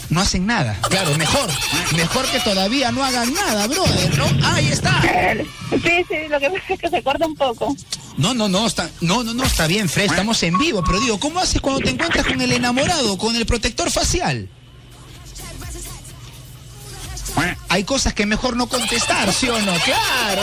[0.09, 0.79] No hacen nada.
[0.89, 1.49] Claro, mejor.
[1.95, 4.47] Mejor que todavía no hagan nada, brother, ¿no?
[4.47, 5.01] Ahí está.
[5.71, 7.75] Sí, sí, lo que pasa es que se corta un poco.
[8.17, 11.19] No, no, no, está, no, no, no, está bien, Fred, estamos en vivo, pero digo,
[11.19, 14.49] ¿cómo haces cuando te encuentras con el enamorado, con el protector facial?
[17.69, 19.73] Hay cosas que mejor no contestar, ¿sí o no?
[19.83, 20.41] Claro,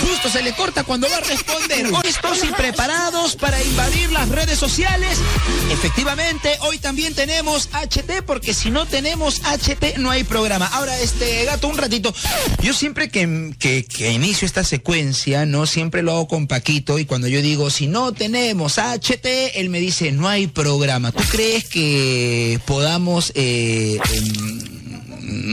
[0.00, 1.90] justo se le corta cuando va a responder.
[2.04, 5.18] Listos y preparados para invadir las redes sociales.
[5.70, 10.66] Efectivamente, hoy también tenemos HT, porque si no tenemos HT no hay programa.
[10.66, 12.14] Ahora, este gato, un ratito.
[12.62, 15.66] Yo siempre que, que, que inicio esta secuencia, ¿no?
[15.66, 19.80] Siempre lo hago con Paquito y cuando yo digo, si no tenemos HT, él me
[19.80, 21.12] dice, no hay programa.
[21.12, 23.32] ¿Tú crees que podamos...
[23.34, 23.98] Eh,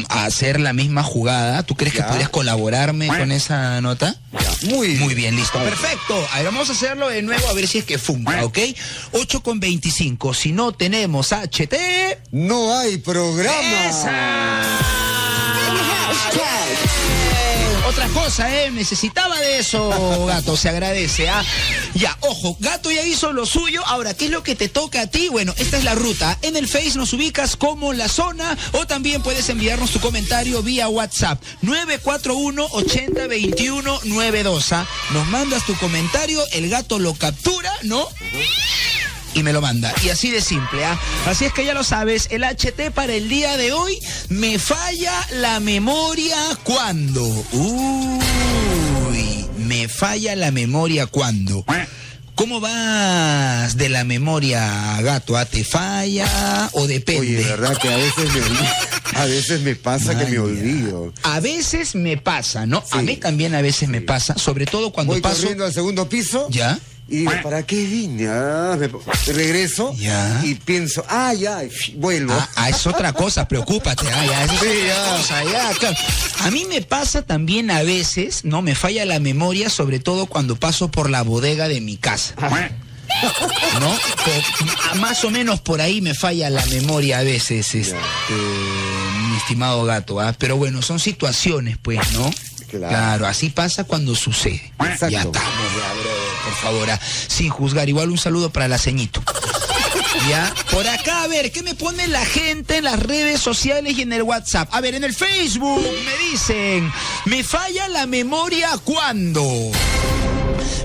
[0.10, 1.64] hacer la misma jugada.
[1.64, 4.16] ¿Tú crees que podrías colaborarme con esa nota?
[4.64, 5.60] Muy, Muy bien, listo.
[5.60, 6.28] Perfecto.
[6.34, 8.58] A ver, vamos a hacerlo de nuevo a ver si es que funca, ¿ok?
[9.14, 10.34] 8 con 25.
[10.34, 11.76] Si no tenemos HT...
[12.32, 13.54] No hay programa.
[17.90, 18.70] Otra cosa, ¿eh?
[18.70, 21.44] Necesitaba de eso, gato, se agradece, ¿ah?
[21.96, 23.84] Ya, ojo, gato ya hizo lo suyo.
[23.88, 25.28] Ahora, ¿qué es lo que te toca a ti?
[25.30, 26.38] Bueno, esta es la ruta.
[26.44, 30.88] En el Face nos ubicas como la zona o también puedes enviarnos tu comentario vía
[30.88, 34.72] WhatsApp 941 80 21 92.
[34.74, 34.86] ¿ah?
[35.12, 38.08] Nos mandas tu comentario, el gato lo captura, ¿no?
[39.34, 39.94] Y me lo manda.
[40.04, 41.00] Y así de simple, ¿ah?
[41.26, 44.00] Así es que ya lo sabes, el HT para el día de hoy
[44.30, 47.26] me falla la memoria cuando.
[47.52, 51.66] Uy, me falla la memoria cuando.
[52.36, 55.36] ¿Cómo vas de la memoria, gato?
[55.36, 57.20] ¿Ah, ¿Te falla o depende?
[57.20, 61.14] Oye, verdad que a veces me, a veces me pasa que me olvido.
[61.24, 62.82] A veces me pasa, ¿no?
[62.92, 65.42] A mí también a veces me pasa, sobre todo cuando Voy paso...
[65.42, 66.48] corriendo al segundo piso.
[66.50, 66.80] ¿Ya?
[67.12, 68.28] Y digo, ¿para qué vine?
[68.28, 68.88] Ah, me,
[69.34, 69.96] regreso
[70.44, 72.34] y pienso, ah, ya, y vuelvo.
[72.34, 74.06] Ah, ah, es otra cosa, preocúpate.
[74.14, 75.18] Ah, ya, es Sí, otra ya.
[75.18, 75.96] cosa, ya, claro.
[76.42, 78.62] A mí me pasa también a veces, ¿no?
[78.62, 82.36] Me falla la memoria, sobre todo cuando paso por la bodega de mi casa.
[83.80, 85.00] ¿No?
[85.02, 87.96] Más o menos por ahí me falla la memoria a veces, este,
[89.30, 90.36] mi estimado gato, ¿ah?
[90.38, 92.30] Pero bueno, son situaciones, pues, ¿no?
[92.70, 93.28] Claro.
[93.28, 94.72] así pasa cuando sucede.
[94.80, 95.94] Ya estamos, ya,
[96.44, 96.90] por favor,
[97.28, 97.90] sin juzgar.
[97.90, 99.22] Igual un saludo para la ceñito.
[100.28, 104.02] Ya, por acá, a ver, ¿qué me pone la gente en las redes sociales y
[104.02, 104.68] en el WhatsApp?
[104.74, 106.92] A ver, en el Facebook me dicen,
[107.26, 109.72] me falla la memoria cuando.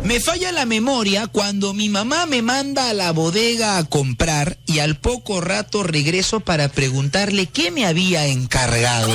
[0.05, 4.81] Me falla la memoria cuando mi mamá me manda a la bodega a comprar y
[4.81, 9.13] al poco rato regreso para preguntarle qué me había encargado.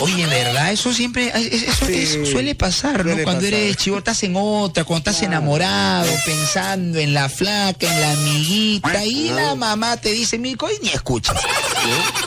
[0.00, 0.72] Oye, ¿verdad?
[0.72, 3.12] Eso siempre, eso, eso suele pasar, ¿no?
[3.12, 3.54] suele Cuando pasar.
[3.60, 9.04] eres chivo, estás en otra, cuando estás enamorado, pensando en la flaca, en la amiguita,
[9.04, 11.36] y la mamá te dice, mi y ni escuchas.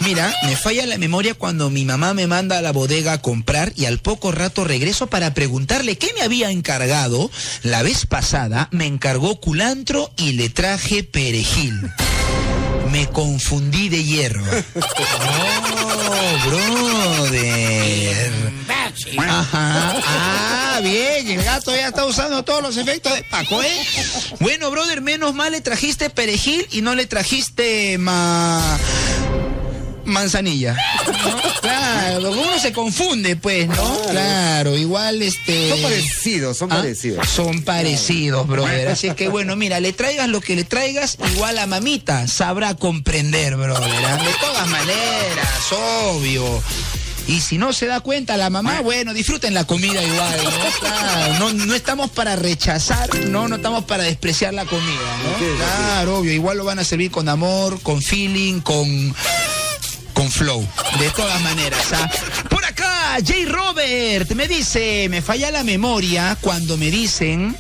[0.02, 3.74] Mira, me falla la memoria cuando mi mamá me manda a la bodega a comprar
[3.76, 7.30] y al poco rato regreso para preguntarle qué me había encargado.
[7.64, 11.92] La vez pasada me encargó culantro y le traje perejil.
[12.92, 14.48] Me confundí de hierba.
[16.50, 18.32] Oh, brother.
[19.18, 20.02] Ajá.
[20.06, 23.86] Ah, bien, el gato ya está usando todos los efectos de Paco, ¿eh?
[24.40, 28.78] Bueno, brother, menos mal le trajiste perejil y no le trajiste ma...
[30.08, 30.76] manzanilla.
[31.06, 31.58] ¿no?
[31.68, 34.02] Claro, uno se confunde, pues, ¿no?
[34.10, 35.70] Claro, igual este.
[35.70, 36.76] Son parecidos, son ¿Ah?
[36.76, 37.28] parecidos.
[37.28, 38.88] Son parecidos, brother.
[38.88, 42.76] Así es que bueno, mira, le traigas lo que le traigas, igual a mamita sabrá
[42.76, 44.06] comprender, brother.
[44.06, 44.18] ¿ah?
[44.24, 46.64] De todas maneras, obvio.
[47.28, 50.80] Y si no se da cuenta la mamá, bueno, disfruten la comida igual, ¿no?
[50.80, 55.58] Claro, no, no estamos para rechazar, no, no estamos para despreciar la comida, ¿no?
[55.58, 59.14] Claro, obvio, igual lo van a servir con amor, con feeling, con
[60.38, 60.66] flow.
[61.00, 62.10] De todas maneras, ¿ah?
[62.48, 63.34] Por acá, J.
[63.48, 67.56] Robert me dice, me falla la memoria cuando me dicen,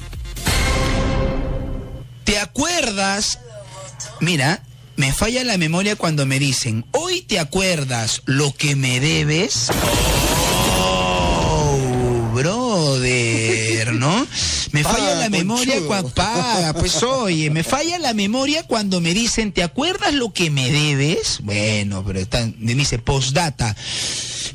[2.23, 3.39] ¿te acuerdas?
[4.19, 4.61] Mira,
[4.95, 9.69] me falla la memoria cuando me dicen, hoy te acuerdas lo que me debes.
[10.79, 14.27] Oh, brother, ¿no?
[14.71, 19.51] Me falla la memoria cuando paga, pues oye, me falla la memoria cuando me dicen,
[19.51, 21.39] ¿te acuerdas lo que me debes?
[21.41, 23.75] Bueno, pero está- me dice postdata.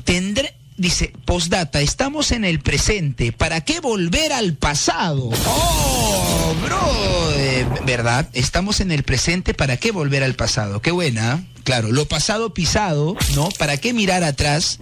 [0.05, 5.29] Tendré Dice, postdata, estamos en el presente, ¿para qué volver al pasado?
[5.47, 8.29] Oh, bro, ¿verdad?
[8.33, 10.81] Estamos en el presente, ¿para qué volver al pasado?
[10.81, 13.51] Qué buena, claro, lo pasado pisado, ¿no?
[13.59, 14.79] ¿Para qué mirar atrás?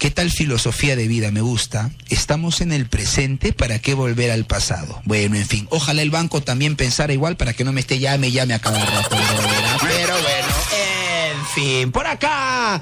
[0.00, 1.30] ¿Qué tal filosofía de vida?
[1.30, 1.90] Me gusta.
[2.08, 5.02] Estamos en el presente, ¿para qué volver al pasado?
[5.04, 8.32] Bueno, en fin, ojalá el banco también pensara igual para que no me esté llame,
[8.32, 9.14] llame a cada rato.
[9.82, 10.48] Pero bueno,
[11.34, 12.80] en fin, por acá,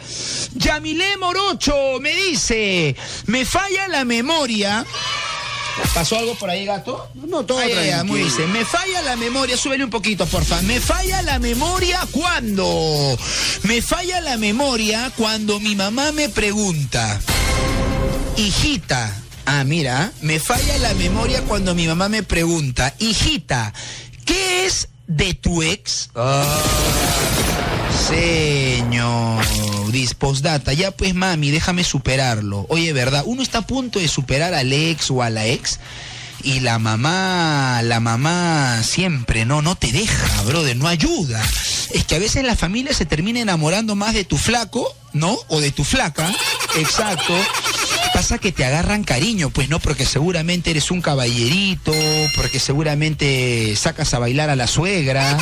[0.54, 2.94] Yamilé Morocho me dice,
[3.26, 4.86] me falla la memoria
[5.94, 7.08] ¿Pasó algo por ahí, gato?
[7.14, 10.62] No, todo Ay, muy dice, me falla la memoria, súbele un poquito, porfa.
[10.62, 13.18] Me falla la memoria cuando.
[13.62, 17.20] Me falla la memoria cuando mi mamá me pregunta,
[18.36, 19.14] hijita.
[19.44, 23.72] Ah, mira, me falla la memoria cuando mi mamá me pregunta, hijita,
[24.26, 26.10] ¿qué es de tu ex?
[26.14, 26.60] Ah,
[28.08, 29.42] señor,
[29.92, 32.66] dispostdata, ya pues mami, déjame superarlo.
[32.68, 33.22] Oye, ¿verdad?
[33.26, 35.78] Uno está a punto de superar al ex o a la ex
[36.42, 41.42] y la mamá, la mamá siempre, no, no te deja, brother, no ayuda.
[41.90, 45.36] Es que a veces la familia se termina enamorando más de tu flaco, ¿no?
[45.48, 46.32] O de tu flaca,
[46.76, 47.34] exacto.
[48.18, 51.92] Pasa que te agarran cariño, pues no, porque seguramente eres un caballerito,
[52.34, 55.38] porque seguramente sacas a bailar a la suegra,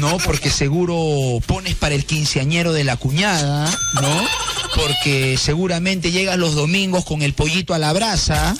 [0.00, 0.16] ¿no?
[0.16, 0.96] Porque seguro
[1.44, 3.70] pones para el quinceañero de la cuñada,
[4.00, 4.26] ¿no?
[4.74, 8.56] Porque seguramente llegas los domingos con el pollito a la brasa,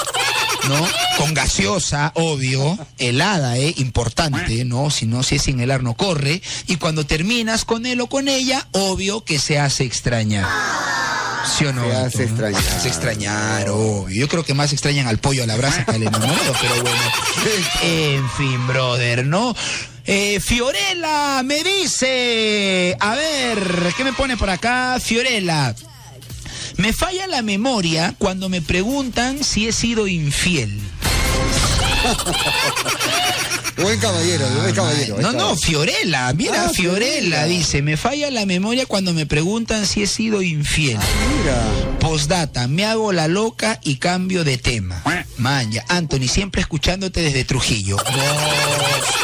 [0.69, 0.89] ¿no?
[1.19, 3.75] Con gaseosa, obvio, helada, ¿eh?
[3.79, 4.91] Importante, ¿no?
[4.91, 6.43] Si no, si es sin helar no corre.
[6.67, 10.47] Y cuando terminas con él o con ella, obvio que se hace extrañar.
[11.47, 11.85] ¿Sí o no?
[11.85, 12.63] Se hace extrañar.
[12.63, 14.17] Se hace extrañar, obvio.
[14.17, 17.03] Yo creo que más extrañan al pollo a la brasa que al enamorado, pero bueno.
[17.83, 19.55] En fin, brother, ¿no?
[20.07, 24.99] Eh, Fiorella me dice, a ver, ¿qué me pone por acá?
[25.01, 25.75] Fiorella,
[26.77, 30.81] me falla la memoria cuando me preguntan si he sido infiel.
[33.77, 35.17] Buen caballero, buen caballero.
[35.21, 35.57] No, no.
[35.57, 40.43] Fiorella, mira, Ah, Fiorella dice, me falla la memoria cuando me preguntan si he sido
[40.43, 40.99] infiel.
[40.99, 41.65] Mira.
[41.99, 45.03] Postdata, me hago la loca y cambio de tema.
[45.39, 47.97] Maña, Anthony, siempre escuchándote desde Trujillo.
[47.97, 48.15] Monstruo.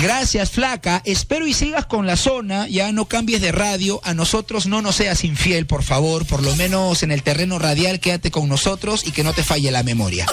[0.00, 1.02] Gracias, flaca.
[1.04, 2.68] Espero y sigas con la zona.
[2.68, 4.00] Ya no cambies de radio.
[4.04, 6.26] A nosotros no nos seas infiel, por favor.
[6.26, 9.70] Por lo menos en el terreno radial, quédate con nosotros y que no te falle
[9.70, 10.26] la memoria.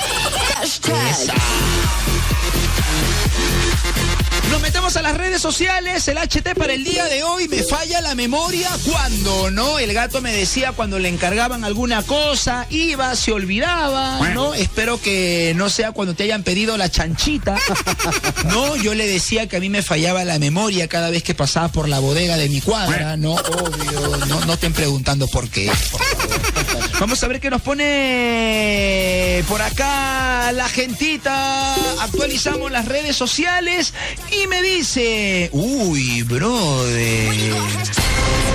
[4.52, 8.02] Nos metemos a las redes sociales, el HT para el día de hoy, me falla
[8.02, 9.80] la memoria cuando, ¿no?
[9.80, 14.53] El gato me decía cuando le encargaban alguna cosa, iba, se olvidaba, ¿no?
[14.53, 17.57] Espero que no sea cuando te hayan pedido la chanchita,
[18.45, 18.76] ¿no?
[18.76, 21.88] Yo le decía que a mí me fallaba la memoria cada vez que pasaba por
[21.88, 23.36] la bodega de mi cuadra, ¿no?
[23.36, 26.91] Obvio, no, no estén preguntando por qué, por favor.
[27.02, 31.73] Vamos a ver qué nos pone por acá la gentita.
[31.99, 33.95] Actualizamos las redes sociales
[34.32, 37.34] y me dice, uy, brother,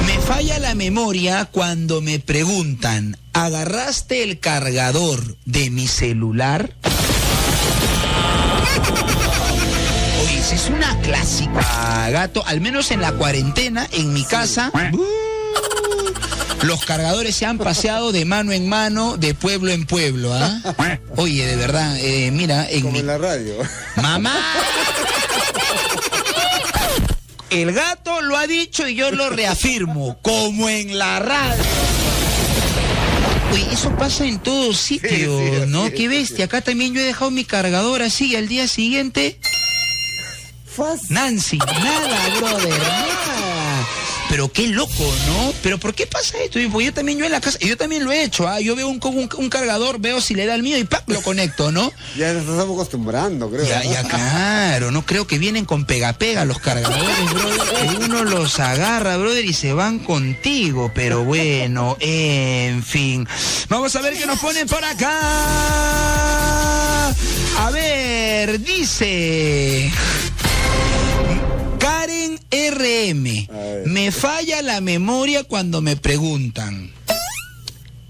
[0.06, 6.72] me falla la memoria cuando me preguntan, ¿agarraste el cargador de mi celular?
[10.22, 14.70] Oye, es una clásica, gato, al menos en la cuarentena, en mi casa.
[14.72, 15.35] uh,
[16.62, 20.60] los cargadores se han paseado de mano en mano, de pueblo en pueblo, ¿ah?
[21.16, 22.98] Oye, de verdad, eh, mira, en Como mi...
[23.00, 23.54] en la radio.
[23.96, 24.34] ¡Mamá!
[27.50, 31.62] El gato lo ha dicho y yo lo reafirmo, como en la radio.
[33.52, 35.90] Oye, eso pasa en todos sitios, Sí, sí, ¿no?
[35.90, 36.46] Qué bestia.
[36.46, 39.38] Acá también yo he dejado mi cargador así y al día siguiente,
[40.66, 41.06] Fácil.
[41.08, 43.35] Nancy, nada, brother, nada.
[44.36, 45.54] Pero qué loco, ¿no?
[45.62, 46.60] Pero ¿por qué pasa esto?
[46.60, 48.60] Y, pues, yo también, yo en la casa, yo también lo he hecho, ¿ah?
[48.60, 51.04] Yo veo un, un, un cargador, veo si le da el mío y ¡pac!
[51.06, 51.90] lo conecto, ¿no?
[52.18, 53.64] Ya nos estamos acostumbrando, creo.
[53.66, 53.90] Ya, ¿no?
[53.90, 57.96] ya, claro, no creo que vienen con pega-pega los cargadores, brother.
[57.96, 63.26] que Uno los agarra, brother, y se van contigo, pero bueno, en fin.
[63.70, 65.08] Vamos a ver qué nos ponen por acá.
[67.08, 69.90] A ver, dice.
[72.50, 73.48] RM,
[73.86, 76.92] me falla la memoria cuando me preguntan,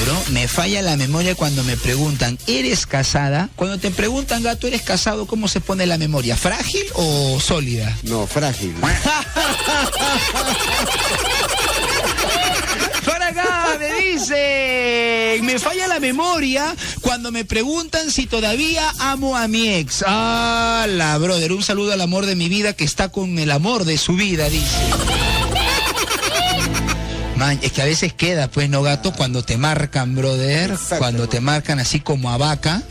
[0.00, 3.48] bro, me falla la memoria cuando me preguntan, ¿eres casada?
[3.56, 5.26] Cuando te preguntan, gato, ¿eres casado?
[5.26, 6.36] ¿Cómo se pone la memoria?
[6.36, 7.96] ¿Frágil o sólida?
[8.02, 8.74] No, frágil.
[13.78, 20.04] Me dice, me falla la memoria cuando me preguntan si todavía amo a mi ex.
[20.06, 23.84] Ah, la brother, un saludo al amor de mi vida que está con el amor
[23.84, 24.76] de su vida, dice.
[27.36, 31.40] Man, es que a veces queda, pues, no gato, cuando te marcan, brother, cuando te
[31.40, 32.82] marcan así como a vaca.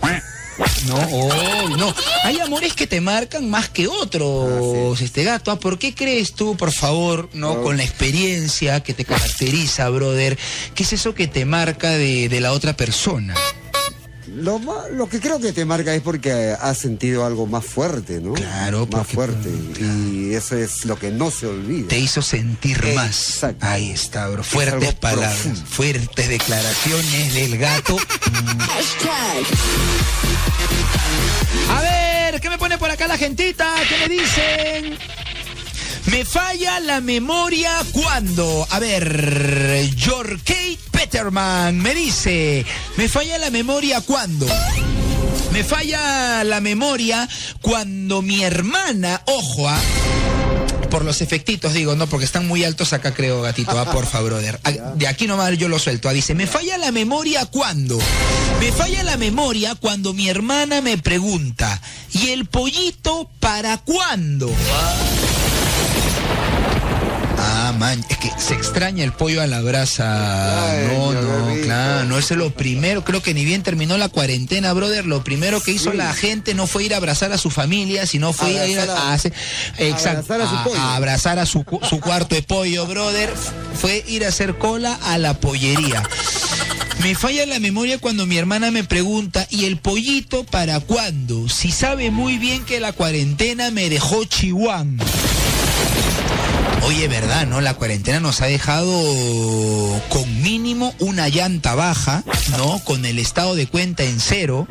[0.88, 1.94] No, oh, no.
[2.24, 5.52] Hay amores que te marcan más que otros, este gato.
[5.52, 7.62] Ah, ¿Por qué crees tú, por favor, no, No.
[7.64, 10.38] con la experiencia que te caracteriza, brother?
[10.74, 13.36] ¿Qué es eso que te marca de, de la otra persona?
[14.36, 14.60] Lo,
[14.92, 18.34] lo que creo que te marca es porque has sentido algo más fuerte, ¿no?
[18.34, 19.50] Claro, Más fuerte.
[19.80, 21.88] Y eso es lo que no se olvida.
[21.88, 23.46] Te hizo sentir más.
[23.62, 24.44] Ahí está, bro.
[24.44, 25.66] Fuertes algo palabras, profundo.
[25.70, 27.98] fuertes declaraciones del gato.
[31.72, 33.76] A ver, ¿qué me pone por acá la gentita?
[33.90, 35.25] ¿Qué me dicen?
[36.08, 38.68] Me falla la memoria cuando.
[38.70, 39.86] A ver,
[40.44, 42.66] Kate Peterman me dice.
[42.98, 44.48] Me falla la memoria cuando.
[45.52, 47.28] Me falla la memoria
[47.62, 49.80] cuando mi hermana, ojo, ah,
[50.90, 54.60] por los efectitos digo, no, porque están muy altos acá creo, gatito, ah, porfa, brother.
[54.64, 56.10] Ah, De aquí nomás yo lo suelto.
[56.10, 57.98] Ah, dice, me falla la memoria cuando.
[58.60, 64.52] Me falla la memoria cuando mi hermana me pregunta, ¿y el pollito para cuándo?
[68.10, 70.78] Es que se extraña el pollo a la brasa.
[70.94, 73.04] no, no, claro, no, eso es lo primero.
[73.04, 75.06] Creo que ni bien terminó la cuarentena, brother.
[75.06, 78.34] Lo primero que hizo la gente no fue ir a abrazar a su familia, sino
[78.34, 79.34] fue ir a, Abrazar a- a hacer-
[79.78, 80.80] exacto, abrazar a su pollo.
[80.82, 83.34] a abrazar a su, cu- su cuarto de pollo, brother.
[83.80, 86.02] Fue ir a hacer cola a la pollería.
[87.02, 91.50] Me falla la memoria cuando mi hermana me pregunta, ¿y el pollito para cuándo?
[91.50, 94.98] Si sabe muy bien que la cuarentena me dejó chihuán.
[96.88, 97.62] Oye, verdad, ¿no?
[97.62, 98.92] La cuarentena nos ha dejado
[100.10, 102.24] con mínimo una llanta baja,
[102.58, 102.80] ¿no?
[102.84, 104.68] Con el estado de cuenta en cero.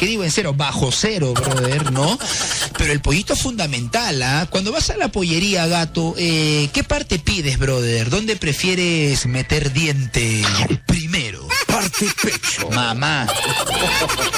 [0.00, 0.54] ¿Qué digo en cero?
[0.56, 2.18] Bajo cero, brother, ¿no?
[2.78, 4.46] Pero el pollito es fundamental, ¿ah?
[4.48, 8.08] Cuando vas a la pollería, gato, eh, ¿qué parte pides, brother?
[8.08, 10.42] ¿Dónde prefieres meter diente
[10.86, 11.46] primero?
[11.66, 12.70] Parte pecho.
[12.70, 13.26] Mamá.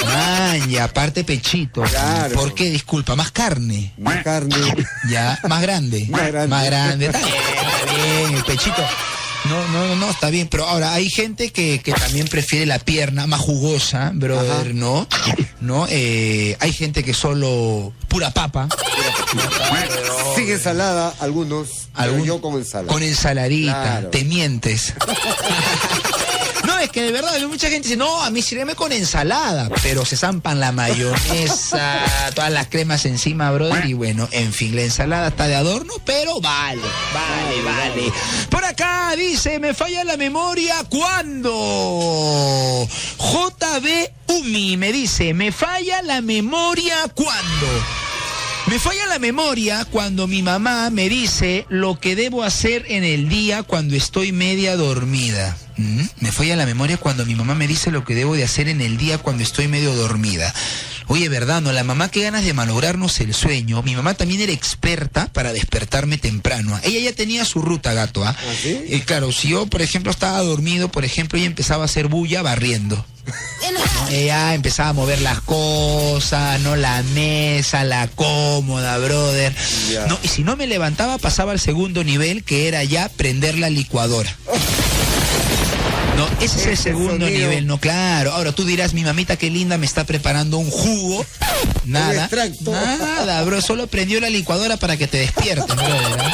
[0.05, 1.83] Maña, parte pechito.
[1.83, 2.35] Claro.
[2.35, 2.69] ¿Por qué?
[2.69, 3.93] Disculpa, más carne.
[3.97, 4.57] Más carne.
[5.09, 6.07] Ya, más grande.
[6.09, 6.47] Más grande.
[6.49, 7.05] Más grande.
[7.05, 8.83] Está bien, está bien, el pechito.
[9.49, 10.47] No, no, no, no, está bien.
[10.47, 15.07] Pero ahora hay gente que, que también prefiere la pierna más jugosa, brother, ¿no?
[15.59, 15.85] ¿No?
[15.89, 18.69] Eh, hay gente que solo pura papa.
[20.35, 21.67] Sin ensalada, algunos.
[21.95, 22.87] pero Algún- yo con ensalada.
[22.93, 23.81] Con ensaladita.
[23.83, 24.09] Claro.
[24.09, 24.93] Te mientes.
[26.83, 30.17] Es que de verdad, mucha gente dice, no, a mí sírveme con ensalada, pero se
[30.17, 32.01] zampan la mayonesa,
[32.35, 36.41] todas las cremas encima, brother, y bueno, en fin, la ensalada está de adorno, pero
[36.41, 36.81] vale,
[37.13, 38.13] vale, vale.
[38.49, 42.85] Por acá dice, me falla la memoria cuando
[43.17, 47.67] JB Umi me dice, me falla la memoria cuando
[48.67, 53.27] me falla la memoria cuando mi mamá me dice lo que debo hacer en el
[53.27, 55.57] día cuando estoy media dormida.
[55.77, 56.03] ¿Mm?
[56.21, 58.81] Me falla la memoria cuando mi mamá me dice lo que debo de hacer en
[58.81, 60.53] el día cuando estoy medio dormida.
[61.07, 63.81] Oye, verdad, no, la mamá qué ganas de malograrnos el sueño.
[63.83, 66.79] Mi mamá también era experta para despertarme temprano.
[66.83, 68.35] Ella ya tenía su ruta, gato, ¿ah?
[68.87, 72.41] Y claro, si yo, por ejemplo, estaba dormido, por ejemplo, ella empezaba a hacer bulla
[72.41, 73.05] barriendo.
[74.09, 79.55] Ella empezaba a mover las cosas, no la mesa, la cómoda, brother.
[80.07, 83.69] No, y si no me levantaba, pasaba al segundo nivel, que era ya prender la
[83.69, 84.35] licuadora.
[86.15, 87.49] No, ese es el segundo sonido.
[87.49, 88.33] nivel, no, claro.
[88.33, 91.25] Ahora tú dirás, mi mamita qué linda me está preparando un jugo.
[91.85, 92.29] Nada.
[92.65, 93.61] Nada, bro.
[93.61, 96.33] Solo prendió la licuadora para que te despiertes, brother.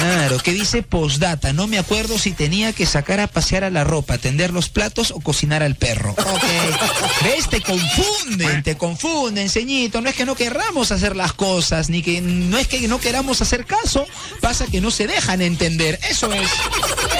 [0.00, 0.14] ¿Ah?
[0.14, 1.52] Claro, que dice postdata.
[1.52, 5.10] No me acuerdo si tenía que sacar a pasear a la ropa, tender los platos
[5.10, 6.12] o cocinar al perro.
[6.12, 7.24] Ok.
[7.24, 7.48] ¿Ves?
[7.48, 10.00] Te confunden, te confunden, ceñito.
[10.00, 13.42] No es que no querramos hacer las cosas, ni que no es que no queramos
[13.42, 14.06] hacer caso.
[14.40, 15.98] Pasa que no se dejan entender.
[16.08, 16.48] Eso es.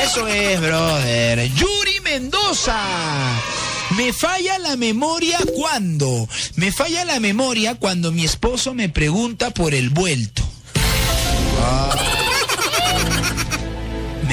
[0.03, 1.51] Eso es, brother.
[1.55, 2.79] Yuri Mendoza.
[3.97, 6.29] Me falla la memoria cuando.
[6.57, 10.43] Me falla la memoria cuando mi esposo me pregunta por el vuelto.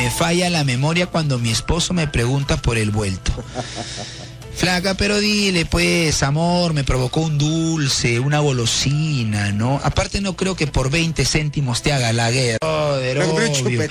[0.03, 3.31] Me falla la memoria cuando mi esposo me pregunta por el vuelto.
[4.55, 9.80] Flaca, pero dile, pues, amor, me provocó un dulce, una golosina, ¿no?
[9.84, 12.59] Aparte no creo que por 20 céntimos te haga la guerra.
[12.61, 13.89] Joder, obvio.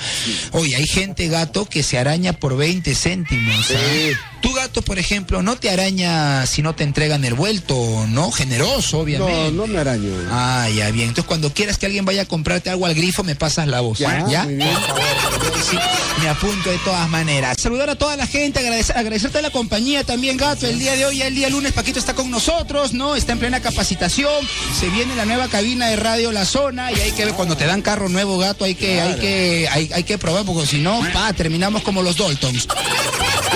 [0.52, 3.70] Oye, hay gente, gato, que se araña por 20 céntimos.
[3.70, 3.74] ¿ah?
[3.93, 4.12] Sí.
[4.40, 8.32] Tu gato, por ejemplo, no te araña si no te entregan el vuelto, ¿no?
[8.32, 9.52] Generoso, obviamente.
[9.52, 10.10] No, no me araño.
[10.30, 11.09] Ah, ya, bien.
[11.09, 13.98] Entonces, cuando quieras que alguien vaya a comprarte algo al grifo, me pasas la voz.
[13.98, 14.44] Ya, ¿Ya?
[14.44, 14.68] muy bien.
[14.68, 15.76] Yo sí
[16.22, 17.56] me apunto de todas maneras.
[17.60, 20.51] Saludar a toda la gente, agradecer, agradecerte la compañía también, Gato.
[20.60, 23.16] El día de hoy, el día lunes, Paquito está con nosotros, ¿no?
[23.16, 24.46] Está en plena capacitación.
[24.78, 27.64] Se viene la nueva cabina de Radio La Zona y hay que ver, cuando te
[27.64, 31.00] dan carro nuevo, Gato, hay que, hay que, hay, hay que probar, porque si no,
[31.14, 32.68] pa, terminamos como los Daltons.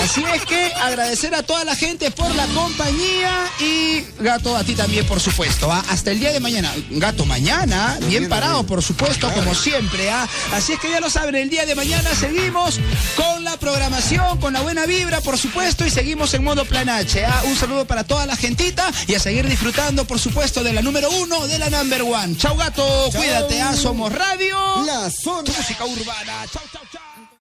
[0.02, 4.74] Así es que agradecer a toda la gente por la compañía y Gato a ti
[4.74, 5.72] también por supuesto.
[5.72, 5.84] ¿ah?
[5.88, 6.72] Hasta el día de mañana.
[6.90, 10.10] Gato mañana, bien parado por supuesto como siempre.
[10.10, 10.28] ¿ah?
[10.52, 12.78] Así es que ya lo saben, el día de mañana seguimos
[13.16, 14.38] con la programación.
[14.38, 18.26] con la buena vibra, por supuesto, y seguimos en modo plan Un saludo para toda
[18.26, 22.02] la gentita y a seguir disfrutando, por supuesto, de la número uno, de la number
[22.02, 22.36] one.
[22.36, 23.20] Chau gato, Chau.
[23.20, 23.74] cuídate, ¿ah?
[23.74, 24.56] somos Radio.
[24.86, 25.50] La zona.
[25.56, 26.46] Música urbana.
[26.52, 27.05] Chau, chau, chau.